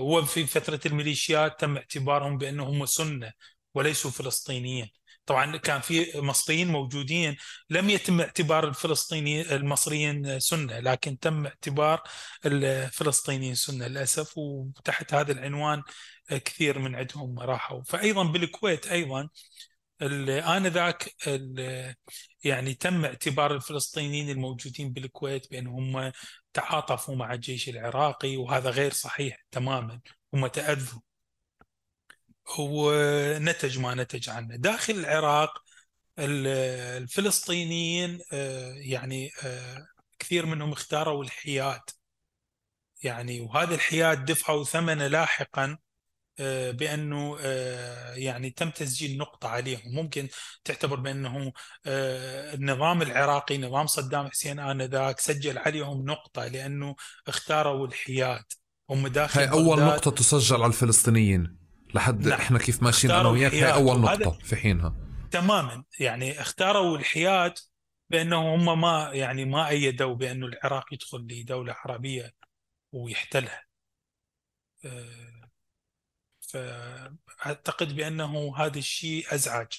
[0.00, 3.32] وفي فترة الميليشيات تم اعتبارهم بأنهم سنة
[3.74, 4.90] وليسوا فلسطينيين.
[5.26, 7.36] طبعا كان في مصريين موجودين
[7.70, 12.02] لم يتم اعتبار الفلسطيني المصريين سنة لكن تم اعتبار
[12.46, 15.82] الفلسطينيين سنة للأسف وتحت هذا العنوان
[16.30, 17.82] آه، كثير من عندهم راحوا.
[17.82, 19.28] فايضا بالكويت أيضا
[20.02, 21.14] آنذاك
[22.44, 26.12] يعني تم اعتبار الفلسطينيين الموجودين بالكويت بأنهم
[26.52, 30.00] تعاطفوا مع الجيش العراقي وهذا غير صحيح تماما
[30.34, 31.00] هم تأذوا.
[32.58, 34.56] ونتج ما نتج عنه.
[34.56, 35.62] داخل العراق
[36.18, 36.46] ال-
[37.02, 39.86] الفلسطينيين آه، يعني آه،
[40.18, 41.80] كثير منهم اختاروا الحياد.
[43.02, 45.78] يعني وهذا الحياد دفعوا ثمنه لاحقا
[46.70, 49.94] بأنه آه، يعني تم تسجيل نقطة عليهم.
[49.94, 50.28] ممكن
[50.64, 51.52] تعتبر بأنه
[51.86, 56.96] آه، النظام العراقي نظام صدام حسين آنذاك سجل عليهم نقطة لأنه
[57.28, 58.44] اختاروا الحياد.
[58.90, 61.56] هم داخل هاي أول نقطة تسجل على الفلسطينيين
[61.94, 62.40] لحد نعم.
[62.40, 64.96] إحنا كيف ماشيين أنا وياك؟ هاي أول نقطة في حينها.
[65.30, 65.84] تماما.
[66.00, 67.58] يعني اختاروا الحياد
[68.10, 72.34] بأنه هم ما يعني ما أيدوا بأنه العراق يدخل لدولة عربية
[72.92, 73.64] ويحتلها.
[74.84, 75.35] آه،
[76.46, 79.72] فأعتقد بأنه هذا الشيء أزعج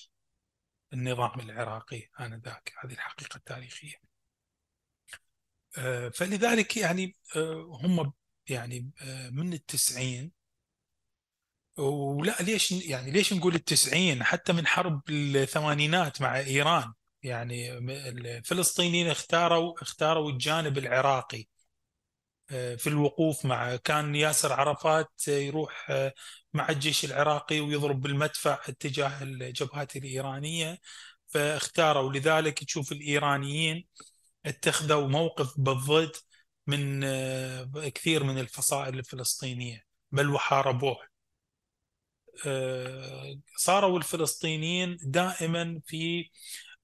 [0.94, 3.95] النظام العراقي آنذاك هذه الحقيقة التاريخية.
[5.77, 8.14] آه، فلذلك يعني آه، هم
[8.49, 10.31] يعني آه، من التسعين.
[11.77, 16.94] ولا ليش يعني ليش نقول التسعين؟ حتى من حرب الثمانينات مع إيران.
[17.23, 21.48] يعني الفلسطينيين اختاروا اختاروا الجانب العراقي
[22.49, 25.91] في الوقوف مع كان ياسر عرفات يروح
[26.57, 30.79] مع الجيش العراقي ويضرب بالمدفع اتجاه الجبهات الإيرانية
[31.27, 33.88] فاختاروا لذلك تشوف الإيرانيين
[34.45, 36.11] اتخذوا موقف بالضد
[36.67, 40.97] من آه، كثير من الفصائل الفلسطينية بل وحاربوه.
[42.45, 46.29] آه، صاروا الفلسطينيين دائما في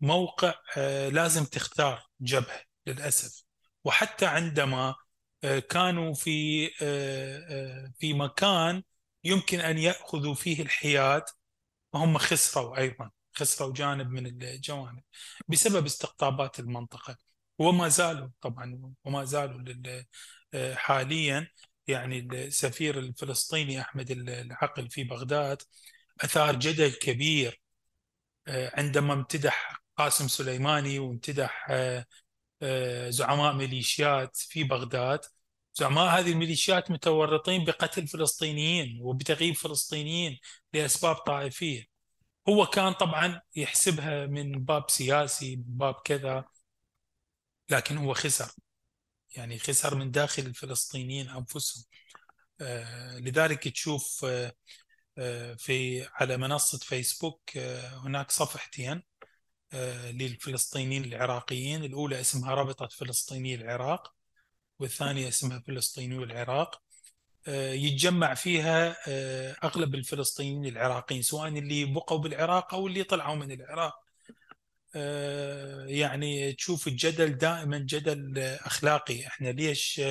[0.01, 3.43] موقع آه، لازم تختار جبهة للأسف.
[3.83, 4.95] وحتى عندما
[5.69, 6.69] كانوا في
[7.99, 8.83] في مكان
[9.23, 11.23] يمكن أن يأخذوا فيه الحياد
[11.93, 15.03] وهم خسروا أيضا خسروا جانب من الجوانب
[15.47, 17.17] بسبب استقطابات المنطقة.
[17.59, 19.63] وما زالوا طبعا وما زالوا
[20.53, 21.47] آه، حاليا
[21.87, 25.61] يعني السفير الفلسطيني أحمد العقل في بغداد
[26.21, 27.61] أثار جدل كبير
[28.47, 35.19] آه، عندما امتدح قاسم سليماني وامتدح آه، زعماء ميليشيات في بغداد
[35.75, 40.39] زعماء هذه الميليشيات متورطين بقتل فلسطينيين وبتغييب فلسطينيين
[40.73, 41.85] لأسباب طائفية.
[42.49, 46.45] هو كان طبعا يحسبها من باب سياسي من باب كذا
[47.69, 48.51] لكن هو خسر.
[49.35, 51.83] يعني خسر من داخل الفلسطينيين أنفسهم.
[52.61, 54.53] آه، لذلك تشوف آه،
[55.17, 57.57] آه، في على منصة فيسبوك
[58.05, 59.03] هناك صفحتين
[60.11, 61.83] للفلسطينيين العراقيين.
[61.83, 64.13] الأولى اسمها رابطة فلسطيني العراق.
[64.83, 66.81] والثانية اسمها فلسطيني العراق
[67.47, 73.51] آه، يتجمع فيها آه، أغلب الفلسطينيين العراقيين سواء اللي بقوا بالعراق أو اللي طلعوا من
[73.51, 73.95] العراق.
[74.95, 79.27] آه، يعني تشوف الجدل دائما جدل أخلاقي.
[79.27, 80.01] إحنا ليش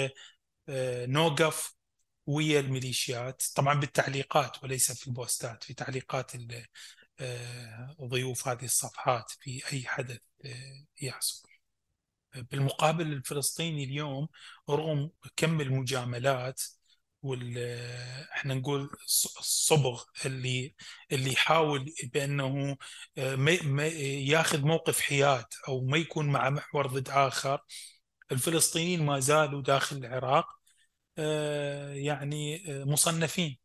[1.09, 1.75] نوقف
[2.27, 6.33] ويا الميليشيات؟ طبعا بالتعليقات وليس في البوستات في تعليقات
[8.03, 10.21] ضيوف هذه الصفحات في أي حدث
[11.03, 11.52] يحصل.
[12.37, 14.29] بالمقابل الفلسطيني اليوم
[14.71, 16.63] رغم كم المجاملات
[17.23, 17.59] وال
[18.33, 18.91] إحنا نقول
[19.39, 20.75] الصبغ اللي
[21.13, 22.77] اللي يحاول بأنه
[23.19, 27.61] آه، ما ياخذ موقف حياد أو ما يكون مع محور ضد آخر
[28.33, 30.47] الفلسطينيين ما زالوا داخل العراق
[31.19, 33.59] آه، يعني آه، مصنفين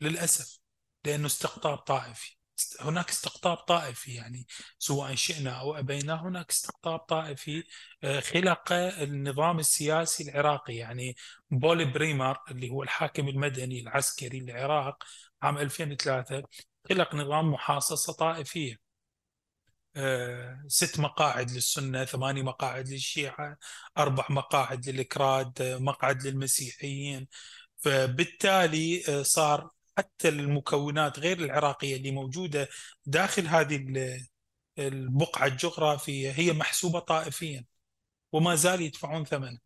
[0.00, 0.60] للأسف
[1.06, 2.37] لأنه استقطاب طائفي.
[2.80, 4.46] هناك استقطاب طائفي يعني
[4.78, 7.64] سواء شئنا أو أبينا هناك استقطاب طائفي
[8.04, 11.16] آه، خلق النظام السياسي العراقي يعني
[11.50, 15.04] بول بريمر اللي هو الحاكم المدني العسكري للعراق
[15.42, 16.42] عام 2003
[16.88, 18.88] خلق نظام محاصصة طائفية.
[19.96, 23.56] آه، ست مقاعد للسنة ثماني مقاعد للشيعة
[23.98, 27.28] أربع مقاعد للإكراد مقعد للمسيحيين.
[27.78, 32.68] فبالتالي آه، صار حتى المكونات غير العراقية اللي موجودة
[33.06, 33.86] داخل هذه
[34.78, 37.64] البقعة الجغرافية هي محسوبة طائفيا
[38.32, 39.58] وما زال يدفعون ثمن.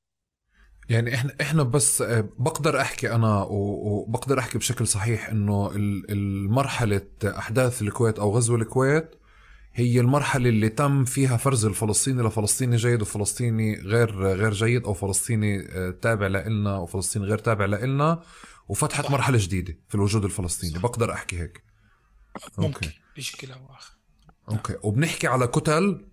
[0.89, 5.71] يعني إحنا إحنا بس آه، بقدر أحكي أنا وبقدر أحكي بشكل صحيح إنه
[6.11, 9.11] المرحله أحداث الكويت أو غزو الكويت
[9.75, 15.69] هي المرحلة اللي تم فيها فرز الفلسطيني لفلسطيني جيد وفلسطيني غير غير جيد أو فلسطيني
[15.71, 18.23] آه، تابع لنا وفلسطيني غير تابع لنا
[18.73, 19.11] وفتحت.
[19.11, 20.75] مرحلة جديدة في الوجود الفلسطيني.
[20.75, 20.81] صح.
[20.81, 21.63] بقدر أحكي هيك.
[22.59, 22.87] ممكن.
[22.87, 23.01] okay.
[23.17, 23.93] بشكل أو آخر.
[24.49, 24.77] okay.
[24.83, 26.09] وبنحكي على كتل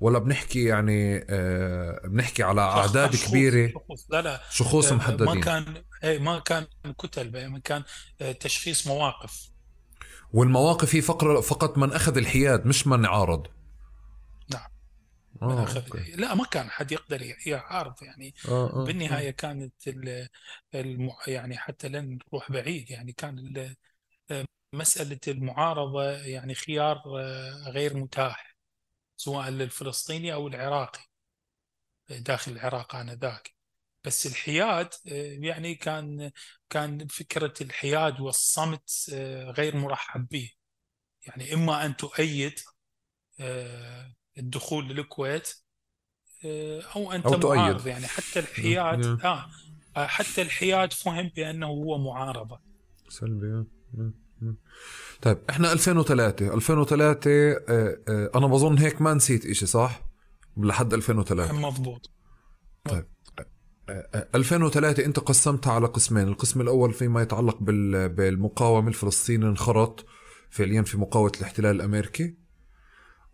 [0.00, 4.06] ولا بنحكي يعني آه بنحكي على أعداد كبيرة؟ شخوص.
[4.10, 4.40] لا لا.
[4.50, 5.26] شخوص آه محددين.
[5.26, 6.66] ما كان اي ما كان
[6.98, 7.82] كتل ما كان
[8.20, 9.50] آه تشخيص مواقف.
[10.32, 13.46] والمواقف هي فقط فقط من أخذ الحياد مش من عارض.
[15.42, 15.66] آه
[16.14, 18.34] لا ما كان حد يقدر يعارض يعني.
[18.48, 19.30] آه آه بالنهاية.
[19.30, 19.88] كانت
[20.74, 21.10] الم...
[21.26, 23.12] يعني حتى لن نروح بعيد يعني.
[23.12, 23.66] كان
[24.72, 27.02] مسألة المعارضة يعني خيار
[27.66, 28.56] غير متاح
[29.16, 31.00] سواء للفلسطيني أو العراقي.
[32.10, 33.54] داخل العراق انذاك
[34.04, 34.88] بس الحياد
[35.42, 36.30] يعني كان
[36.70, 38.90] كان فكرة الحياد والصمت
[39.58, 40.50] غير مرحب به.
[41.26, 42.60] يعني إما أن تؤيد
[44.38, 45.48] الدخول للكويت
[46.44, 47.86] آه، أو أنت أو معارض تؤيد.
[47.86, 48.06] يعني.
[48.06, 49.46] حتى الحياد آه
[49.96, 52.60] حتى الحياد فهم بأنه هو معارضة.
[53.08, 53.64] سلبي.
[55.22, 60.02] طيب إحنا 2003 2003 آه آه أنا بظن هيك ما نسيت إشي صح؟
[60.56, 62.10] لحد 2003 مضبوط.
[62.84, 63.06] طيب
[64.34, 66.28] 2003 أنت قسمتها على قسمين.
[66.28, 70.06] القسم الأول فيما يتعلق بالمقاومة الفلسطيني انخرط
[70.50, 72.36] فعليا في مقاومة الاحتلال الأمريكي.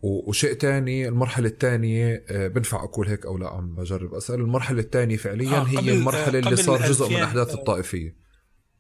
[0.03, 4.41] وشيء تاني المرحلة الثانية آه، بنفع أقول هيك أو لا عم بجرب أسأل.
[4.41, 8.17] المرحلة الثانية فعليا آه هي المرحلة اللي صار جزء من أحداث الطائفية.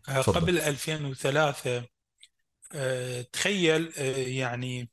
[0.08, 1.84] آه قبل 2003
[2.74, 4.90] آه تخيل آه يعني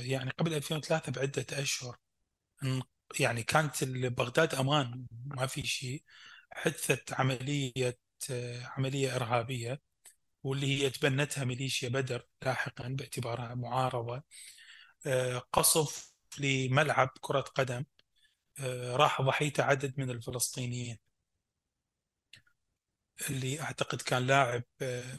[0.00, 1.96] يعني قبل 2003 بعدة أشهر
[3.20, 6.02] يعني كانت بغداد أمان ما في شيء
[6.52, 7.98] حدثت عملية
[8.30, 9.80] آه، عملية إرهابية.
[10.42, 14.22] واللي هي تبنتها ميليشيا بدر لاحقا باعتبارها معارضة
[15.06, 17.84] آه، قصف لملعب كرة قدم
[18.60, 20.98] آه، راح ضحيته عدد من الفلسطينيين.
[23.30, 25.18] اللي أعتقد كان لاعب آه،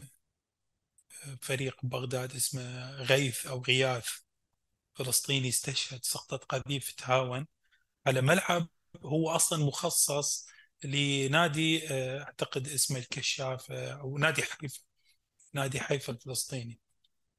[1.41, 4.07] فريق بغداد اسمه غيث أو غياث
[4.95, 7.47] فلسطيني استشهد سقطة قذيفة هاون
[8.07, 8.67] على ملعب
[9.03, 10.47] هو أصلا مخصص
[10.83, 11.81] لنادي
[12.21, 14.90] أعتقد اسمه الكشاف أو نادي حيفا
[15.53, 16.79] نادي حيفا الفلسطيني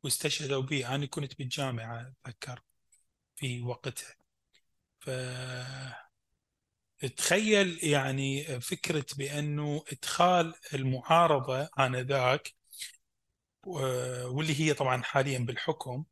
[0.03, 0.95] واستشهدوا به.
[0.95, 2.63] أنا كنت بالجامعة أتذكر
[3.37, 4.15] في وقتها.
[5.01, 5.11] ف
[7.17, 12.55] تخيل يعني فكرة بأنه إدخال المعارضة آنذاك
[13.67, 16.05] واللي هي طبعا حاليا بالحكم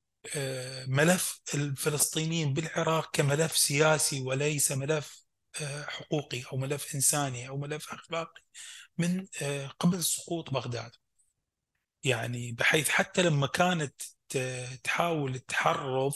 [0.86, 5.24] ملف الفلسطينيين بالعراق كملف سياسي وليس ملف
[5.86, 8.42] حقوقي أو ملف إنساني أو ملف أخلاقي
[8.98, 9.26] من
[9.78, 10.90] قبل سقوط بغداد.
[12.04, 14.02] يعني بحيث حتى لما كانت
[14.84, 16.12] تحاول التحرض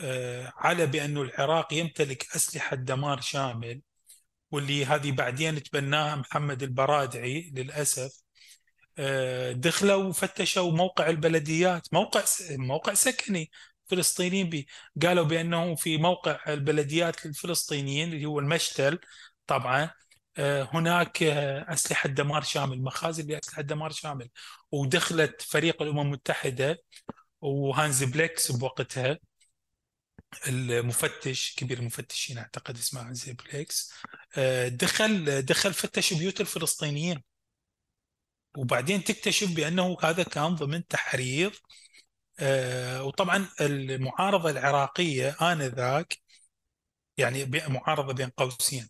[0.00, 3.82] آه، على بأنه العراق يمتلك أسلحة دمار شامل
[4.50, 8.22] واللي هذه بعدين تبناها محمد البرادعي للأسف
[8.98, 13.50] آه، دخلوا وفتشوا موقع البلديات موقع موقع سكني
[13.86, 14.66] فلسطينيين بي
[15.02, 18.98] قالوا بأنه في موقع البلديات للفلسطينيين اللي هو المشتل
[19.46, 19.90] طبعا
[20.40, 24.28] هناك آه، أسلحة دمار شامل مخازن لأسلحة دمار شامل
[24.72, 26.78] ودخلت فريق الأمم المتحدة
[27.42, 29.18] وهانز بليكس بوقتها
[30.48, 33.92] المفتش كبير المفتشين أعتقد اسمه هانز بليكس
[34.38, 37.22] آه، دخل دخل فتش بيوت الفلسطينيين.
[38.58, 41.52] وبعدين تكتشف بأنه هذا كان ضمن تحريض
[43.00, 46.18] وطبعا المعارضة العراقية آنذاك
[47.18, 48.88] يعني معارضة بين قوسين.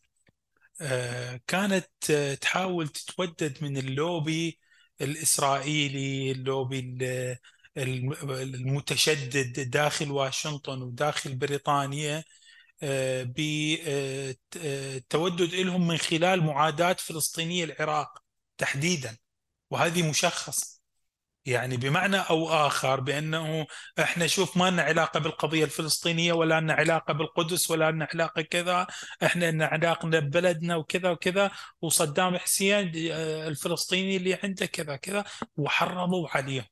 [1.47, 1.89] كانت
[2.41, 4.59] تحاول تتودد من اللوبي
[5.01, 6.99] الإسرائيلي اللوبي
[7.77, 12.25] المتشدد داخل واشنطن وداخل بريطانيا
[13.25, 14.39] بتودد
[15.55, 18.23] لهم من خلال معاداة فلسطينية العراق
[18.59, 19.17] تحديدا.
[19.71, 20.78] وهذه مشخص
[21.47, 23.67] يعني بمعنى أو آخر بأنه
[23.99, 28.87] إحنا شوف ما لنا علاقة بالقضية الفلسطينية ولا لنا علاقة بالقدس ولا لنا علاقة كذا
[29.23, 31.51] إحنا لنا علاقه ببلدنا وكذا وكذا
[31.83, 32.93] وصدام حسين
[33.49, 35.25] الفلسطيني اللي عنده كذا كذا
[35.57, 36.67] وحرضوا عليهم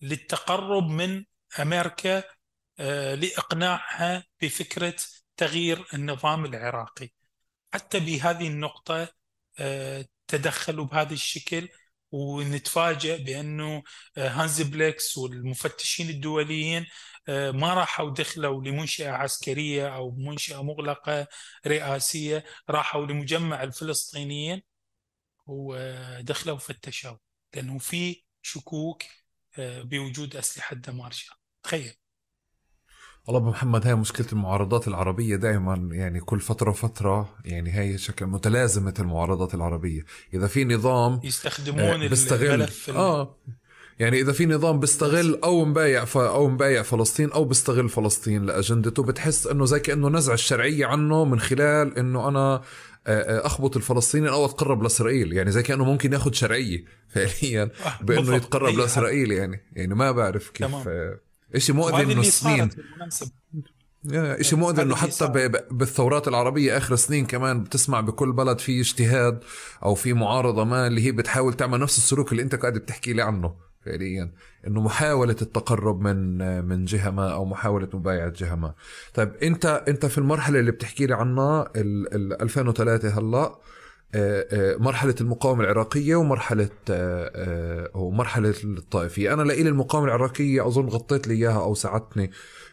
[0.00, 1.24] للتقرب من
[1.60, 2.22] أمريكا
[2.78, 4.96] آه، لإقناعها بفكرة
[5.36, 7.10] تغيير النظام العراقي.
[7.74, 9.08] حتى بهذه النقطة
[9.60, 11.68] آه، تدخلوا بهذا الشكل
[12.16, 13.82] ونتفاجئ بأنه
[14.16, 16.86] آه، هانز بليكس والمفتشين الدوليين
[17.28, 21.26] ما راحوا دخلوا لمنشأة عسكرية أو منشأة مغلقة
[21.66, 24.62] رئاسية راحوا لمجمع الفلسطينيين
[25.46, 27.16] ودخلوا فتشوا
[27.54, 29.02] لأنه في شكوك
[29.58, 31.12] بوجود أسلحة دمار
[31.62, 32.05] تخيل.
[33.26, 38.26] والله ابو محمد هاي مشكلة المعارضات العربية دائما يعني كل فترة وفترة يعني هي شكل
[38.26, 40.04] متلازمة المعارضات العربية.
[40.34, 43.36] إذا في نظام يستخدمون آه بيستغل آه
[43.98, 46.18] يعني إذا في نظام بيستغل أو مبايع ف...
[46.18, 51.40] أو مبايع فلسطين أو بيستغل فلسطين لأجندته بتحس إنه زي كأنه نزع الشرعية عنه من
[51.40, 52.60] خلال إنه أنا آه،
[53.06, 55.32] آه، أخبط الفلسطينيين أو أتقرب لإسرائيل.
[55.32, 56.84] يعني زي كأنه ممكن ياخذ شرعية
[57.14, 57.70] فعليا
[58.00, 59.60] بإنه يتقرب لإسرائيل يعني.
[59.72, 61.16] يعني ما بعرف كيف تمام.
[61.54, 62.70] إشي مؤذي إنه السنين
[64.14, 69.40] إشي مؤذي إنه حتى بالثورات العربية آخر سنين كمان بتسمع بكل بلد في اجتهاد
[69.82, 73.22] أو في معارضة ما اللي هي بتحاول تعمل نفس السلوك اللي أنت قاعد بتحكي لي
[73.22, 73.54] عنه
[73.84, 74.32] فعليا.
[74.66, 78.74] إنه محاولة التقرب من من جهة ما أو محاولة مبايعة جهة ما.
[79.14, 83.58] طيب أنت أنت في المرحلة اللي بتحكي لي عنها ال 2003 هلأ
[84.78, 89.32] مرحلة المقاومة العراقية ومرحلة آه، ومرحلة الطائفية.
[89.32, 92.30] أنا لإلي المقاومة العراقية أظن غطيت لي إياها أو ساعدتني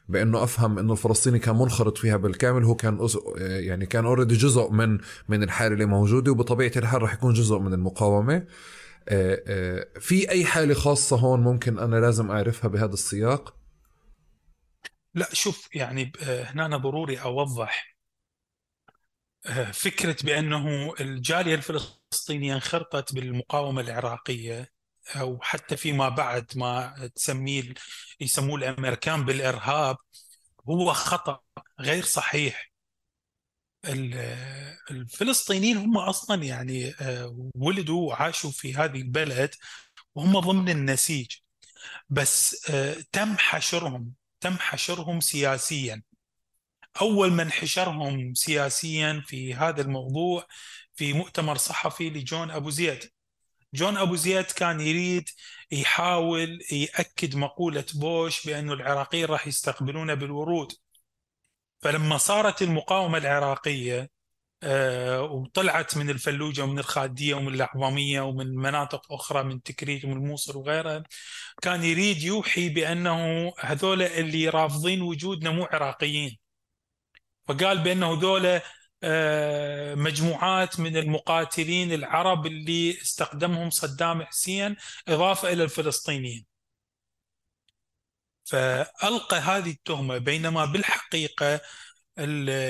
[0.09, 2.63] بأنه أفهم إنه الفلسطيني كان منخرط فيها بالكامل.
[2.63, 3.07] هو كان
[3.37, 4.99] يعني كان اوريدي جزء من
[5.29, 8.45] من الحالة اللي موجودة وبطبيعة الحال رح يكون جزء من المقاومة.
[9.99, 13.55] في أي حالة خاصة هون ممكن أنا لازم أعرفها بهذا السياق؟
[15.15, 17.92] لا شوف يعني هنا ضروري أوضح
[19.73, 24.71] فكرة بأنه الجالية الفلسطينية انخرطت بالمقاومة العراقية
[25.15, 27.73] أو حتى فيما بعد ما تسميه
[28.19, 29.97] يسموه الأمريكان بالإرهاب
[30.69, 31.39] هو خطأ
[31.79, 32.71] غير صحيح.
[34.91, 39.55] الفلسطينيين هم أصلا يعني آه، ولدوا وعاشوا في هذه البلد
[40.15, 41.27] وهم ضمن النسيج.
[42.09, 46.03] بس آه، تم حشرهم تم حشرهم سياسيا.
[47.01, 50.47] أول من حشرهم سياسيا في هذا الموضوع
[50.95, 53.11] في مؤتمر صحفي لجون أبو زيد.
[53.73, 55.29] جون أبو زيد كان يريد
[55.71, 60.71] يحاول يأكد مقولة بوش بأن العراقيين راح يستقبلون بالورود.
[61.81, 64.09] فلما صارت المقاومة العراقية
[64.63, 70.57] آه، وطلعت من الفلوجة ومن الخادية ومن الأعظمية ومن مناطق أخرى من تكريت ومن الموصل
[70.57, 71.03] وغيرها
[71.61, 76.42] كان يريد يوحي بأنه هذول اللي رافضين وجودنا مو عراقيين.
[77.47, 78.61] فقال بأنه ذولا
[79.03, 84.75] آه، مجموعات من المقاتلين العرب اللي استخدمهم صدام حسين
[85.07, 86.45] إضافة إلى الفلسطينيين.
[88.45, 91.61] فألقى هذه التهمة بينما بالحقيقة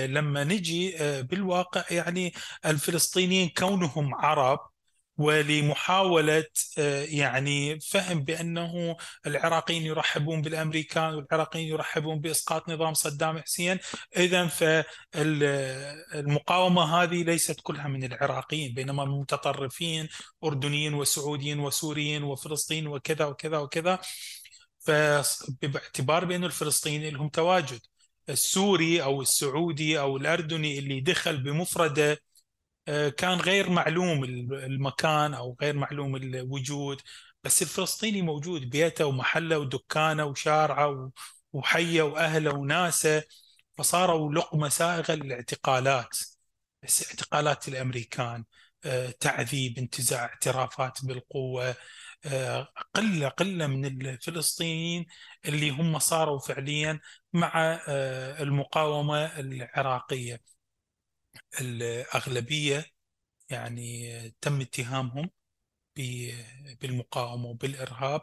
[0.07, 2.33] لما نجي آه، بالواقع يعني
[2.65, 4.59] الفلسطينيين كونهم عرب
[5.17, 6.45] ولمحاولة
[6.77, 13.79] آه، يعني فهم بأنه العراقيين يرحبون بالأمريكان والعراقيين يرحبون بإسقاط نظام صدام حسين.
[14.17, 14.47] إذا
[15.13, 15.83] فالمقاومة
[17.03, 20.09] هذه ليست كلها من العراقيين بينما المتطرفين
[20.43, 23.99] أردنيين وسعوديين وسوريين وفلسطين وكذا وكذا وكذا.
[24.79, 27.79] فباعتبار بأن الفلسطينيين لهم تواجد
[28.29, 32.19] السوري أو السعودي أو الأردني اللي دخل بمفردة
[33.17, 34.23] كان غير معلوم
[34.53, 37.01] المكان أو غير معلوم الوجود
[37.43, 41.11] بس الفلسطيني موجود بيته ومحله ودكانه وشارعه
[41.53, 43.23] وحيه وأهله وناسه
[43.77, 46.17] فصاروا لقمة سائغه للاعتقالات.
[46.83, 48.45] اعتقالات الأمريكان
[48.85, 51.75] آه، تعذيب انتزاع اعترافات بالقوة
[52.25, 55.05] آه، قلة قلة من الفلسطينيين
[55.45, 56.99] اللي هم صاروا فعليا
[57.33, 57.79] مع
[58.41, 60.52] المقاومة العراقية.
[61.61, 62.85] الأغلبية
[63.49, 64.09] يعني
[64.41, 65.29] تم اتهامهم
[66.81, 68.21] بالمقاومة وبالإرهاب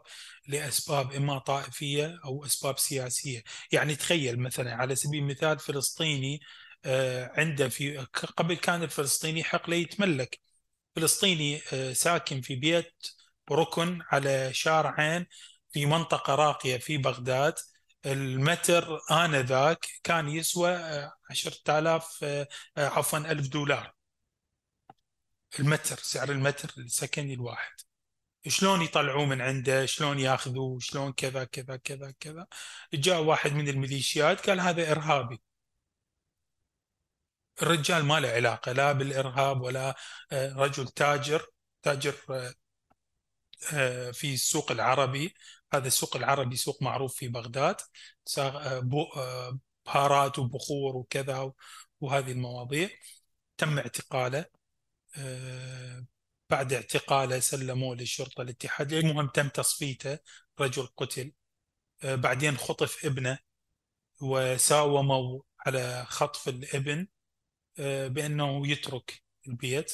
[0.49, 3.43] لأسباب إما طائفية أو أسباب سياسية.
[3.73, 6.41] يعني تخيل مثلا على سبيل المثال فلسطيني
[7.39, 7.99] عنده في
[8.37, 10.41] قبل كان الفلسطيني حق له يتملك.
[10.97, 11.61] فلسطيني
[11.95, 12.95] ساكن في بيت
[13.53, 15.27] ركن على شارعين
[15.73, 17.55] في منطقة راقية في بغداد.
[18.06, 20.72] المتر آنذاك كان يسوى
[21.31, 22.24] 10000
[22.78, 23.94] عفوا 1000 دولار.
[25.60, 27.72] المتر سعر المتر السكني الواحد.
[28.48, 32.47] شلون يطلعوه من عنده؟ شلون ياخذوه؟ شلون كذا كذا كذا كذا.
[32.94, 35.40] جاء واحد من الميليشيات قال هذا إرهابي.
[37.62, 39.97] الرجال ما له علاقة لا بالإرهاب ولا
[40.32, 41.47] آه، رجل تاجر.
[41.82, 42.55] تاجر آه،
[43.72, 45.35] آه، في السوق العربي.
[45.72, 47.76] هذا السوق العربي سوق معروف في بغداد
[49.86, 51.52] بهارات وبخور وكذا
[52.01, 52.90] وهذه المواضيع.
[53.59, 54.44] تم اعتقاله
[56.51, 60.18] بعد اعتقاله سلموه للشرطة الاتحادية المهم تم تصفيته
[60.60, 61.32] رجل قتل.
[62.05, 63.38] بعدين خطف ابنه
[64.20, 67.06] وساوموا على خطف الابن
[68.09, 69.92] بأنه يترك البيت.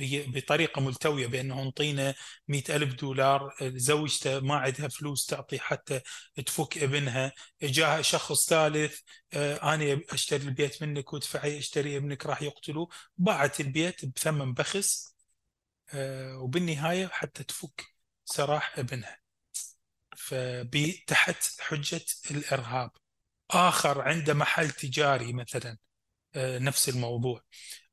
[0.00, 2.14] بطريقة ملتوية بأنه انطينا
[2.48, 6.00] مئة ألف دولار زوجته ما عندها فلوس تعطي حتى
[6.46, 7.32] تفك ابنها
[7.62, 9.00] جاء شخص ثالث
[9.34, 12.88] أنا أشتري البيت منك وادفعي أشتري ابنك راح يقتلوه.
[13.16, 15.14] باعت البيت بثمن بخس
[16.34, 17.84] وبالنهاية حتى تفك
[18.24, 19.20] سراح ابنها.
[20.16, 22.90] فتحت حجة الإرهاب.
[23.50, 25.78] آخر عنده محل تجاري مثلا
[26.36, 27.42] نفس الموضوع.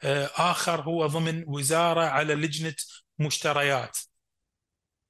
[0.03, 2.75] آه، آخر هو ضمن وزارة على لجنة
[3.19, 3.97] مشتريات.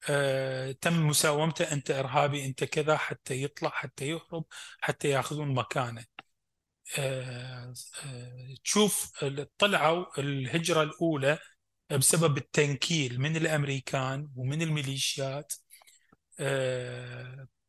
[0.10, 4.46] آه، تم مساومته أنت إرهابي أنت كذا حتى يطلع حتى يهرب
[4.82, 6.06] حتى ياخذون مكانه.
[6.98, 7.74] آه،
[8.64, 9.12] تشوف
[9.58, 11.40] طلعوا الهجرة الأولى
[11.92, 15.54] بسبب التنكيل من الأمريكان ومن الميليشيات.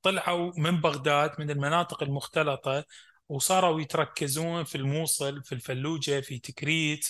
[0.02, 2.84] طلعوا من بغداد من المناطق المختلطة
[3.30, 7.08] وصاروا يتركزون في الموصل في الفلوجة في تكريت.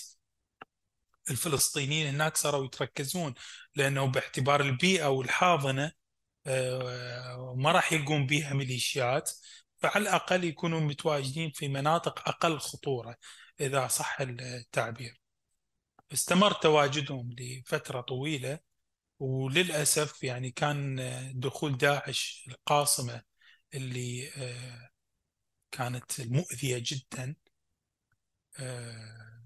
[1.30, 3.34] الفلسطينيين هناك صاروا يتركزون
[3.76, 5.92] لأنه باعتبار البيئة والحاضنة
[6.46, 9.30] آه، ما راح يلقون بها ميليشيات.
[9.78, 13.16] فعلى الأقل يكونوا متواجدين في مناطق أقل خطورة
[13.60, 15.20] إذا صح التعبير.
[16.12, 18.58] استمر تواجدهم لفترة طويلة
[19.18, 21.00] وللأسف يعني كان
[21.34, 23.22] دخول داعش القاصمة
[23.74, 24.89] اللي آه،
[25.72, 27.36] كانت مؤذية جدا
[28.58, 29.42] آه،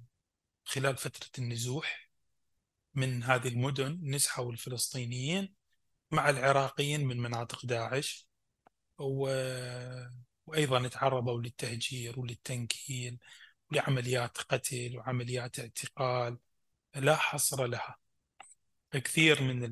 [0.64, 2.10] خلال فترة النزوح
[2.94, 5.55] من هذه المدن نزحوا الفلسطينيين
[6.10, 8.28] مع العراقيين من مناطق داعش
[8.98, 10.09] وأيضا
[10.88, 13.18] تعرضوا للتهجير وللتنكيل
[13.70, 16.38] ولعمليات قتل وعمليات اعتقال.
[16.94, 17.96] لا حصر لها.
[18.92, 19.64] كثير من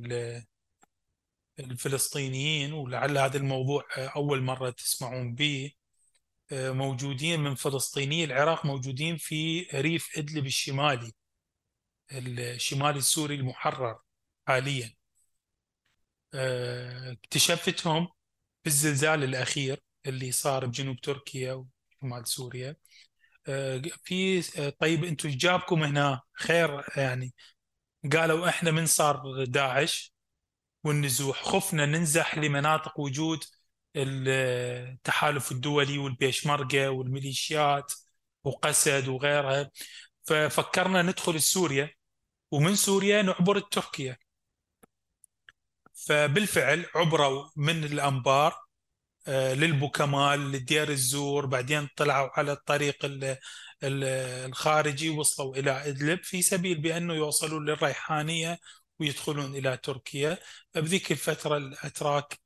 [1.58, 5.72] الفلسطينيين ولعل هذا الموضوع أول مرة تسمعون به
[6.52, 11.12] موجودين من فلسطيني العراق موجودين في ريف إدلب الشمالي
[12.12, 13.98] الشمالي السوري المحرر
[14.46, 14.94] حاليا.
[16.34, 18.08] آه، اكتشفتهم
[18.62, 21.64] في الزلزال الأخير اللي صار بجنوب تركيا
[22.02, 22.76] وشمال سوريا.
[23.48, 27.34] آه، في آه، طيب أنتم جابكم هنا؟ خير يعني.
[28.12, 30.14] قالوا إحنا من صار داعش
[30.84, 33.44] والنزوح خفنا ننزح لمناطق وجود
[33.96, 37.92] التحالف الدولي والبيشمركة والميليشيات
[38.44, 39.70] وقسد وغيرها.
[40.24, 41.90] ففكرنا ندخل سوريا
[42.50, 44.16] ومن سوريا نعبر تركيا
[45.94, 48.54] فبالفعل عبروا من الأنبار
[49.28, 51.46] آه، للبوكمال لدير الزور.
[51.46, 52.96] بعدين طلعوا على الطريق
[53.82, 58.58] الخارجي وصلوا إلى إدلب في سبيل بأنه يوصلوا للريحانية
[59.00, 60.38] ويدخلون إلى تركيا.
[60.74, 62.41] بذيك الفترة الأتراك آه،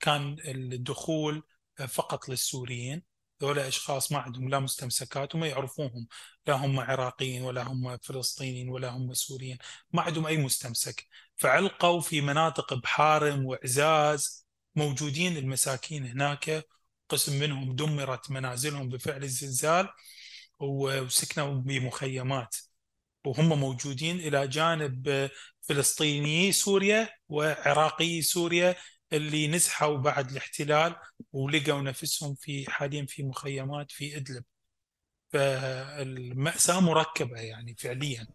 [0.00, 1.42] كان الدخول
[1.88, 3.02] فقط للسوريين.
[3.42, 6.06] ذولا أشخاص ما عندهم لا مستمسكات وما يعرفوهم.
[6.46, 9.58] لا هم عراقيين ولا هم فلسطينيين ولا هم سوريين.
[9.92, 11.06] ما عندهم أي مستمسك.
[11.36, 14.46] فعلقوا في مناطق بحارم وعزاز
[14.76, 16.64] موجودين المساكين هناك.
[17.08, 19.88] قسم منهم دمرت منازلهم بفعل الزلزال
[20.60, 22.56] وسكنوا بمخيمات.
[23.24, 25.30] وهم موجودين إلى جانب
[25.62, 28.76] فلسطيني سوريا وعراقي سوريا
[29.12, 30.96] اللي نزحوا بعد الاحتلال
[31.32, 34.44] ولقوا نفسهم في حاليا في مخيمات في إدلب.
[35.32, 38.26] فالمأساة مركبة يعني فعليا.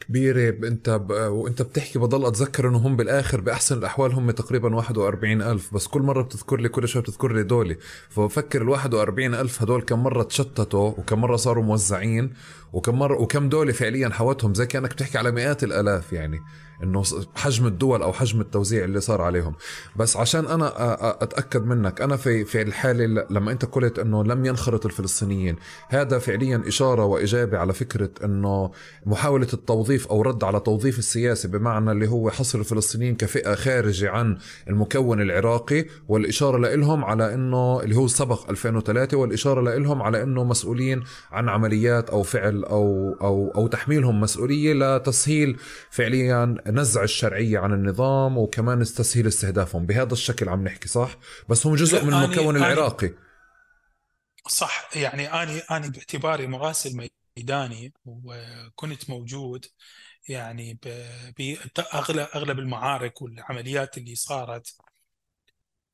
[0.00, 1.10] كبيرة انت ب...
[1.10, 6.02] وانت بتحكي بضل أتذكر إنه هم بالآخر بأحسن الأحوال هم تقريبا 41 ألف بس كل
[6.02, 7.76] مرة بتذكر لي كل شوي بتذكر لي دولي
[8.08, 12.32] فبفكر ال 41 ألف هدول كم مرة تشتتوا وكم مرة صاروا موزعين
[12.72, 16.40] وكم مرة وكم دولة فعليا حوتهم زي كأنك بتحكي على مئات الآلاف يعني.
[16.84, 17.02] إنه
[17.34, 19.54] حجم الدول أو حجم التوزيع اللي صار عليهم.
[19.96, 20.72] بس عشان أنا
[21.22, 25.56] أتأكد منك أنا في في الحالة لما أنت قلت إنه لم ينخرط الفلسطينيين
[25.88, 28.70] هذا فعليا إشارة وإجابة على فكرة إنه
[29.06, 34.38] محاولة التوظيف أو رد على توظيف السياسي بمعنى اللي هو حصر الفلسطينيين كفئة خارجة عن
[34.68, 41.02] المكون العراقي والإشارة لهم على إنه اللي هو سبق 2003 والإشارة لهم على إنه مسؤولين
[41.32, 45.56] عن عمليات أو فعل أو أو أو تحميلهم مسؤولية لتسهيل
[45.90, 49.86] فعليا نزع الشرعيه عن النظام وكمان تسهيل استهدافهم.
[49.86, 51.16] بهذا الشكل عم نحكي صح؟
[51.48, 53.10] بس هم جزء من المكون العراقي.
[54.48, 59.66] صح يعني اني اني باعتباري مراسل ميداني وكنت موجود
[60.28, 60.78] يعني
[61.76, 64.76] باغلب أغلب المعارك والعمليات اللي صارت.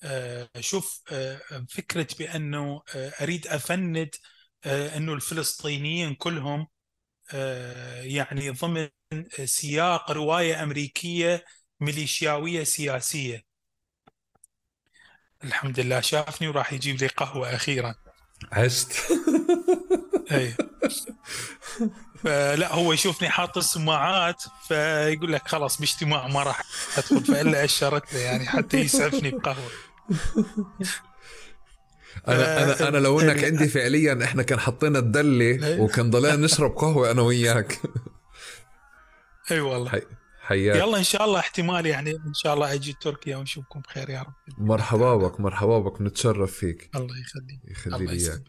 [0.02, 4.11] آه، شوف آه، فكرة بأنه آه، أريد أفند
[4.66, 6.66] أنه الفلسطينيين كلهم
[8.02, 8.89] يعني ضمن
[9.44, 11.44] سياق رواية أمريكية
[11.81, 13.43] ميليشياوية سياسية.
[15.44, 17.94] الحمد لله شافني وراح يجيب لي قهوة أخيرا.
[18.52, 18.93] عشت.
[20.32, 20.55] اي
[22.24, 26.62] فلا هو يشوفني حاط السماعات فيقول لك خلاص باجتماع ما راح
[26.97, 29.70] أدخل فإلا أشرت له يعني حتى يسعفني بقهوة.
[32.28, 35.81] أنا أنا أنا لو إنك عندي فعليا إحنا كان حطينا الدلة إيه.
[35.81, 37.81] وكان ضلينا نشرب قهوة أنا وياك.
[39.51, 40.03] أي والله.
[40.41, 40.77] حياك.
[40.77, 44.35] يلا إن شاء الله احتمال يعني إن شاء الله أجي تركيا ونشوفكم بخير يا رب.
[44.59, 46.91] مرحبا بك مرحبا بك نتشرف فيك.
[46.95, 47.61] الله يخليك.
[47.65, 48.43] يخلي لي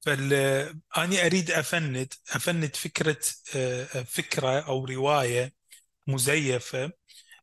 [0.00, 0.32] فال
[0.96, 3.20] أنا أريد أفند أفند فكرة
[3.56, 5.52] آه، فكرة أو رواية
[6.06, 6.92] مزيفة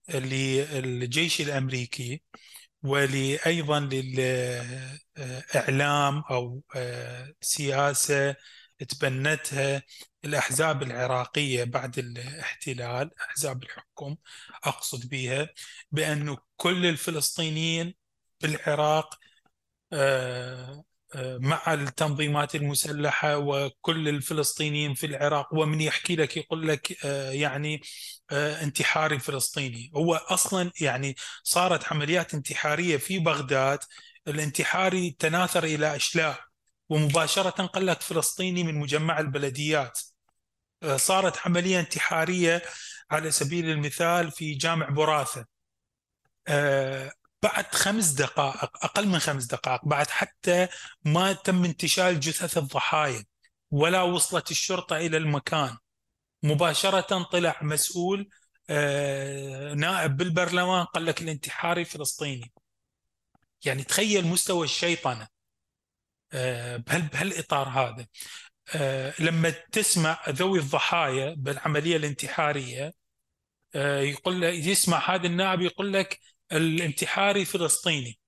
[0.09, 2.21] للجيش الأمريكي.
[2.83, 4.97] ولأيضا للإعلام
[6.31, 8.35] أو آه، سياسة
[8.89, 9.83] تبنتها
[10.25, 14.15] الأحزاب العراقية بعد الاحتلال أحزاب الحكم
[14.63, 15.49] أقصد بها
[15.91, 17.95] بأنه كل الفلسطينيين
[18.41, 19.19] بالعراق
[21.15, 27.75] آه، مع التنظيمات المسلحة وكل الفلسطينيين في العراق ومن يحكي لك يقول لك آه، يعني
[27.75, 27.79] آه،
[28.31, 29.91] انتحاري فلسطيني.
[29.95, 33.79] هو أصلا يعني صارت عمليات انتحارية في بغداد
[34.27, 36.39] الانتحاري تناثر إلى أشلاء
[36.89, 39.99] ومباشرة قال لك فلسطيني من مجمع البلديات.
[40.83, 42.61] آه، صارت عملية انتحارية
[43.11, 45.45] على سبيل المثال في جامع براثة
[47.43, 50.67] بعد خمس دقائق أقل من خمس دقائق بعد حتى
[51.05, 53.23] ما تم انتشال جثث الضحايا
[53.71, 55.77] ولا وصلت الشرطة إلى المكان.
[56.43, 58.29] مباشرة طلع مسؤول
[58.69, 62.51] آه، نائب بالبرلمان قال لك الانتحاري فلسطيني
[63.65, 65.27] يعني تخيل مستوى الشيطنة
[66.33, 68.07] آه، بهالإطار هذا.
[68.75, 72.93] آه، لما تسمع ذوي الضحايا بالعملية الانتحارية
[73.75, 76.19] يقول يسمع هذا النائب يقول لك
[76.51, 78.19] الانتحاري فلسطيني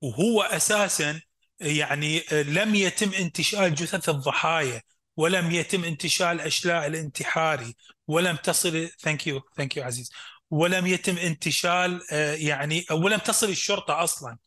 [0.00, 1.20] وهو أساسا
[1.60, 4.82] يعني لم يتم انتشال جثث الضحايا.
[5.16, 7.76] ولم يتم انتشال أشلاء الانتحاري
[8.06, 10.10] ولم تصل thank you thank you عزيز.
[10.50, 12.00] ولم يتم انتشال
[12.38, 14.38] يعني ولم تصل الشرطة أصلا.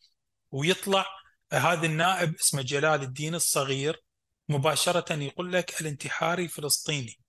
[0.51, 1.05] ويطلع
[1.53, 4.03] هذا النائب اسمه جلال الدين الصغير
[4.49, 7.19] مباشرة يقول لك الانتحاري فلسطيني.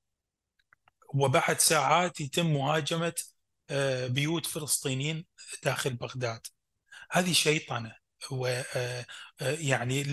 [1.15, 3.15] وبعد ساعات يتم مهاجمة
[3.71, 5.27] آه، بيوت فلسطينيين
[5.63, 6.41] داخل بغداد.
[7.11, 8.06] هذه شيطنة.
[8.31, 10.05] ويعني آه،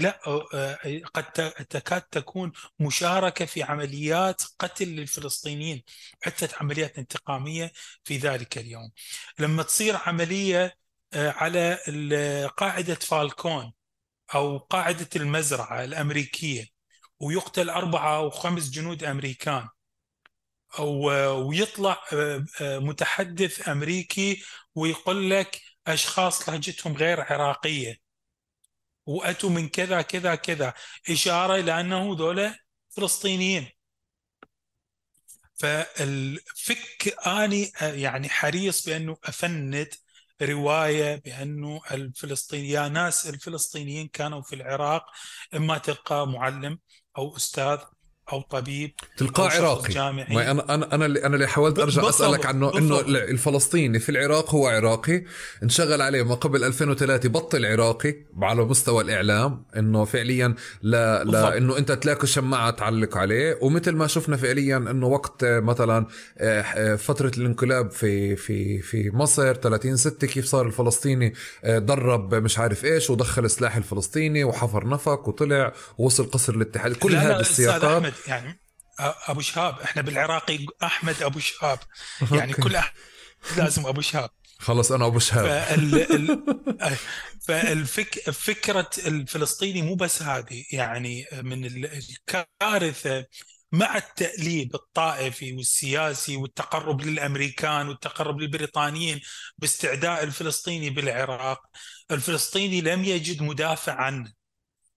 [0.53, 1.23] آه، لا قد
[1.69, 5.83] تكاد تكون مشاركة في عمليات قتل للفلسطينيين
[6.23, 7.71] حتى عمليات انتقامية
[8.03, 8.91] في ذلك اليوم.
[9.39, 10.75] لما تصير عملية
[11.15, 11.77] على
[12.57, 13.73] قاعدة فالكون
[14.35, 16.65] أو قاعدة المزرعة الأمريكية
[17.19, 19.67] ويقتل أربعة أو خمس جنود أمريكان
[20.79, 24.43] ويطلع آه، آه، متحدث أمريكي
[24.75, 27.97] ويقول لك أشخاص لهجتهم غير عراقية.
[29.05, 30.73] وأتوا من كذا كذا كذا.
[31.09, 32.55] إشارة إلى أنه ذولا
[32.89, 33.69] فلسطينيين.
[35.59, 39.93] فالفك آني يعني حريص بأنه أفند
[40.41, 45.05] رواية بأنه الفلسطيني يا ناس الفلسطينيين كانوا في العراق
[45.55, 46.79] إما تلقى معلم
[47.17, 47.77] أو أستاذ
[48.31, 52.21] أو طبيب تلقاه عراقي جامعي ما أنا أنا أنا اللي أنا اللي حاولت أرجع بالضبط.
[52.21, 53.07] أسألك عنه بالضبط.
[53.07, 55.23] انه الفلسطيني في العراق هو عراقي
[55.63, 61.77] انشغل عليه ما قبل 2003 بطل عراقي على مستوى الإعلام إنه فعليا لا لا إنه
[61.77, 67.91] أنت تلاقي شماعه تعلق عليه ومثل ما شفنا فعليا إنه وقت مثلا آه، فترة الانقلاب
[67.91, 71.33] في في في مصر 30 6 كيف صار الفلسطيني
[71.63, 77.15] آه، درب مش عارف إيش ودخل سلاح الفلسطيني وحفر نفق وطلع ووصل قصر الاتحاد كل
[77.15, 78.59] هذه السياقات يعني
[78.99, 81.79] أبو شهاب إحنا بالعراقي أحمد أبو شهاب.
[82.31, 82.93] يعني كل أحد
[83.57, 84.29] لازم أبو شهاب.
[84.59, 85.45] خلص أنا أبو شهاب.
[87.47, 93.25] فالفكرة الفلسطيني مو بس هذه يعني من الكارثة
[93.71, 99.21] مع التأليب الطائفي والسياسي والتقرب للأمريكان والتقرب للبريطانيين
[99.57, 101.61] باستعداء الفلسطيني بالعراق
[102.11, 104.33] الفلسطيني لم يجد مدافع عنه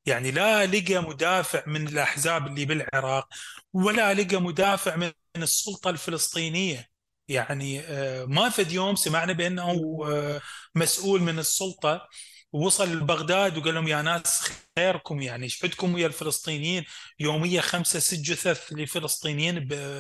[0.07, 3.29] يعني لا لقى مدافع من الأحزاب اللي بالعراق
[3.73, 6.89] ولا لقى مدافع من السلطة الفلسطينية.
[7.29, 10.41] يعني آه، ما فد يوم سمعنا بأنه آه،
[10.75, 12.09] مسؤول من السلطة.
[12.53, 16.85] وصل لبغداد وقال لهم يا ناس خيركم يعني إيش بدكم ويا الفلسطينيين؟
[17.21, 19.59] يوميا خمسة ست جثث لفلسطينيين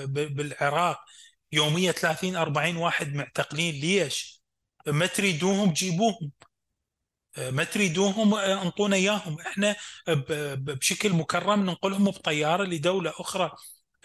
[0.08, 1.00] بالعراق.
[1.52, 3.74] يوميا 30 40 واحد معتقلين.
[3.74, 4.42] ليش؟
[4.86, 6.32] ما تريدوهم جيبوهم.
[7.38, 9.40] ما تريدوهم انطونا إياهم.
[9.40, 9.76] إحنا
[10.56, 13.50] بشكل مكرم ننقلهم بطيارة لدولة أخرى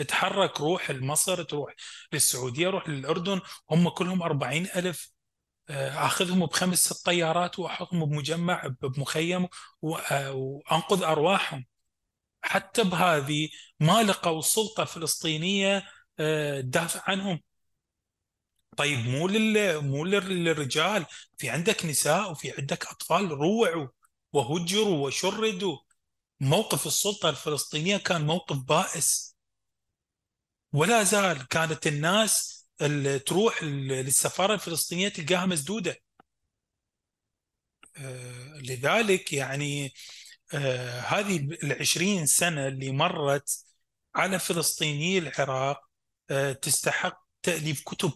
[0.07, 1.75] تحرك روح لمصر تروح
[2.13, 3.41] للسعودية روح للأردن.
[3.71, 5.11] هم كلهم 40 ألف
[5.69, 9.47] آه، أخذهم بخمس ست طيارات وأحطهم بمجمع بمخيم
[10.11, 11.65] آه، وأنقذ أرواحهم.
[12.43, 13.49] حتى بهذه
[13.79, 15.83] ما لقوا سلطه فلسطينيه
[16.19, 17.41] آه، تدافع عنهم.
[18.77, 21.05] طيب مو لل مو للرجال
[21.37, 23.87] في عندك نساء وفي عندك أطفال روعوا
[24.33, 25.77] وهجروا وشردوا.
[26.39, 29.35] موقف السلطة الفلسطينية كان موقف بائس.
[30.73, 32.61] ولا زال كانت الناس
[33.25, 35.95] تروح للسفارة الفلسطينية تلقاها مسدودة.
[37.97, 39.93] آه، لذلك يعني
[40.53, 43.49] آه، هذه العشرين سنة اللي مرت
[44.15, 45.79] على فلسطيني العراق
[46.29, 48.11] آه، تستحق تأليف كتب.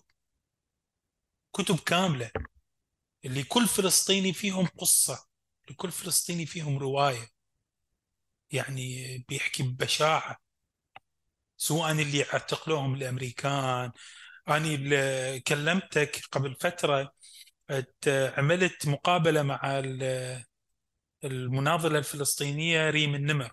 [1.55, 2.31] كتب كاملة.
[3.23, 5.25] لكل فلسطيني فيهم قصة
[5.69, 7.29] لكل فلسطيني فيهم رواية.
[8.51, 10.37] يعني بيحكي ببشاعة.
[11.57, 13.91] سواء اللي اعتقلوهم الأمريكان.
[14.47, 17.13] أنا كلمتك قبل فترة
[18.07, 19.83] عملت مقابلة مع
[21.23, 23.51] المناضلة الفلسطينية ريم النمر.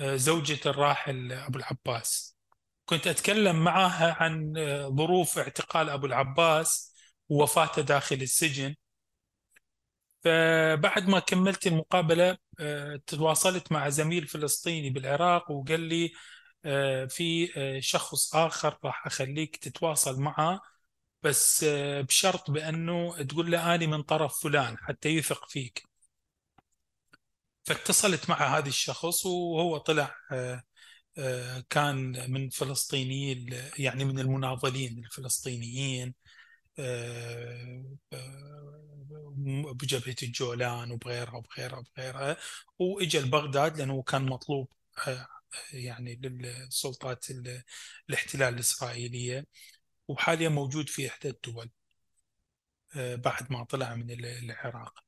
[0.00, 2.37] زوجة الراحل أبو العباس.
[2.88, 4.52] كنت أتكلم معها عن
[4.96, 6.94] ظروف اعتقال أبو العباس
[7.28, 8.74] ووفاته داخل السجن.
[10.24, 12.38] فبعد ما كملت المقابلة
[13.06, 16.12] تواصلت مع زميل فلسطيني بالعراق وقال لي
[16.64, 20.60] آه، في آه، شخص آخر راح أخليك تتواصل معه
[21.22, 25.88] بس آه، بشرط بأنه تقول له أنا من طرف فلان حتى يثق فيك.
[27.64, 30.14] فاتصلت مع هذا الشخص وهو طلع
[31.70, 33.46] كان من فلسطيني
[33.78, 36.14] يعني من المناضلين الفلسطينيين
[39.74, 42.36] بجبهة الجولان وبغيرها وبغيرها وبغيرها
[42.78, 44.68] واجى لبغداد لأنه كان مطلوب
[45.72, 47.26] يعني للسلطات
[48.08, 49.46] الاحتلال الإسرائيلية
[50.08, 51.70] وحاليا موجود في إحدى الدول
[52.96, 55.04] آه، بعد ما طلع من العراق.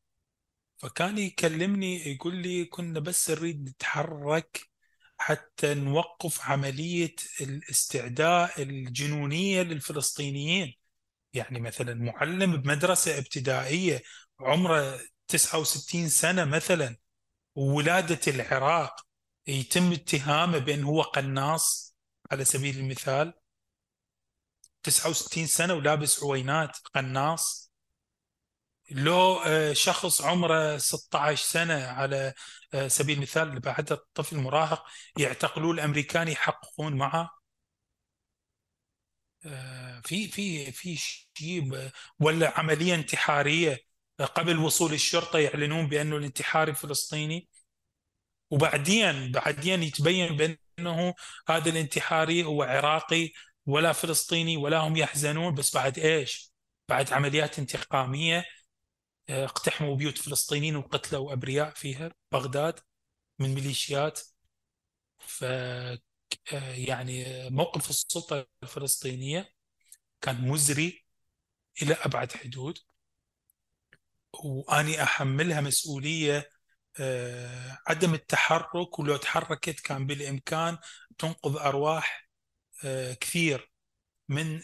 [0.79, 4.70] فكان يكلمني يقول لي كنا بس نريد نتحرك
[5.21, 10.75] حتى نوقف عملية الاستعداء الجنونية للفلسطينيين.
[11.33, 14.03] يعني مثلا معلم بمدرسة ابتدائية
[14.41, 16.97] عمره 69 سنة مثلا
[17.55, 19.07] وولادة العراق
[19.47, 21.97] يتم اتهامه بأنه هو قناص
[22.33, 23.33] على سبيل المثال.
[24.83, 27.70] 69 سنة ولابس عوينات قناص.
[28.91, 32.35] لو آه، شخص عمره 16 سنة على
[32.75, 34.85] آه، سبيل المثال بعد الطفل مراهق
[35.19, 37.31] يعتقلوه الأمريكان يحققون معه؟
[39.47, 41.91] آه، في في في شيء
[42.21, 43.79] ولا عملية انتحارية
[44.35, 47.49] قبل وصول الشرطة يعلنون بأنه الانتحاري فلسطيني
[48.51, 51.15] وبعدين بعدين يتبين بأنه
[51.49, 53.33] هذا الانتحاري هو عراقي
[53.67, 56.53] ولا فلسطيني ولا هم يحزنون بس بعد إيش؟
[56.89, 58.45] بعد عمليات انتقامية.
[59.31, 62.81] اقتحموا بيوت فلسطينيين وقتلوا أبرياء فيها بغداد
[63.39, 64.21] من ميليشيات.
[65.19, 65.45] ف
[66.53, 69.53] آه، يعني موقف السلطة الفلسطينية
[70.21, 71.05] كان مزري
[71.83, 72.79] إلى أبعد حدود.
[74.45, 76.51] وأني أحملها مسؤولية
[77.01, 78.99] آه، عدم التحرك.
[78.99, 80.79] ولو تحركت كان بالإمكان
[81.19, 82.31] تنقذ أرواح
[82.85, 83.73] آه، كثير
[84.29, 84.63] من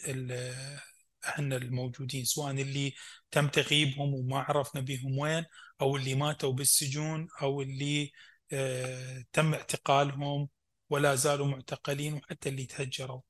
[1.28, 2.94] إحنا الموجودين سواء اللي
[3.30, 5.44] تم تغييبهم وما عرفنا بهم وين
[5.80, 8.12] أو اللي ماتوا بالسجون أو اللي
[8.52, 10.48] آه، تم اعتقالهم
[10.90, 13.20] ولا زالوا معتقلين وحتى اللي تهجروا.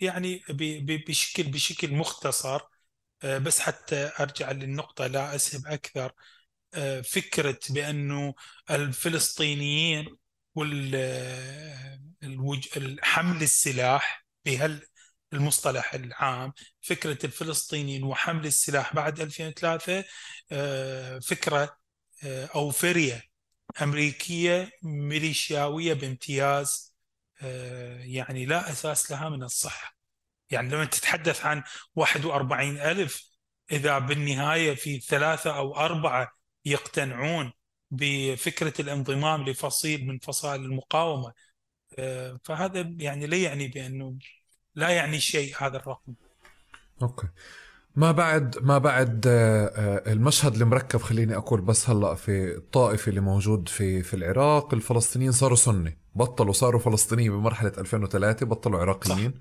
[0.00, 0.42] يعني
[1.08, 2.60] بشكل بشكل مختصر
[3.24, 6.12] بس حتى أرجع للنقطة لا أسهب أكثر
[7.04, 8.34] فكرة بأنه
[8.70, 10.16] الفلسطينيين
[12.26, 14.26] والحمل السلاح
[15.32, 20.04] بهالمصطلح العام فكرة الفلسطينيين وحمل السلاح بعد 2003
[20.52, 21.78] آه، فكرة
[22.24, 23.22] آه، أو فرية
[23.82, 26.96] أمريكية ميليشياوية بامتياز
[27.42, 29.96] آه، يعني لا أساس لها من الصحة.
[30.50, 31.62] يعني لما تتحدث عن
[31.96, 33.30] 41 ألف
[33.72, 36.32] إذا بالنهاية في ثلاثة أو أربعة
[36.64, 37.52] يقتنعون
[37.90, 41.32] بفكرة الانضمام لفصيل من فصائل المقاومة
[42.44, 44.18] فهذا يعني لا يعني بأنه
[44.76, 46.14] لا يعني شيء هذا الرقم.
[47.02, 47.26] أوكي.
[47.96, 53.20] ما بعد ما بعد آه، آه، المشهد المركب خليني أقول بس هلأ في الطائفي اللي
[53.20, 59.32] موجود في في العراق الفلسطينيين صاروا سنه بطلوا صاروا فلسطينيين بمرحلة 2003 بطلوا عراقيين.
[59.32, 59.40] صح.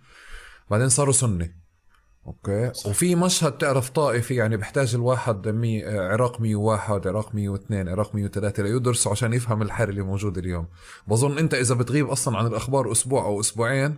[0.70, 1.50] بعدين صاروا سنة
[2.28, 2.74] okay.
[2.74, 2.90] صح.
[2.90, 8.64] وفي مشهد تعرف طائفي يعني بيحتاج الواحد مي آه، عراق 101 عراق 102 عراق 103
[8.64, 10.68] ليدرسه عشان يفهم الحاله اللي موجودة اليوم.
[11.08, 13.96] بظن أنت إذا بتغيب أصلا عن الأخبار أسبوع أو أسبوعين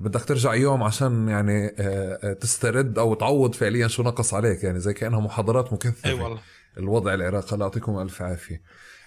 [0.00, 4.80] بدك ترجع يوم عشان يعني آه، آه، تسترد أو تعوض فعليا شو نقص عليك يعني
[4.80, 6.08] زي كأنها محاضرات مكثفة.
[6.08, 6.40] إي والله.
[6.78, 7.52] الوضع العراقي.
[7.52, 8.62] الله يعطيكم ألف عافية.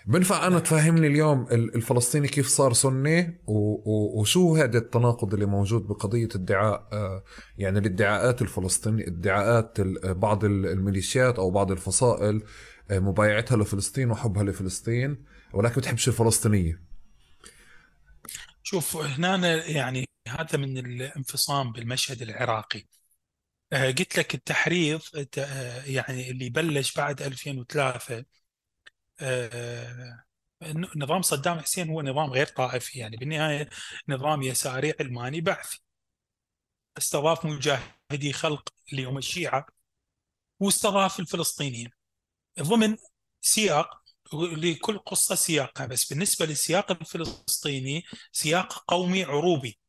[0.06, 6.88] بنفع أنا تفهمني اليوم الفلسطيني كيف صار سني وشو هذا التناقض اللي موجود بقضية ادعاء
[6.94, 7.24] آه،
[7.58, 12.44] يعني الادعاءات الفلسطيني ادعاءات بعض الميليشيات أو بعض الفصائل
[12.92, 16.82] مبايعتها لفلسطين وحبها لفلسطين ولكن بتحبش الفلسطينية.
[18.64, 22.88] شوف هنا يعني هذا من الانفصام بالمشهد العراقي.
[23.74, 25.02] آه، قلت لك التحريض
[25.38, 28.26] آه، يعني اللي بلش بعد 2003
[29.22, 30.24] آه،
[30.98, 33.00] نظام صدام حسين هو نظام غير طائفي.
[33.00, 33.70] يعني بالنهاية
[34.10, 35.82] نظام يساري علماني بعثي
[36.98, 39.66] استضاف مجاهدي خلق اللي هم الشيعة
[40.60, 41.90] واستضاف الفلسطينيين.
[42.62, 42.98] ضمن
[43.42, 44.04] سياق
[44.34, 48.04] لكل قصة سياقها بس بالنسبة للسياق الفلسطيني
[48.34, 49.80] سياق قومي عروبي.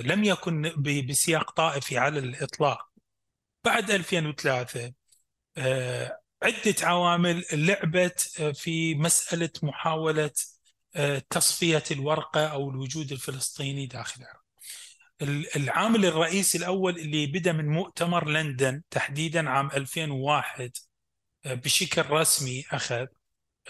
[0.00, 0.72] لم يكن
[1.08, 2.94] بسياق طائفي على الإطلاق.
[3.64, 4.92] بعد 2003
[5.56, 10.30] آه، عدة عوامل لعبت آه، في مسألة محاولة
[11.30, 14.44] تصفية الورقة أو الوجود الفلسطيني داخل العراق.
[15.56, 20.70] العامل الرئيسي الأول اللي بدأ من مؤتمر لندن تحديدا عام 2001
[21.44, 23.06] بشكل رسمي أخذ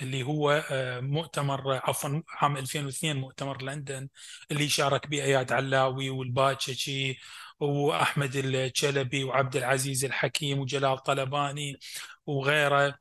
[0.02, 4.08] اللي هو آه، مؤتمر عفوا عام 2002 مؤتمر لندن
[4.50, 7.18] اللي شارك به أياد علاوي والباتشي
[7.60, 11.78] وأحمد الشلبي وعبد العزيز الحكيم وجلال طلباني
[12.26, 12.98] وغيره.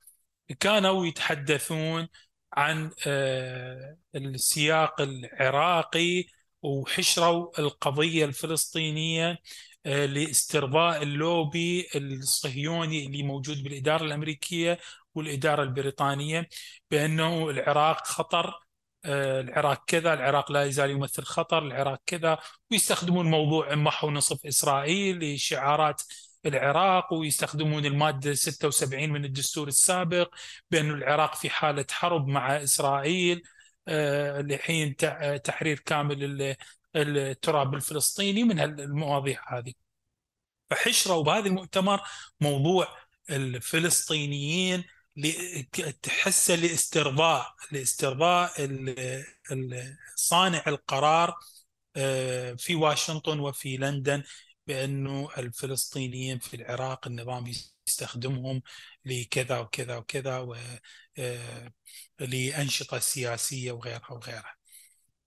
[0.59, 2.07] كانوا يتحدثون
[2.53, 6.25] عن آه، السياق العراقي
[6.61, 9.37] وحشروا القضية الفلسطينية
[9.85, 14.79] آه، لاسترضاء اللوبي الصهيوني اللي موجود بالإدارة الأمريكية
[15.15, 16.47] والإدارة البريطانية
[16.91, 18.59] بأنه العراق خطر
[19.05, 22.37] آه، العراق كذا العراق لا يزال يمثل خطر العراق كذا
[22.71, 26.01] ويستخدمون موضوع محو نصف إسرائيل لشعارات
[26.45, 30.35] العراق ويستخدمون المادة 76 من الدستور السابق
[30.71, 33.43] بأن العراق في حالة حرب مع إسرائيل
[33.87, 34.95] آه، لحين
[35.43, 36.55] تحرير كامل
[36.95, 39.73] التراب الفلسطيني من المواضيع هذه.
[40.69, 42.01] فحشروا بهذا المؤتمر
[42.41, 42.87] موضوع
[43.29, 44.83] الفلسطينيين
[46.01, 48.51] تحس لاسترضاء لاسترضاء
[50.15, 51.35] صانع القرار
[51.95, 54.23] آه، في واشنطن وفي لندن
[54.67, 57.51] بأنه الفلسطينيين في العراق النظام
[57.87, 58.61] يستخدمهم
[59.05, 60.55] لكذا وكذا وكذا و
[61.17, 61.73] آه،
[62.19, 64.55] لأنشطة سياسية وغيرها وغيرها.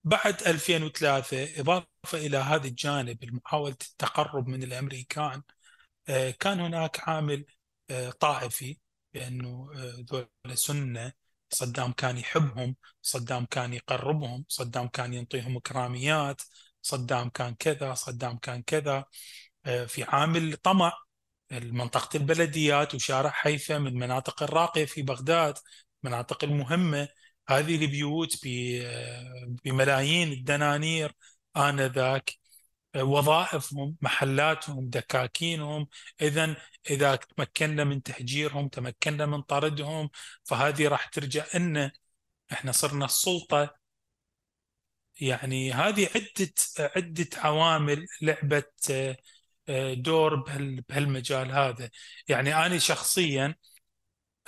[0.05, 5.43] بعد 2003 إضافة إلى هذا الجانب محاولة التقرب من الأمريكان
[6.09, 7.47] آه، كان هناك عامل
[8.21, 8.79] طائفي
[9.17, 10.29] بأنه آه، ذول
[10.59, 11.13] سنه
[11.51, 16.43] صدام كان يحبهم صدام كان يقربهم صدام كان ينطيهم كراميات
[16.83, 19.05] صدام كان كذا صدام كان كذا
[19.67, 20.93] آه، في عامل طمع.
[21.53, 25.55] منطقة البلديات وشارع حيفا من المناطق الراقية في بغداد
[26.05, 27.09] المناطق المهمة.
[27.49, 28.47] هذه البيوت
[28.83, 31.13] آه، بملايين الدنانير
[31.57, 32.33] آنذاك.
[32.97, 35.89] وظائفهم محلاتهم دكاكينهم.
[36.21, 36.57] اذا
[36.91, 40.11] إذا تمكنا من تهجيرهم تمكنا من طردهم
[40.45, 41.91] فهذه راح ترجع إن
[42.53, 43.77] إحنا صرنا السلطة.
[45.21, 48.91] يعني هذه عدة عدة عوامل لعبت
[49.69, 50.35] آه، دور
[50.89, 51.91] بهالمجال هذا.
[52.29, 53.55] يعني أنا شخصيا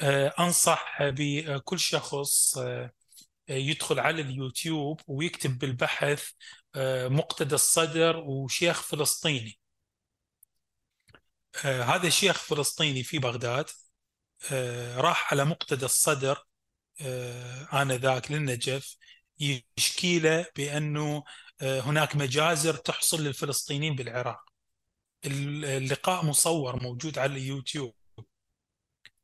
[0.00, 2.92] آه، أنصح بكل شخص آه،
[3.48, 6.32] يدخل على اليوتيوب ويكتب بالبحث
[7.08, 9.58] مقتدى الصدر وشيخ فلسطيني.
[11.64, 13.70] آه، هذا شيخ فلسطيني في بغداد
[14.52, 16.44] آه، راح على مقتدى الصدر
[17.72, 18.96] آنذاك للنجف
[19.40, 21.24] يشكي له بأنه
[21.62, 24.40] آه، هناك مجازر تحصل للفلسطينيين بالعراق.
[25.24, 27.94] اللقاء مصور موجود على اليوتيوب.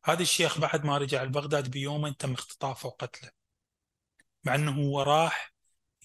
[0.05, 3.31] هذا الشيخ بعد ما رجع لبغداد بيومين تم اختطافه وقتله
[4.45, 5.55] مع أنه هو راح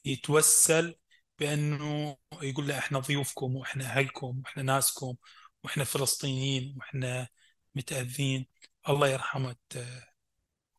[0.06, 0.96] يتوسل
[1.40, 5.16] بأنه يقول له إحنا ضيوفكم وإحنا أهلكم وإحنا ناسكم
[5.64, 7.28] وإحنا فلسطينيين وإحنا
[7.76, 8.48] متأذين.
[8.90, 9.56] الله يرحمه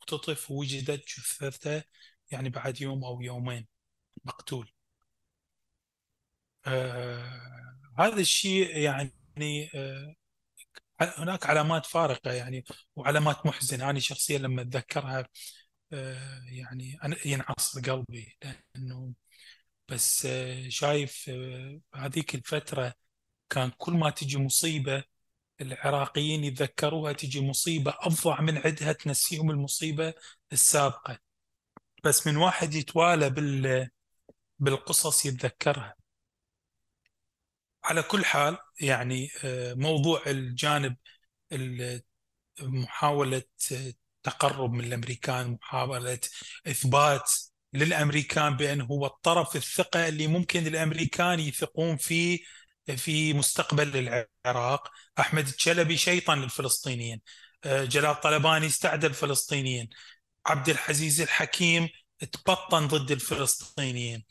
[0.02, 1.82] اختطف ووجدت جثته
[2.30, 3.66] يعني بعد يوم أو يومين
[4.24, 4.72] مقتول.
[6.66, 10.14] آه هذا الشيء يعني آه
[11.00, 12.64] هناك علامات فارقة يعني
[12.96, 13.90] وعلامات محزنة.
[13.90, 15.28] أنا شخصيا لما أتذكرها
[15.92, 19.14] آه يعني أنا ينعصر قلبي لأنه
[19.90, 22.94] بس آه شايف آه هذيك الفترة
[23.50, 25.04] كان كل ما تجي مصيبة
[25.60, 30.14] العراقيين يتذكروها تجي مصيبة أفظع من عدها تنسيهم المصيبة
[30.52, 31.18] السابقة.
[32.04, 33.90] بس من واحد يتوالى بال
[34.58, 35.94] بالقصص يتذكرها.
[37.84, 40.96] على كل حال يعني آه، موضوع الجانب
[42.62, 43.42] محاولة
[44.22, 46.20] تقرب من الأمريكان محاولة
[46.66, 47.32] إثبات
[47.74, 52.38] للأمريكان بأنه هو الطرف الثقة اللي ممكن الأمريكان يثقون فيه
[52.96, 54.90] في مستقبل العراق.
[55.18, 57.20] أحمد الشلبي شيطان للفلسطينيين.
[57.64, 59.88] آه، جلال طلباني استعدى الفلسطينيين
[60.46, 61.88] عبد العزيز الحكيم
[62.32, 64.24] تبطن ضد الفلسطينيين.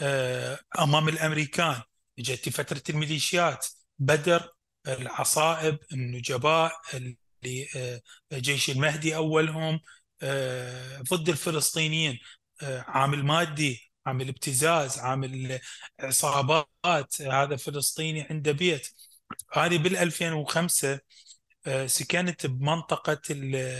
[0.00, 1.82] آه، أمام الأمريكان
[2.18, 3.66] جت فترة الميليشيات.
[3.98, 4.48] بدر
[4.88, 8.00] العصائب النجباء اللي آه،
[8.32, 9.80] جيش المهدي أولهم
[11.10, 12.18] ضد الفلسطينيين.
[12.62, 15.60] عامل مادي عامل ابتزاز عامل
[16.00, 18.88] عصابات هذا فلسطيني عنده بيت.
[19.52, 21.00] هذه بال 2005
[21.86, 23.20] سكنت بمنطقة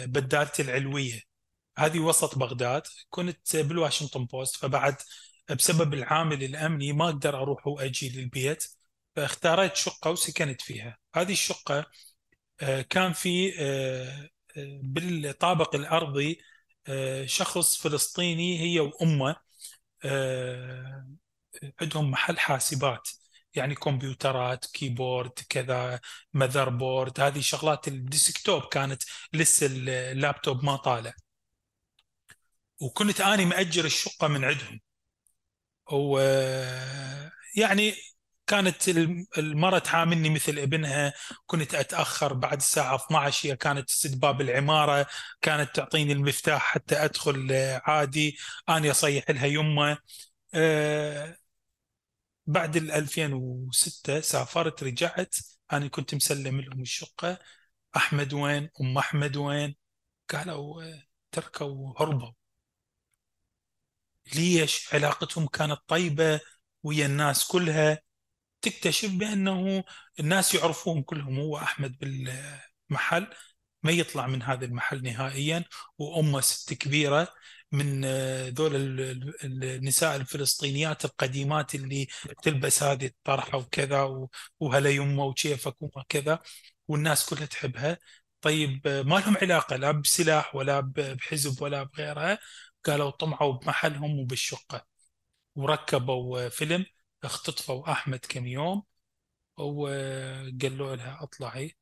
[0.06, 1.20] بداله العلوية.
[1.78, 2.82] هذه وسط بغداد.
[3.10, 4.96] كنت بالواشنطن بوست فبعد
[5.50, 8.64] بسبب العامل الأمني ما أقدر أروح وأجي للبيت
[9.16, 10.98] فاختاريت شقة وسكنت فيها.
[11.14, 11.86] هذه الشقة
[12.62, 16.40] آه، كان في آه، آه، بالطابق الأرضي
[17.26, 19.36] شخص فلسطيني هي وأمه
[21.80, 23.08] عندهم محل حاسبات
[23.54, 26.00] يعني كمبيوترات keyboard كذا
[26.32, 29.02] motherboard هذه شغلات ال desktop كانت
[29.32, 31.14] لسه اللابتوب ما طالع.
[32.80, 34.80] وكنت اني مأجر الشقة من عندهم.
[35.92, 36.18] و
[37.56, 37.94] يعني
[38.46, 38.88] كانت
[39.38, 41.12] المرة تعاملني مثل ابنها
[41.46, 45.06] كنت أتأخر بعد الساعة 12 هي كانت تسد باب العمارة
[45.40, 47.48] كانت تعطيني المفتاح حتى أدخل
[47.84, 48.38] عادي
[48.68, 49.98] أنا أصيح لها يمه.
[50.54, 51.36] أه
[52.46, 55.34] بعد ال 2006 سافرت رجعت
[55.72, 57.38] أنا كنت مسلم لهم الشقة.
[57.96, 59.76] أحمد وين؟ أم أحمد وين؟
[60.30, 60.84] قالوا
[61.32, 62.32] تركوا وهربوا.
[64.34, 66.40] ليش؟ علاقتهم كانت طيبة
[66.82, 68.02] ويا الناس كلها.
[68.64, 69.84] تكتشف بأنه
[70.20, 73.26] الناس يعرفوهم كلهم هو أحمد بالمحل
[73.82, 75.64] ما يطلع من هذا المحل نهائيا
[75.98, 77.28] وأمه ست كبيرة
[77.72, 78.04] من
[78.48, 78.72] ذول
[79.44, 82.06] النساء الفلسطينيات القديمات اللي
[82.42, 84.28] تلبس هذه الطرحة وكذا
[84.60, 86.38] وهلا يمه وكيفك وكذا
[86.88, 87.98] والناس كلها تحبها.
[88.40, 92.38] طيب ما لهم علاقة لا بسلاح ولا بحزب ولا بغيرها
[92.84, 94.86] قالوا طمعوا بمحلهم وبالشقة
[95.56, 96.86] وركبوا فيلم.
[97.26, 98.82] اختطفوا أحمد كم يوم
[99.56, 101.76] وقالوا لها اطلعي.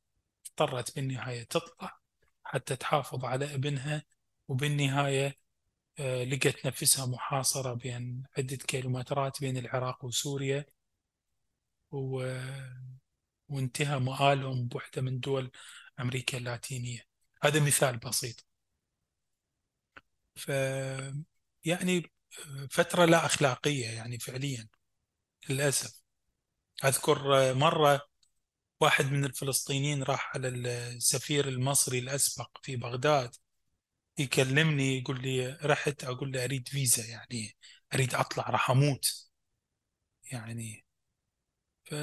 [0.47, 1.99] اضطرت بالنهاية تطلع
[2.43, 4.03] حتى تحافظ على ابنها
[4.47, 5.37] وبالنهاية
[5.99, 10.65] آه، لقت نفسها محاصرة بين عدة كيلومترات بين العراق وسوريا
[11.91, 12.23] و...
[13.49, 15.51] وانتهى مآلهم بوحدة من دول
[15.99, 17.01] أمريكا اللاتينية.
[17.43, 18.45] هذا مثال بسيط.
[20.35, 20.49] ف
[21.65, 22.11] يعني
[22.71, 24.67] فترة لا أخلاقية يعني فعليا.
[25.49, 26.01] للأسف.
[26.85, 28.01] أذكر مرة
[28.81, 33.35] واحد من الفلسطينيين راح على السفير المصري الأسبق في بغداد
[34.17, 37.57] يكلمني يقول لي رحت أقول له أريد فيزا يعني
[37.93, 39.29] أريد أطلع راح أموت.
[40.31, 40.85] يعني
[41.83, 41.93] ف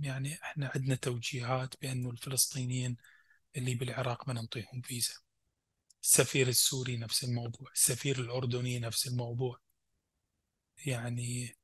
[0.00, 2.96] يعني إحنا عندنا توجيهات بأنه الفلسطينيين
[3.56, 5.14] اللي بالعراق ما نعطيهم فيزا.
[6.02, 9.60] السفير السوري نفس الموضوع السفير الأردني نفس الموضوع.
[10.86, 11.57] يعني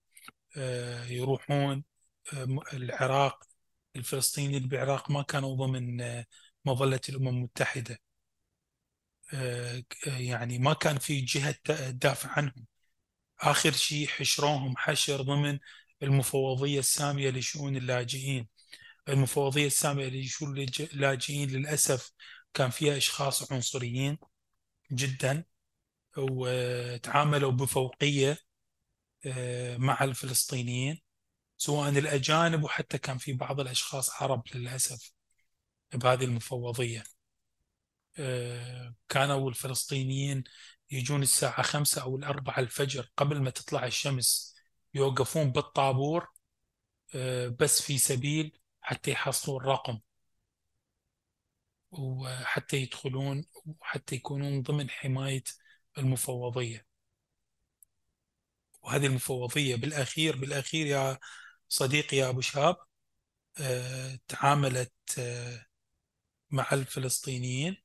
[1.09, 1.85] يروحون
[2.35, 3.45] آه، العراق
[3.97, 6.27] الفلسطينيين بالعراق ما كانوا ضمن آه،
[6.65, 7.99] مظلة الأمم المتحدة.
[10.07, 12.67] يعني ما كان في جهة تدافع عنهم.
[13.41, 15.59] آخر شيء حشروهم حشر ضمن
[16.03, 18.49] المفوضية السامية لشؤون اللاجئين.
[19.09, 22.13] المفوضية السامية لشؤون اللاجئين للأسف
[22.55, 24.19] كان فيها أشخاص عنصريين
[24.93, 25.45] جدا
[26.19, 28.31] وتعاملوا بفوقية.
[28.33, 28.54] آه،
[29.79, 31.03] مع الفلسطينيين
[31.57, 35.13] سواء الأجانب وحتى كان في بعض الأشخاص عرب للأسف
[35.95, 37.05] بهذه المفوضية.
[38.19, 40.45] آه، كانوا الفلسطينيين
[40.91, 44.55] يجون الساعة خمسة أو الأربعة الفجر قبل ما تطلع الشمس
[44.95, 46.29] يوقفون بالطابور
[47.15, 50.01] آه، بس في سبيل حتى يحصلون الرقم
[51.91, 53.45] وحتى يدخلون
[53.81, 55.45] وحتى يكونون ضمن حماية
[55.99, 56.87] المفوضية.
[58.85, 61.19] وهذه المفوضية بالأخير بالأخير يا
[61.69, 62.77] صديقي يا أبو شهاب
[63.61, 65.67] آه، تعاملت آه،
[66.51, 67.77] مع الفلسطينيين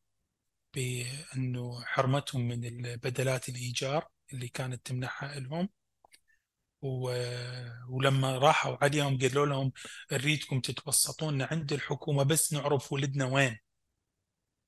[0.74, 5.70] بأنه حرمتهم من البدلات الإيجار اللي كانت تمنحها لهم.
[6.82, 7.12] و...
[7.90, 9.72] ولما راحوا عليهم قالوا لهم
[10.12, 13.58] نريدكم تتوسطون عند الحكومة بس نعرف ولدنا وين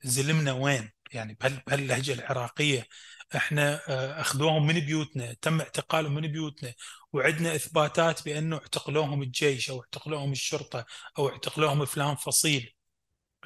[0.03, 0.91] زلمنا وين.
[1.13, 2.87] يعني بهاللهجة العراقية.
[3.35, 6.73] إحنا آه، أخذوهم من بيوتنا تم اعتقالهم من بيوتنا
[7.13, 10.85] وعندنا إثباتات بأنه اعتقلوهم الجيش أو اعتقلوهم الشرطة
[11.19, 12.73] أو اعتقلوهم فلان فصيل.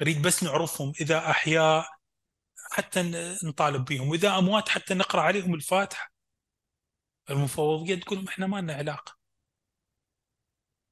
[0.00, 1.86] نريد بس نعرفهم إذا أحياء
[2.72, 3.02] حتى
[3.44, 6.12] نطالب بهم وإذا أموات حتى نقرأ عليهم الفاتحة.
[7.30, 9.16] المفوضيه تقول إحنا ما لنا علاقة.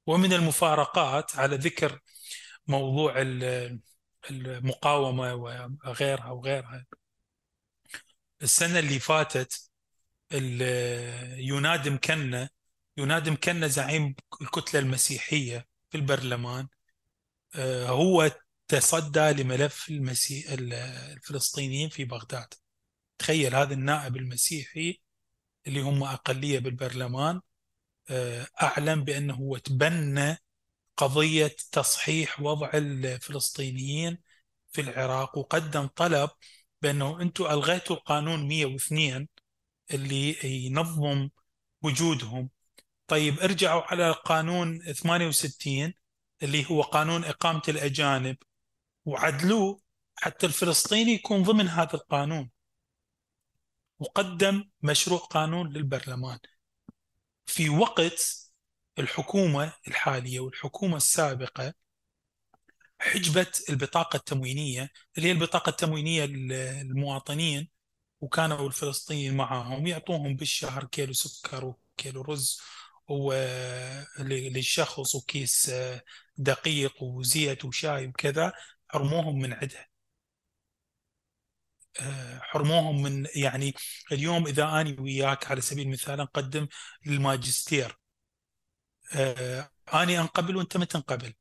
[0.07, 1.99] ومن المفارقات على ذكر
[2.67, 3.13] موضوع
[4.29, 6.85] المقاومة وغيرها وغيرها.
[8.41, 9.69] السنة اللي فاتت
[11.37, 12.49] ينادي مكنا
[12.97, 16.67] ينادي مكنا زعيم الكتلة المسيحية في البرلمان
[17.55, 18.31] آه، هو
[18.67, 22.53] تصدى لملف المسيح الفلسطينيين في بغداد.
[23.17, 25.01] تخيل هذا النائب المسيحي
[25.67, 27.41] اللي هم أقلية بالبرلمان
[28.09, 30.37] آه، أعلن بأنه هو تبنى
[30.97, 34.17] قضية تصحيح وضع الفلسطينيين
[34.71, 36.29] في العراق وقدم طلب
[36.81, 39.27] بأنه أنتم ألغيتوا القانون 102
[39.93, 41.29] اللي ينظم
[41.81, 42.49] وجودهم.
[43.07, 45.93] طيب ارجعوا على القانون 68
[46.43, 48.37] اللي هو قانون إقامة الأجانب
[49.05, 49.81] وعدلوه
[50.15, 52.49] حتى الفلسطيني يكون ضمن هذا القانون.
[53.99, 56.39] وقدم مشروع قانون للبرلمان.
[57.45, 58.44] في وقت
[58.99, 61.73] الحكومة الحالية والحكومة السابقة
[62.99, 67.69] حجبت البطاقة التموينية اللي هي البطاقة التموينية للمواطنين
[68.21, 72.61] وكانوا الفلسطينيين معاهم يعطوهم بالشهر كيلو سكر وكيلو رز
[74.19, 75.71] للشخص وكيس
[76.37, 78.53] دقيق وزيت وشاي وكذا
[78.87, 79.87] حرموهم من عندها
[81.99, 83.73] آه، حرموهم من يعني
[84.11, 86.67] اليوم إذا اني وياك على سبيل المثال نقدم
[87.05, 87.97] للماجستير آه،
[89.93, 91.33] آني أنقبل وأنت ما تنقبل.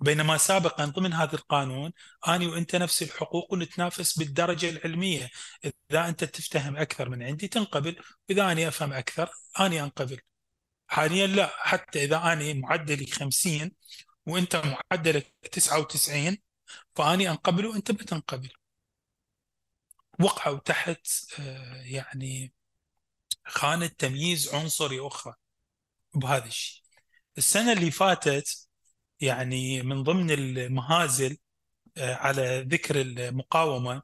[0.00, 1.92] بينما سابقا ضمن هذا القانون
[2.28, 5.30] آني وأنت نفس الحقوق ونتنافس بالدرجة العلمية.
[5.90, 7.96] إذا أنت تفتهم أكثر من عندي تنقبل.
[8.28, 9.30] واذا آني أفهم أكثر
[9.60, 10.20] آني أنقبل.
[10.88, 13.72] حاليا لا حتى إذا آني معدلي 50
[14.26, 14.56] وأنت
[14.92, 16.38] معدلك 99
[16.96, 18.50] فآني أنقبل وأنت بتنقبل
[20.20, 21.06] وقعوا تحت
[21.40, 22.52] آه، يعني
[23.46, 25.34] خانة تمييز عنصري أخرى.
[26.14, 26.82] بهذا الشيء.
[27.38, 28.68] السنة اللي فاتت
[29.20, 31.38] يعني من ضمن المهازل
[31.98, 34.02] آه، على ذكر المقاومة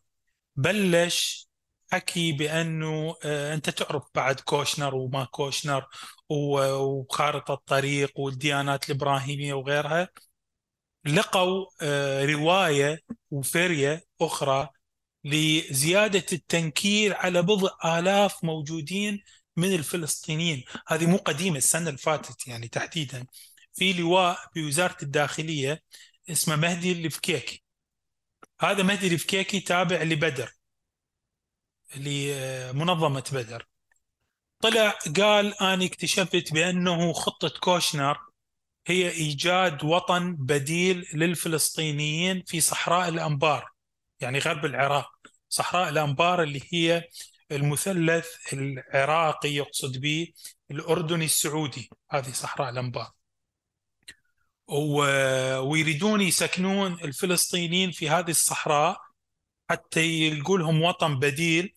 [0.56, 1.48] بلش
[1.92, 5.86] حكي بأنه آه، أنت تعرف بعد كوشنر وما كوشنر
[6.30, 10.08] وخارطة الطريق والديانات الإبراهيمية وغيرها
[11.06, 14.68] لقوا آه، رواية وفرية أخرى
[15.24, 19.22] لزيادة التنكيل على بضع آلاف موجودين
[19.56, 20.64] من الفلسطينيين.
[20.88, 23.26] هذه مو قديمة السنة اللي فاتت يعني تحديدا.
[23.74, 25.82] في لواء بوزارة الداخلية
[26.30, 27.62] اسمه مهدي الفكيكي.
[28.60, 30.52] هذا مهدي الفكيكي تابع لبدر
[31.96, 33.66] لمنظمة بدر.
[34.60, 38.18] طلع قال أنا اكتشفت بأنه خطة كوشنر
[38.86, 43.70] هي إيجاد وطن بديل للفلسطينيين في صحراء الأنبار
[44.20, 45.10] يعني غرب العراق.
[45.48, 47.08] صحراء الأنبار اللي هي
[47.52, 50.32] المثلث العراقي يقصد به
[50.70, 53.12] الأردني السعودي هذه صحراء الأنبار
[55.60, 59.00] ويريدون يسكنون الفلسطينيين في هذه الصحراء
[59.70, 61.74] حتى يلقوا لهم وطن بديل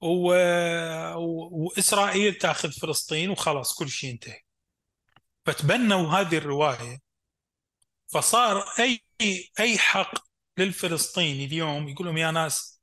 [0.00, 0.34] و...
[1.16, 4.40] وإسرائيل تأخذ فلسطين وخلاص كل شيء انتهى.
[5.46, 6.98] فتبنوا هذه الرواية
[8.08, 9.04] فصار اي
[9.60, 10.14] أي حق
[10.58, 12.79] للفلسطيني اليوم يقول لهم يا ناس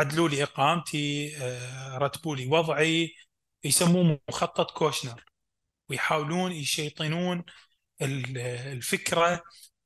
[0.00, 3.14] عدلوا لي إقامتي آه، رتبوا لي وضعي
[3.64, 5.24] يسموه مخطط كوشنر.
[5.90, 7.44] ويحاولون يشيطنون
[8.02, 9.42] الفكرة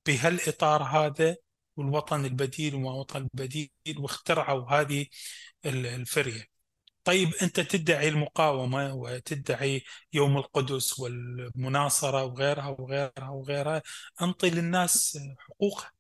[0.06, 1.36] بهالإطار هذا
[1.76, 5.06] والوطن البديل وما وطن البديل واخترعوا هذه
[5.66, 6.44] الفريه
[7.04, 13.82] طيب أنت تدعي المقاومة وتدعي يوم القدس والمناصرة وغيرها وغيرها وغيرها
[14.22, 15.93] أنطي للناس حقوقها.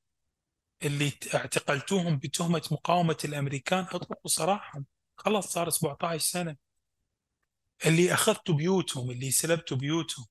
[0.84, 6.56] اللي اعتقلتوهم بتهمة مقاومة الأمريكان أطلقوا سراحهم خلاص صار 17 سنة.
[7.86, 10.26] اللي أخذتوا بيوتهم اللي سلبتوا بيوتهم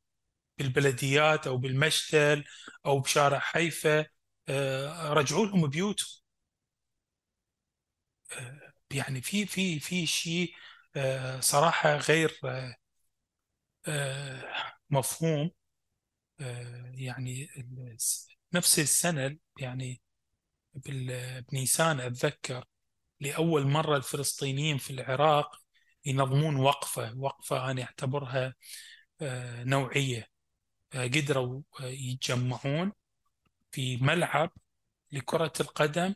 [0.58, 2.44] بالبلديات أو بالمشتل
[2.86, 4.06] أو بشارع حيفا
[4.50, 6.10] آه، رجعوا لهم بيوتهم.
[8.32, 10.54] آه، يعني في في في شيء
[10.96, 12.40] آه، صراحة غير
[14.90, 15.52] مفهوم.
[16.94, 17.48] يعني
[18.54, 20.02] نفس السنة يعني
[20.76, 22.66] بنيسان أتذكر
[23.20, 25.56] لأول مرة الفلسطينيين في العراق
[26.06, 28.56] ينظمون وقفة وقفة أنا أعتبرها
[29.22, 30.28] آه، نوعية
[30.94, 32.92] آه، قدروا آه، يتجمعون
[33.72, 34.52] في ملعب
[35.12, 36.16] لكرة القدم.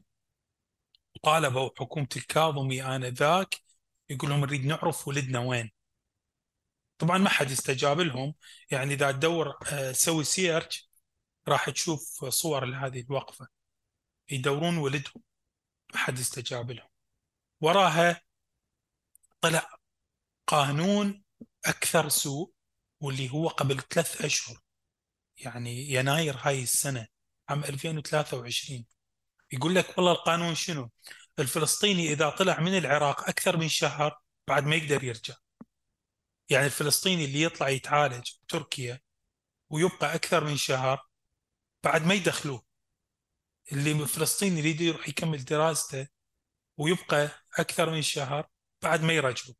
[1.23, 3.55] طالبوا حكومة الكاظمي آنذاك
[4.09, 5.71] يقول لهم نريد نعرف ولدنا وين
[6.97, 8.35] طبعا ما حد استجاب لهم.
[8.71, 9.57] يعني إذا تدور
[9.91, 10.89] سوي search
[11.47, 13.47] راح تشوف صور لهذه الوقفة.
[14.31, 15.23] يدورون ولدهم
[15.93, 16.89] ما حد استجاب لهم.
[17.61, 18.21] وراها
[19.41, 19.77] طلع
[20.47, 21.23] قانون
[21.65, 22.53] أكثر سوء
[23.01, 24.59] واللي هو قبل ثلاث أشهر
[25.37, 27.07] يعني يناير هاي السنة
[27.49, 28.85] عام 2023
[29.51, 30.91] يقول لك والله القانون شنو؟
[31.39, 35.35] الفلسطيني إذا طلع من العراق أكثر من شهر بعد ما يقدر يرجع.
[36.49, 38.99] يعني الفلسطيني اللي يطلع يتعالج بتركيا
[39.69, 41.07] ويبقى أكثر من شهر
[41.83, 42.66] بعد ما يدخلوه.
[43.71, 46.07] اللي من فلسطين يريد يروح يكمل دراسته
[46.77, 47.29] ويبقى
[47.59, 48.47] أكثر من شهر
[48.81, 49.55] بعد ما يرجعوا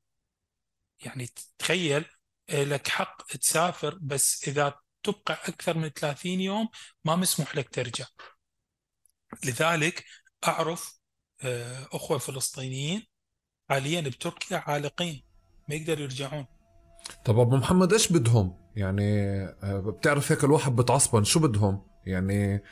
[1.05, 1.29] يعني
[1.59, 2.05] تخيل
[2.49, 6.69] آه، لك حق تسافر بس إذا تبقى أكثر من 30 يوم
[7.05, 8.05] ما مسموح لك ترجع.
[9.45, 10.03] لذلك
[10.47, 10.99] أعرف
[11.43, 13.07] آه، أخوة فلسطينيين
[13.69, 15.23] حاليا بتركيا عالقين
[15.69, 16.45] ما يقدروا يرجعون.
[17.25, 22.63] طب أبو محمد إيش بدهم؟ يعني آه، بتعرف هيك الواحد بتعصبن شو بدهم؟ يعني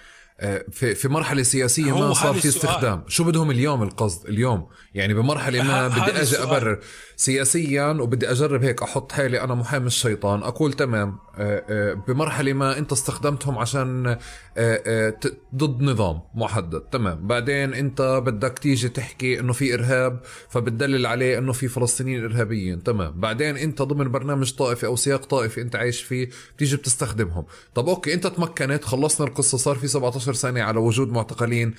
[0.71, 3.03] في في مرحلة سياسية ما صار في استخدام.
[3.07, 4.67] شو بدهم اليوم القصد؟ اليوم.
[4.93, 6.79] يعني بمرحلة ما بدي أجي أبرر.
[7.15, 10.43] سياسيا وبدي أجرب هيك أحط حالي أنا محامي الشيطان.
[10.43, 11.17] أقول تمام.
[11.37, 14.17] آه، آه، بمرحلة ما أنت استخدمتهم عشان
[14.57, 15.13] آه،
[15.55, 16.79] ضد نظام محدد.
[16.79, 17.27] تمام.
[17.27, 22.83] بعدين أنت بدك تيجي تحكي إنه في إرهاب فبتدلل عليه إنه في فلسطينيين إرهابيين.
[22.83, 23.19] تمام.
[23.19, 27.45] بعدين أنت ضمن برنامج طائفي أو سياق طائفي أنت عايش فيه بتيجي بتستخدمهم.
[27.75, 31.73] طب أوكي أنت تمكنت خلصنا القصة صار في 17 سنه على وجود معتقلين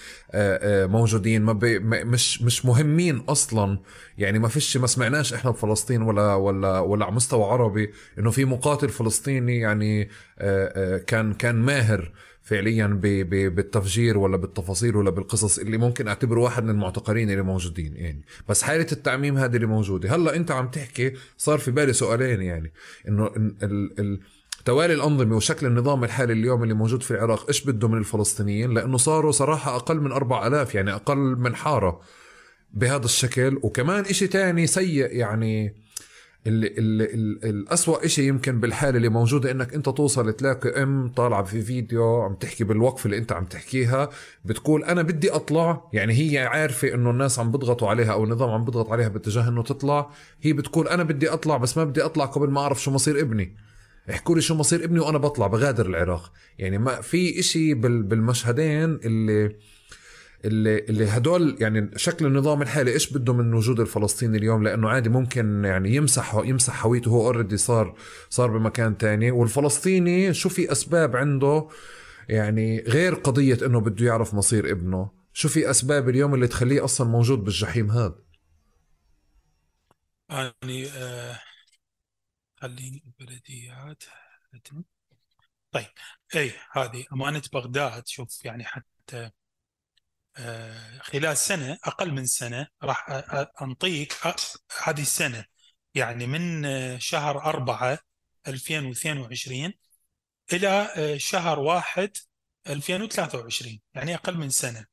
[0.65, 1.55] موجودين ما
[2.05, 3.79] مش مش مهمين أصلا.
[4.19, 8.45] يعني ما فيش ما سمعناش إحنا بفلسطين ولا ولا ولا على مستوى عربي إنه في
[8.45, 10.03] مقاتل فلسطيني يعني
[10.39, 12.87] آه، آه، كان كان ماهر فعليا
[13.27, 18.25] بالتفجير ولا بالتفاصيل ولا بالقصص اللي ممكن أعتبره واحد من المعتقلين اللي موجودين يعني.
[18.49, 20.15] بس حالة التعميم هذه اللي موجودة.
[20.15, 22.73] هلأ أنت عم تحكي صار في بالي سؤالين يعني.
[23.09, 24.21] إنه ال ال
[24.67, 28.97] توالي الأنظمة وشكل النظام الحالي اليوم اللي موجود في العراق إيش بده من الفلسطينيين؟ لأنه
[28.97, 32.01] صاروا صراحة أقل من أربع ألاف يعني أقل من حارة
[32.73, 33.59] بهذا الشكل.
[33.63, 35.75] وكمان إشي تاني سيء يعني
[36.47, 37.05] اللي اللي
[37.45, 42.35] الأسوأ إشي يمكن بالحالة اللي موجودة إنك أنت توصل تلاقي أم طالعة في فيديو عم
[42.35, 44.09] تحكي بالوقف اللي أنت عم تحكيها
[44.45, 48.65] بتقول أنا بدي أطلع يعني هي عارفة إنه الناس عم بضغطوا عليها أو النظام عم
[48.65, 50.11] بضغط عليها باتجاه إنه تطلع
[50.43, 53.57] هي بتقول أنا بدي أطلع بس ما بدي أطلع قبل ما أعرف شو مصير ابني.
[54.11, 56.33] احكوا لي شو مصير ابني وأنا بطلع بغادر العراق.
[56.59, 59.57] يعني ما في إشي بالمشهدين اللي
[60.45, 65.09] اللي اللي هدول يعني شكل النظام الحالي إيش بده من وجود الفلسطيني اليوم؟ لأنه عادي
[65.09, 67.95] ممكن يعني يمسح يمسح هويته هو already صار
[68.31, 69.31] صار بمكان تاني.
[69.31, 71.69] والفلسطيني شو في أسباب عنده؟
[72.29, 77.09] يعني غير قضية إنه بده يعرف مصير ابنه شو في أسباب اليوم اللي تخليه أصلا
[77.09, 78.19] موجود بالجحيم هذا؟
[80.31, 81.39] يعني آه
[82.57, 84.03] خليني البلديات.
[85.73, 85.87] طيب
[86.37, 88.07] اي هذه أمانة بغداد.
[88.07, 89.31] شوف يعني حتى
[90.39, 93.07] آه، خلال سنة أقل من سنة راح
[93.63, 94.13] أنطيك
[94.85, 95.45] هذه السنة.
[95.95, 97.99] يعني من آه، شهر أربعة
[98.49, 99.73] 2022
[100.53, 102.11] إلى آه، شهر واحد
[102.69, 104.87] 2023 يعني أقل من سنة.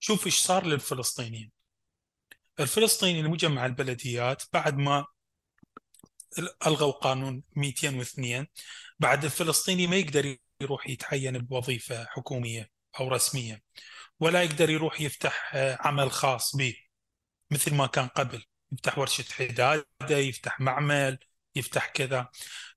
[0.00, 1.52] شوف إيش صار للفلسطينيين.
[2.60, 5.06] الفلسطيني المجمع البلديات بعد ما
[6.66, 8.46] ألغوا قانون 202
[8.98, 13.62] بعد الفلسطيني ما يقدر يروح يتعين بوظيفة حكومية أو رسمية
[14.20, 16.76] ولا يقدر يروح يفتح آه، عمل خاص به
[17.50, 18.42] مثل ما كان قبل
[18.72, 19.86] يفتح ورشة حدادة
[20.18, 21.18] يفتح معمل
[21.54, 22.28] يفتح كذا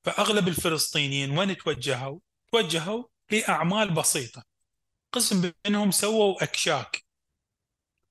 [0.03, 2.19] فأغلب الفلسطينيين وين توجهوا؟
[2.51, 4.43] توجهوا لأعمال بسيطة
[5.11, 7.03] قسم منهم سووا أكشاك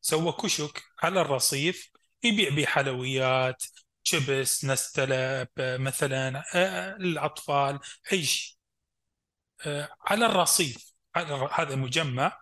[0.00, 1.90] سوى كشك على الرصيف
[2.24, 3.64] يبيع بحلويات
[4.02, 6.44] شبس نستلب مثلا
[6.96, 7.78] الأطفال
[8.12, 8.56] أي شيء.
[10.00, 10.92] على الرصيف
[11.52, 12.40] هذا مجمع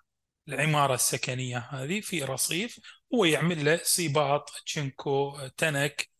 [0.48, 2.80] العمارة السكنية هذه في رصيف
[3.14, 6.10] هو يعمل له سيباط تشنكو تنك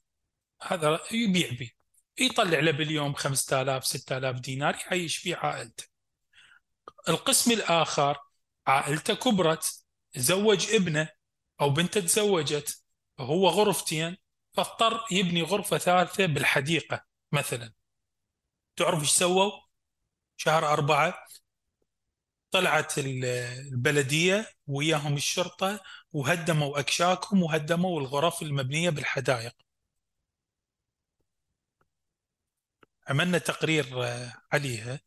[0.63, 1.71] هذا يبيع به.
[2.19, 5.85] يطلع له باليوم 5000 6000 دينار يعيش فيه عائلته.
[7.09, 8.19] القسم الآخر
[8.67, 9.85] عائلته كبرت
[10.17, 11.09] زوج ابنه
[11.61, 12.83] أو بنته تزوجت
[13.21, 14.17] هو غرفتين
[14.59, 17.73] فاضطر يبني غرفة ثالثة بالحديقة مثلا.
[18.77, 19.51] تعرف إيش سووا؟
[20.37, 21.27] شهر أربعة
[22.51, 25.81] طلعت البلدية وياهم الشرطة
[26.13, 29.55] وهدموا أكشاكهم وهدموا الغرف المبنية بالحدائق.
[33.09, 35.01] عملنا تقرير آه، عليها.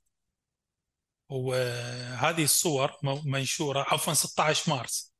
[1.29, 5.10] وهذه الصور منشورة عفوا 16 مارس.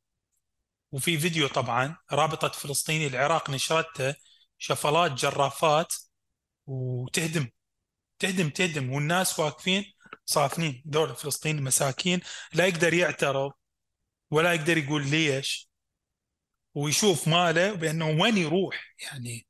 [0.91, 4.15] وفي فيديو طبعا رابطة فلسطيني العراق نشرته
[4.57, 5.93] شفلات جرافات
[6.67, 7.49] وتهدم
[8.19, 9.93] تهدم تهدم والناس واقفين
[10.25, 12.21] صافنين دولة فلسطين مساكين.
[12.53, 13.51] لا يقدر يعترض
[14.31, 15.69] ولا يقدر يقول ليش
[16.75, 19.47] ويشوف ماله بأنه وين يروح يعني.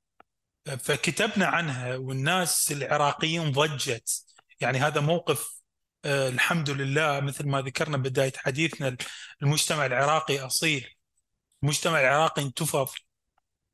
[0.80, 4.26] فكتبنا عنها والناس العراقيين ضجت.
[4.62, 5.62] يعني هذا موقف
[6.06, 8.98] آه الحمد لله مثل ما ذكرنا بداية حديثنا
[9.44, 11.01] المجتمع العراقي أصيل.
[11.64, 12.88] المجتمع العراقي انتفض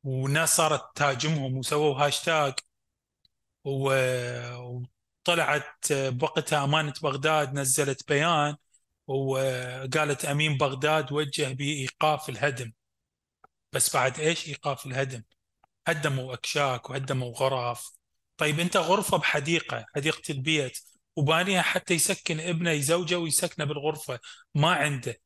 [0.04, 2.54] والناس صارت تهاجمهم وسووا هاشتاج
[3.64, 8.56] وطلعت بوقتها أمانة بغداد نزلت بيان
[9.08, 12.72] وقالت أمين بغداد وجه بإيقاف الهدم.
[13.74, 15.24] بس بعد إيش إيقاف الهدم؟
[15.88, 17.92] هدموا أكشاك وهدموا غرف
[18.38, 20.80] طيب أنت غرفة بحديقة حديقة البيت
[21.16, 24.20] وبانيها حتى يسكن ابنه يزوجه ويسكنه بالغرفة
[24.56, 25.22] ما عنده.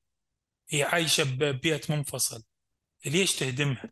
[0.70, 2.44] هي عايشة ببيت منفصل.
[3.06, 3.92] ليش تهدمها؟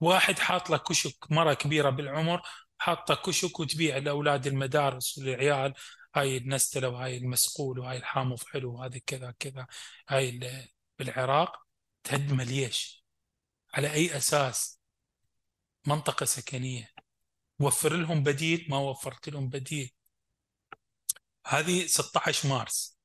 [0.00, 2.42] واحد حاط له كشك مرة كبيرة بالعمر
[2.78, 5.74] حاطة كشك وتبيع لأولاد المدارس والعيال
[6.14, 9.66] هاي النستلة وهاي المسقول وهاي الحامو حلو وهذا كذا كذا
[10.08, 10.40] هاي
[10.98, 11.66] بالعراق.
[12.04, 13.04] تهدمها ليش؟
[13.74, 14.80] على أي أساس؟
[15.86, 16.90] منطقة سكنية.
[17.60, 19.94] وفر لهم بديل ما وفرت لهم بديل.
[21.46, 22.98] هذه 16 مارس.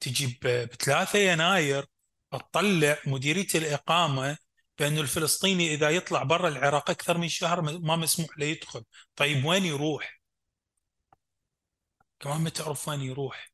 [0.00, 1.86] تجي ب 3 يناير
[2.32, 4.38] تطلع مديرية الإقامة
[4.78, 8.84] بأنه الفلسطيني إذا يطلع برا العراق أكثر من شهر ما مسموح له يدخل.
[9.16, 10.20] طيب وين يروح؟
[12.20, 13.52] كمان ما تعرف وين يروح.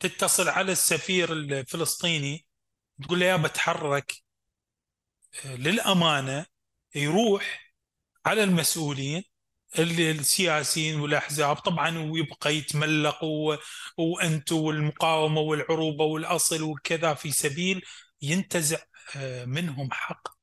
[0.00, 2.46] تتصل على السفير الفلسطيني
[3.02, 4.14] تقول له يا بتحرك
[5.44, 6.46] للأمانة
[6.94, 7.72] يروح
[8.26, 9.24] على المسؤولين
[9.78, 13.56] السياسيين والأحزاب طبعا ويبقى يتملق و...
[14.52, 17.82] والمقاومة والعروبة والأصل وكذا في سبيل
[18.22, 18.78] ينتزع.
[19.46, 20.38] منهم حق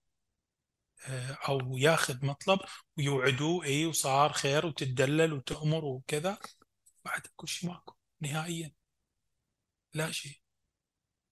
[1.07, 2.59] آه، أو ياخذ مطلب
[2.97, 6.37] ويوعدوه اي وصار خير وتدلل وتأمر وكذا.
[7.05, 8.73] بعد كل شيء ماكو نهائيا.
[9.93, 10.39] لا شيء.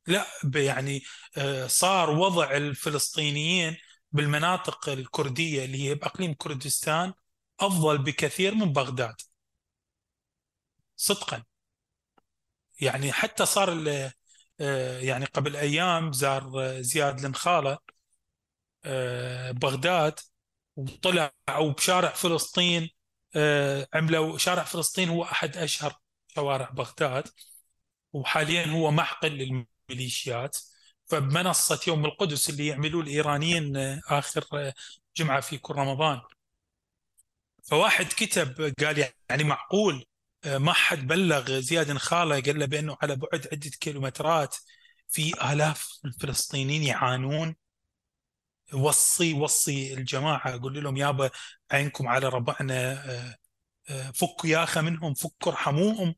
[0.08, 1.02] لا يعني
[1.38, 3.78] آه، صار وضع الفلسطينيين
[4.12, 7.14] بالمناطق الكردية اللي هي بأقليم كردستان
[7.60, 9.16] أفضل بكثير من بغداد.
[10.98, 11.44] صدقا.
[12.82, 14.14] يعني حتى صار آه،
[15.02, 17.78] يعني قبل أيام زار آه، زياد النخاله
[18.86, 20.20] آه، بغداد
[20.76, 22.90] وطلعوا بشارع فلسطين
[23.94, 27.28] عملوا شارع فلسطين هو أحد أشهر شوارع بغداد
[28.14, 29.32] وحاليا هو معقل
[29.90, 30.58] للميليشيات.
[31.06, 33.78] فبمنصة يوم القدس اللي يعملوه الإيرانيين
[34.10, 34.74] آخر
[35.18, 36.22] جمعة في كل رمضان
[37.64, 40.06] فواحد كتب قال يعني معقول
[40.46, 44.56] ما حد بلغ زياد خالة قال له بأنه على بعد عدة كيلومترات
[45.10, 47.56] في آلاف الفلسطينيين يعانون.
[48.74, 51.30] وصي وصي الجماعة قول لهم يابا
[51.72, 52.74] عينكم على ربعنا
[53.12, 53.36] آه،
[53.90, 56.16] آه، فكوا يا أخي منهم فكوا ارحموهم.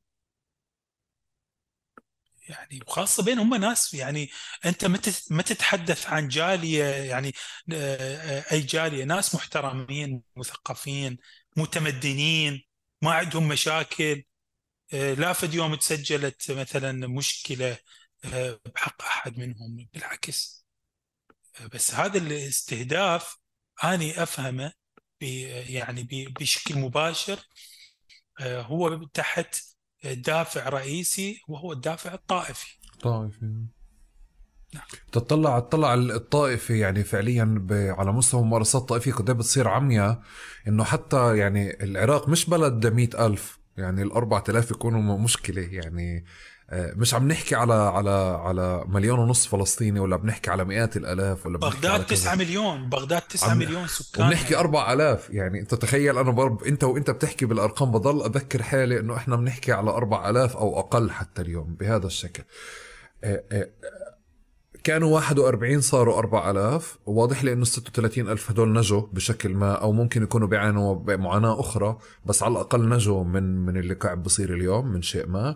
[2.50, 4.30] يعني وخاصة بين هم ناس يعني
[4.66, 4.86] أنت
[5.32, 7.34] ما تتحدث عن جالية يعني
[7.74, 11.18] آه، أي جالية ناس محترمين مثقفين
[11.58, 12.64] متمدنين.
[13.02, 14.24] ما عندهم مشاكل.
[14.94, 17.78] آه، لا فد يوم تسجلت مثلا مشكلة
[18.26, 20.66] آه، بحق أحد منهم بالعكس.
[21.62, 23.38] آه، بس هذا الاستهداف
[23.84, 24.72] أني أفهمه
[25.22, 26.04] يعني
[26.40, 27.40] بشكل مباشر.
[28.42, 29.56] هو تحت
[30.04, 32.78] دافع رئيسي وهو الدافع الطائفي.
[33.02, 33.66] طائفي.
[35.12, 40.22] تطلع تطلع الطائفة يعني فعليا على مستوى ممارسات طائفية قد بتصير عمياء
[40.68, 46.26] إنه حتى يعني العراق مش بلد مئة ألف يعني ال 4000 يكونوا مشكلة يعني
[46.70, 51.46] آه، مش عم نحكي على على على مليون ونص فلسطيني ولا بنحكي على مئات الآلاف
[51.46, 54.26] ولا بغداد 9 مليون بغداد 9 مليون سكان.
[54.26, 59.16] وبنحكي 4000 يعني أنت تخيل أنا برب أنت وأنت بتحكي بالأرقام بضل أذكر حالي إنه
[59.16, 62.44] إحنا بنحكي على 4000 أو أقل حتى اليوم بهذا الشكل.
[63.24, 63.70] آه، آه،
[64.86, 70.24] كانوا 41 صاروا 4000 واضح لي إنه 36 ألف هدول نجوا بشكل ما أو ممكن
[70.24, 75.02] يكونوا بيعانوا بمعاناة أخرى بس على الأقل نجوا من من اللي قاعد بصير اليوم من
[75.02, 75.56] شيء ما.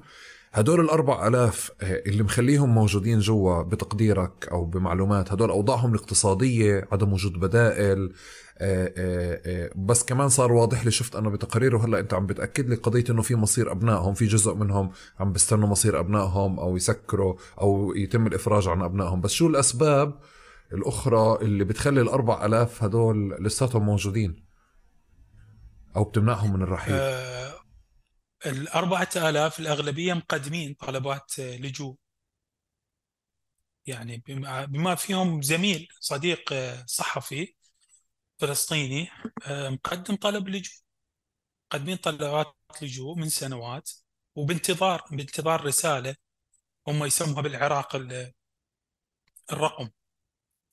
[0.53, 7.13] هدول الأربع ألاف آه، اللي مخليهم موجودين جوا بتقديرك أو بمعلومات هدول أوضاعهم الاقتصادية عدم
[7.13, 8.13] وجود بدائل
[9.75, 13.21] بس كمان صار واضح لي شفت أنا بتقارير وهلا أنت عم بتأكد لي قضية إنه
[13.21, 18.67] في مصير أبنائهم في جزء منهم عم بيستنوا مصير أبنائهم أو يسكروا أو يتم الإفراج
[18.67, 19.21] عن أبنائهم.
[19.21, 20.19] بس شو الأسباب
[20.73, 24.45] الأخرى اللي بتخلي الأربع ألاف هدول لساتهم موجودين؟
[25.95, 27.59] أو بتمنعهم من الرحيل؟ أه
[28.45, 31.95] الأربعة آلاف الأغلبية مقدمين طلبات لجوء.
[33.85, 34.23] يعني
[34.67, 36.53] بما فيهم زميل صديق
[36.85, 37.53] صحفي
[38.39, 39.09] فلسطيني
[39.49, 40.75] مقدم طلب لجوء
[41.73, 43.91] مقدمين طلبات لجوء من سنوات
[44.35, 46.15] وبانتظار بانتظار رسالة
[46.87, 47.95] هم يسموها بالعراق
[49.51, 49.89] الرقم.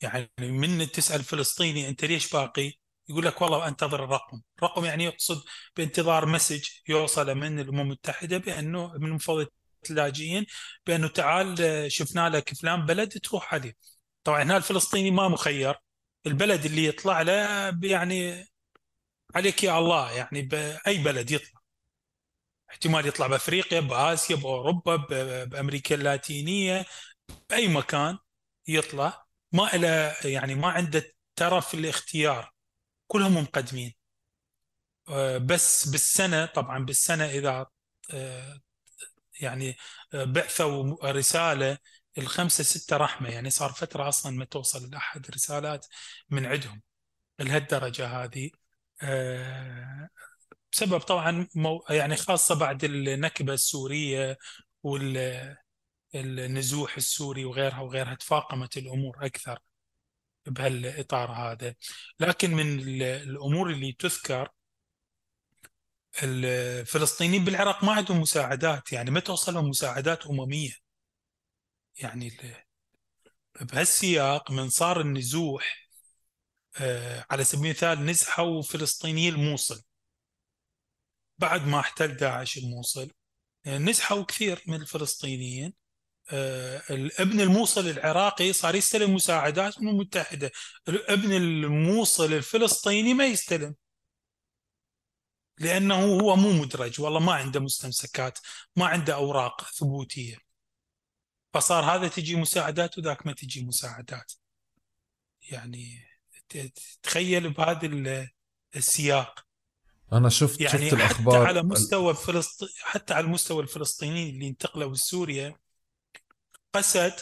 [0.03, 2.73] يعني من تسأل فلسطيني أنت ليش باقي؟
[3.09, 4.43] يقول لك والله أنتظر الرقم.
[4.59, 5.45] الرقم يعني يقصد
[5.77, 9.49] بانتظار message يوصل من الأمم المتحدة بأنه من مفوضيه
[9.91, 10.47] اللاجئين
[10.87, 11.57] بأنه تعال
[11.93, 13.77] شفنا لك فلان بلد تروح عليه.
[14.25, 15.75] طبعا هنا الفلسطيني ما مخير.
[16.27, 17.33] البلد اللي يطلع له
[17.83, 18.47] يعني
[19.35, 21.61] عليك يا الله يعني باي بلد يطلع.
[22.71, 24.97] احتمال يطلع بأفريقيا بآسيا بأوروبا
[25.45, 26.87] بأمريكا اللاتينية
[27.51, 28.19] بأي مكان
[28.69, 29.27] يطلع.
[29.53, 32.53] ما له يعني ما عنده ترف الاختيار.
[33.09, 33.95] كلهم مقدمين
[35.09, 37.67] آه، بس بالسنة طبعا بالسنة إذا
[38.15, 38.61] آه،
[39.41, 39.77] يعني
[40.15, 41.79] آه، بعثوا رسالة
[42.19, 45.87] الخمسة ستة رحمة يعني صار فترة أصلا ما توصل لأحد رسالات
[46.31, 46.83] من عندهم
[47.39, 48.51] لهالدرجة هذه.
[50.73, 51.49] بسبب طبعا
[51.91, 54.39] يعني خاصة بعد النكبة السورية
[56.15, 59.59] والنزوح السوري وغيرها وغيرها تفاقمت الأمور أكثر
[60.47, 61.75] بهالإطار هذا.
[62.21, 64.49] لكن من الأمور اللي تذكر
[66.23, 70.86] الفلسطينيين بالعراق ما عندهم مساعدات يعني ما توصلهم مساعدات أممية.
[71.99, 72.33] يعني
[73.61, 75.87] بهالسياق من صار النزوح
[76.81, 79.83] آه، على سبيل المثال نزحوا فلسطيني الموصل.
[81.39, 83.11] بعد ما احتل داعش الموصل
[83.67, 85.75] آه، نزحوا كثير من الفلسطينيين
[86.33, 90.53] آه، الابن الموصل العراقي صار يستلم مساعدات من المتحدة
[90.89, 93.75] الابن الموصل الفلسطيني ما يستلم.
[95.59, 98.39] لأنه هو مو مدرج والله ما عنده مستمسكات
[98.77, 100.46] ما عنده أوراق ثبوتية.
[101.57, 104.33] فصار هذا تجي مساعدات وذاك ما تجي مساعدات.
[105.43, 106.07] يعني
[107.03, 108.29] تخيل بهذا
[108.77, 109.47] السياق.
[110.13, 114.95] أنا شفت يعني شفت الأخبار حتى على مستوى فلسطين حتى على المستوى الفلسطينيين اللي انتقلوا
[114.95, 115.57] لسوريا
[116.73, 117.21] قسد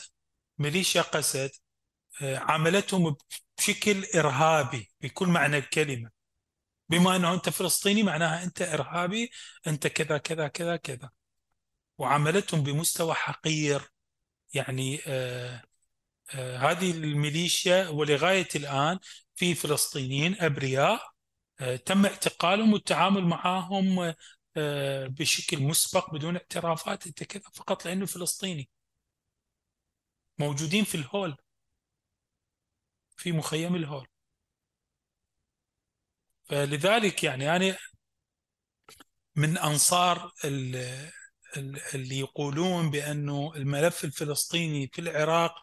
[0.59, 1.51] ميليشيا قسد
[2.23, 3.17] آه، عملتهم
[3.59, 6.11] بشكل إرهابي بكل معنى الكلمة.
[6.89, 9.31] بما أنه أنت فلسطيني معناها أنت إرهابي
[9.67, 11.11] أنت كذا كذا كذا كذا.
[11.99, 13.94] وعملتهم بمستوى حقير.
[14.55, 15.63] يعني آه
[16.35, 18.99] آه هذه الميليشيا ولغاية الآن
[19.35, 21.03] في فلسطينيين أبرياء
[21.61, 24.15] آه تم اعتقالهم والتعامل معهم
[25.09, 28.71] بشكل مسبق بدون اعترافات انت كذا فقط لأنه فلسطيني.
[30.39, 31.37] موجودين في الهول
[33.17, 34.07] في مخيم الهول.
[36.45, 37.77] فلذلك يعني أنا
[39.37, 40.33] من أنصار
[41.95, 45.55] اللي يقولون بأنه الملف الفلسطيني في العراق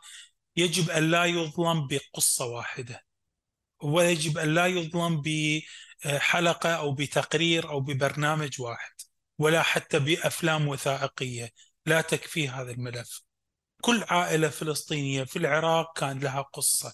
[0.55, 3.05] يجب أن لا يظلم بقصة واحدة
[3.83, 5.21] ويجب أن لا يظلم
[6.05, 8.93] بحلقة أو بتقرير أو ببرنامج واحد
[9.37, 11.49] ولا حتى بأفلام وثائقية.
[11.85, 13.21] لا تكفي هذا الملف.
[13.81, 16.93] كل عائلة فلسطينية في العراق كان لها قصة.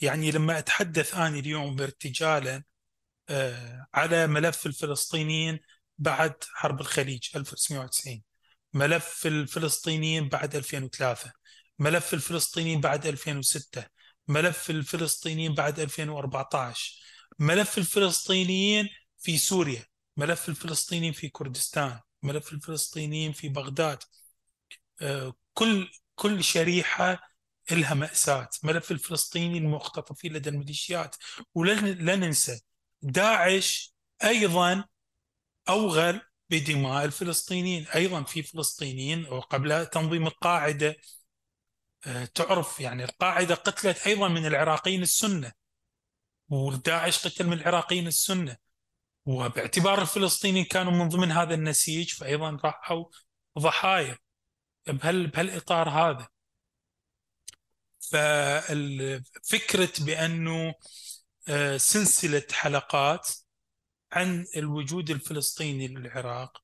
[0.00, 2.62] يعني لما أتحدث أنا اليوم ارتجالا
[3.30, 5.60] آه، على ملف الفلسطينيين
[5.98, 8.22] بعد حرب الخليج 1990
[8.74, 11.32] ملف الفلسطينيين بعد 2003
[11.78, 13.84] ملف الفلسطينيين بعد 2006
[14.28, 19.84] ملف الفلسطينيين بعد 2014 ملف الفلسطينيين في سوريا.
[20.16, 22.00] ملف الفلسطينيين في كردستان.
[22.22, 23.98] ملف الفلسطينيين في بغداد.
[25.00, 27.20] آه، كل كل شريحة
[27.70, 28.48] لها مأساة.
[28.62, 31.16] ملف الفلسطيني المختطفين لدى الميليشيات.
[31.54, 32.60] ولن لا ننسى
[33.02, 33.94] داعش
[34.24, 34.84] أيضا
[35.68, 37.86] أوغل بدماء الفلسطينيين.
[37.86, 40.96] أيضا في فلسطينيين وقبل تنظيم القاعدة
[42.06, 45.52] آه، تعرف يعني القاعدة قتلت أيضا من العراقيين السنة
[46.48, 48.56] وداعش قتل من العراقيين السنة.
[49.26, 53.04] وباعتبار الفلسطينيين كانوا من ضمن هذا النسيج فأيضا راحوا
[53.58, 54.18] ضحايا
[54.86, 56.28] بهال بهالإطار هذا.
[58.00, 60.74] فالفكرة بأنه
[61.48, 63.28] آه، سلسلة حلقات
[64.12, 66.62] عن الوجود الفلسطيني للعراق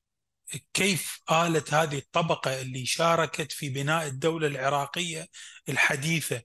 [0.73, 5.27] كيف آلت هذه الطبقة اللي شاركت في بناء الدولة العراقية
[5.69, 6.41] الحديثة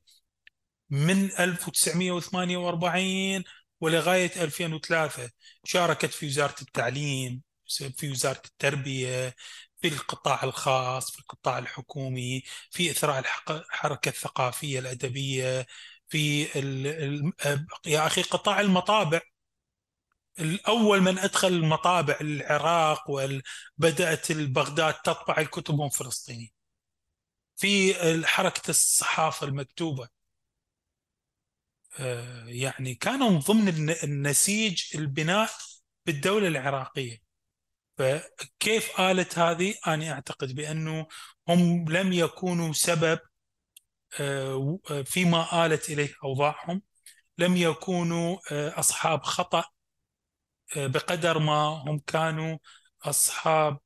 [0.91, 3.45] من 1948
[3.81, 5.31] ولغاية 2003
[5.65, 7.43] شاركت في وزارة التعليم
[7.97, 9.35] في وزارة التربية
[9.83, 13.19] في القطاع الخاص في القطاع الحكومي في إثراء
[13.51, 15.67] الحركة الثقافية الأدبية
[16.09, 17.33] في ال
[17.87, 19.21] يا أخي قطاع المطابع.
[20.39, 26.51] الأول من أدخل المطابع العراق وبدأت بغداد تطبع الكتب هم فلسطينيين.
[27.57, 27.95] في
[28.27, 30.09] حركة الصحافة المكتوبة
[31.99, 35.51] آه، يعني كانوا من ضمن النسيج البناء
[36.07, 37.19] بالدولة العراقية.
[37.99, 41.07] فكيف آلت هذه؟ أنا أعتقد بأنه
[41.49, 43.19] هم لم يكونوا سبب
[44.21, 46.83] آه، فيما آلت إليه أوضاعهم.
[47.39, 49.65] لم يكونوا آه، أصحاب خطأ.
[50.77, 52.59] بقدر ما هم كانوا
[53.03, 53.79] أصحاب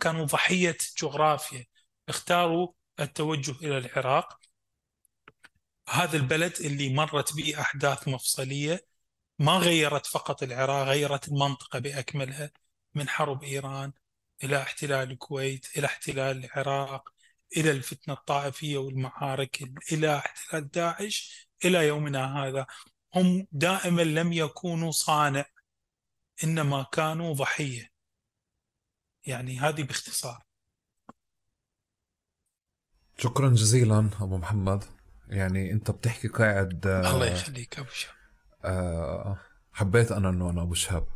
[0.00, 1.66] كانوا ضحية جغرافيا
[2.08, 4.40] اختاروا التوجه إلى العراق.
[5.88, 8.86] هذا البلد اللي مرت به أحداث مفصلية
[9.38, 12.50] ما غيرت فقط العراق غيرت المنطقة بأكملها
[12.94, 13.92] من حرب إيران
[14.44, 17.08] إلى احتلال الكويت إلى احتلال العراق
[17.56, 21.48] إلى الفتنة الطائفية والمعارك إلى احتلال داعش.
[21.64, 22.66] إلى يومنا هذا
[23.14, 25.44] هم دائما لم يكونوا صانع
[26.44, 27.92] إنما كانوا ضحية.
[29.26, 30.42] يعني هذه باختصار.
[33.18, 34.84] شكرا جزيلا أبو محمد.
[35.28, 38.14] يعني أنت بتحكي قاعد الله يخليك أبو شهاب.
[38.64, 39.38] آه
[39.72, 41.06] حبيت أنا أنه أنا أبو شهاب.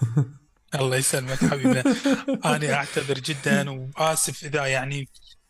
[0.74, 1.80] الله يسلمك حبيبي
[2.44, 5.08] أنا أعتذر جدا وآسف إذا يعني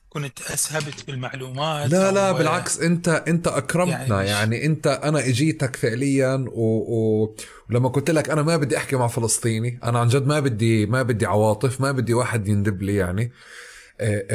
[0.09, 4.23] كنت أسهبت بالمعلومات لا لا بالعكس انت أنت أكرمتنا.
[4.23, 6.62] يعني, يعني أنت أنا إجيتك فعليا و...
[6.62, 7.35] و...
[7.70, 11.03] ولما قلت لك أنا ما بدي أحكي مع فلسطيني أنا عن جد ما بدي ما
[11.03, 13.33] بدي عواطف ما بدي واحد يندب لي يعني.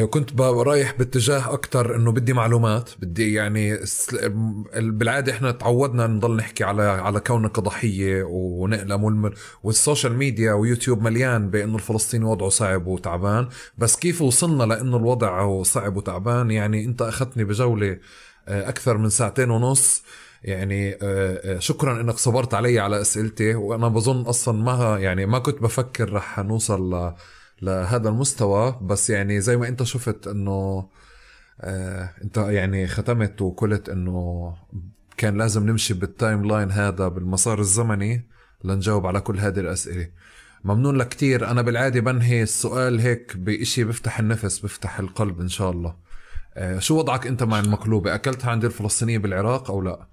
[0.10, 3.80] كنت رايح باتجاه أكثر إنه بدي معلومات بدي يعني
[4.76, 9.32] بالعادة إحنا تعودنا نضل نحكي على على كونك ضحية ونألم
[9.64, 13.48] وال social media ويوتيوب مليان بإنه الفلسطيني وضعه صعب وتعبان.
[13.78, 17.98] بس كيف وصلنا لإنه الوضع صعب وتعبان؟ يعني أنت أخذتني بجولة
[18.48, 20.04] آه، أكثر من ساعتين ونص.
[20.44, 20.98] يعني
[21.60, 26.40] شكرا إنك صبرت علي على أسئلتي وأنا بظن أصلا ما يعني ما كنت بفكر رح
[26.40, 27.14] نوصل
[27.64, 30.90] لهذا المستوى بس يعني زي ما انت شفت انه
[31.62, 34.56] آه انت يعني ختمت وقلت انه
[35.18, 38.30] كان لازم نمشي بال timeline هذا بالمسار الزمني
[38.64, 40.10] لنجاوب على كل هذه الأسئلة.
[40.64, 41.52] ممنون لك كتير.
[41.52, 45.96] أنا بالعادة بنهي السؤال هيك بإشي بفتح النفس بفتح القلب إن شاء الله.
[46.56, 50.08] آه شو وضعك أنت مع المقلوبة؟ أكلتها عند الفلسطينية بالعراق أو لا؟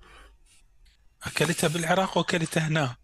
[1.27, 2.97] أكلتها بالعراق وأكلتها هنا.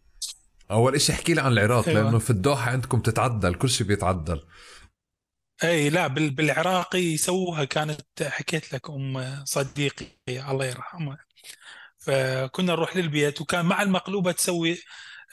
[0.70, 2.02] أول إشي احكي لي عن العراق أيوة.
[2.02, 4.42] لأنه في الدوحه عندكم تتعدل كل شيء بيتعدل
[5.64, 11.18] أي لا بالعراقي يسووها كانت حكيت لك أم صديقي الله يرحمها
[11.98, 14.78] فكنا نروح للبيت وكان مع المقلوبة تسوي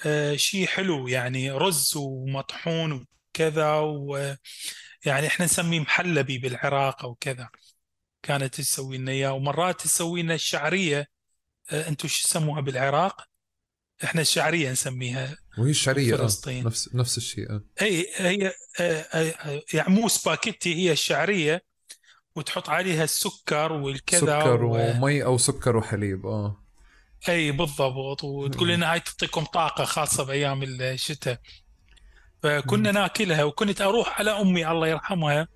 [0.06, 2.92] آه، شيء حلو يعني رز ومطحون
[3.36, 7.50] وكذا ويعني إحنا نسميه محلبي بالعراق أو كذا
[8.24, 11.08] كانت تسوي لنا إياه ومرات تسوي لنا الشعرية
[11.72, 13.28] آه، أنتم شو تسموها بالعراق؟
[14.04, 16.64] إحنا الشعرية نسميها وهي الشعرية آه، فلسطين.
[16.64, 16.68] آه.
[16.68, 17.64] نفس نفس الشيء آه.
[17.82, 21.64] أي هي آه يعني مو سباكيتي هي الشعرية
[22.36, 24.76] وتحط عليها السكر والكذا سكر و...
[24.76, 26.64] ومي أو سكر وحليب آه.
[27.30, 28.24] أي بالضبط.
[28.24, 31.40] وتقول لنا هاي تعطيكم طاقة خاصة بأيام الشتاء.
[32.44, 35.48] فكنا ناكلها وكنت أروح على أمي الله يرحمها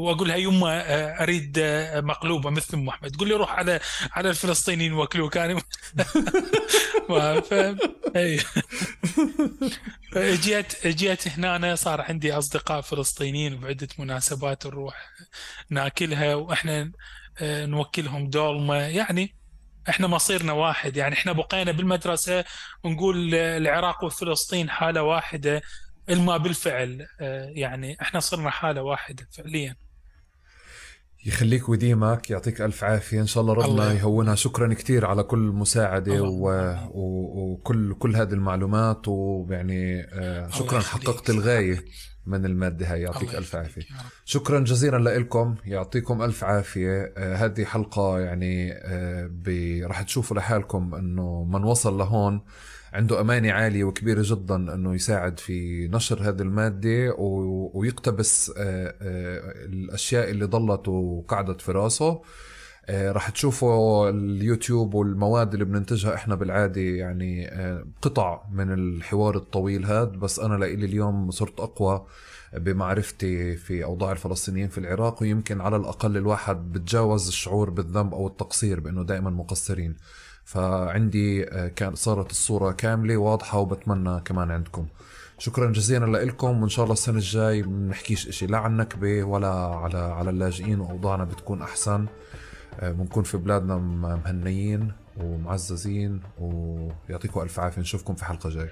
[0.00, 3.10] وأقول لها يما آه، أريد آه، مقلوبة مثل أم أحمد.
[3.10, 3.80] تقول لي روح على
[4.12, 5.58] على الفلسطينيين واكلوه كان
[7.40, 7.54] ف...
[8.16, 8.40] أي.
[10.86, 15.10] جيت هنا صار عندي أصدقاء فلسطينيين بعدة مناسبات نروح
[15.70, 16.92] ناكلها وإحنا
[17.40, 19.36] آه، نوكلهم دولمه يعني
[19.88, 20.96] إحنا مصيرنا واحد.
[20.96, 22.44] يعني إحنا بقينا بالمدرسة
[22.84, 25.62] ونقول العراق وفلسطين حالة واحدة
[26.10, 27.06] إلما بالفعل
[27.54, 29.89] يعني إحنا صرنا حالة واحدة فعليا.
[31.26, 33.20] يخليك ويديمك يعطيك ألف عافية.
[33.20, 34.34] إن شاء الله ربنا الله يهونها.
[34.34, 36.50] شكرا كثير على كل مساعدة و...
[36.94, 37.52] و...
[37.52, 39.08] وكل كل هذه المعلومات.
[39.08, 40.80] ويعني آه، شكرا.
[40.80, 41.84] حققت الغاية
[42.26, 43.02] من المادة هاي.
[43.02, 43.82] يعطيك ألف عافية.
[44.24, 47.12] شكرا جزيلا لكم يعطيكم ألف عافية.
[47.16, 49.30] آه هذه حلقة يعني آه
[49.86, 52.40] راح تشوفوا لحالكم إنه من وصل لهون.
[52.92, 57.14] عنده أمانة عالية وكبيرة جدا أنه يساعد في نشر هذه المادة
[57.74, 62.22] ويقتبس آه، آه، الأشياء اللي ضلت وقعدت في راسه.
[62.86, 67.50] آه، راح تشوفوا اليوتيوب والمواد اللي بننتجها إحنا بالعادة يعني
[68.02, 72.06] قطع من الحوار الطويل هذا بس أنا لإلي اليوم صرت أقوى
[72.52, 75.22] بمعرفتي في أوضاع الفلسطينيين في العراق.
[75.22, 79.96] ويمكن على الأقل الواحد بتجاوز الشعور بالذنب أو التقصير بإنه دائما مقصرين.
[80.50, 84.86] فعندي آه، كان صارت الصورة كاملة واضحة وبتمنى كمان عندكم.
[85.38, 88.46] شكرا جزيلا لكم وإن شاء الله السنة الجاي بنحكيش إشي.
[88.46, 92.06] لا عن نكبة ولا على على اللاجئين وأوضاعنا بتكون أحسن.
[92.80, 97.80] آه، بنكون في بلادنا مهنيين ومعززين ويعطيكم ألف عافية.
[97.80, 98.68] نشوفكم في حلقة جاي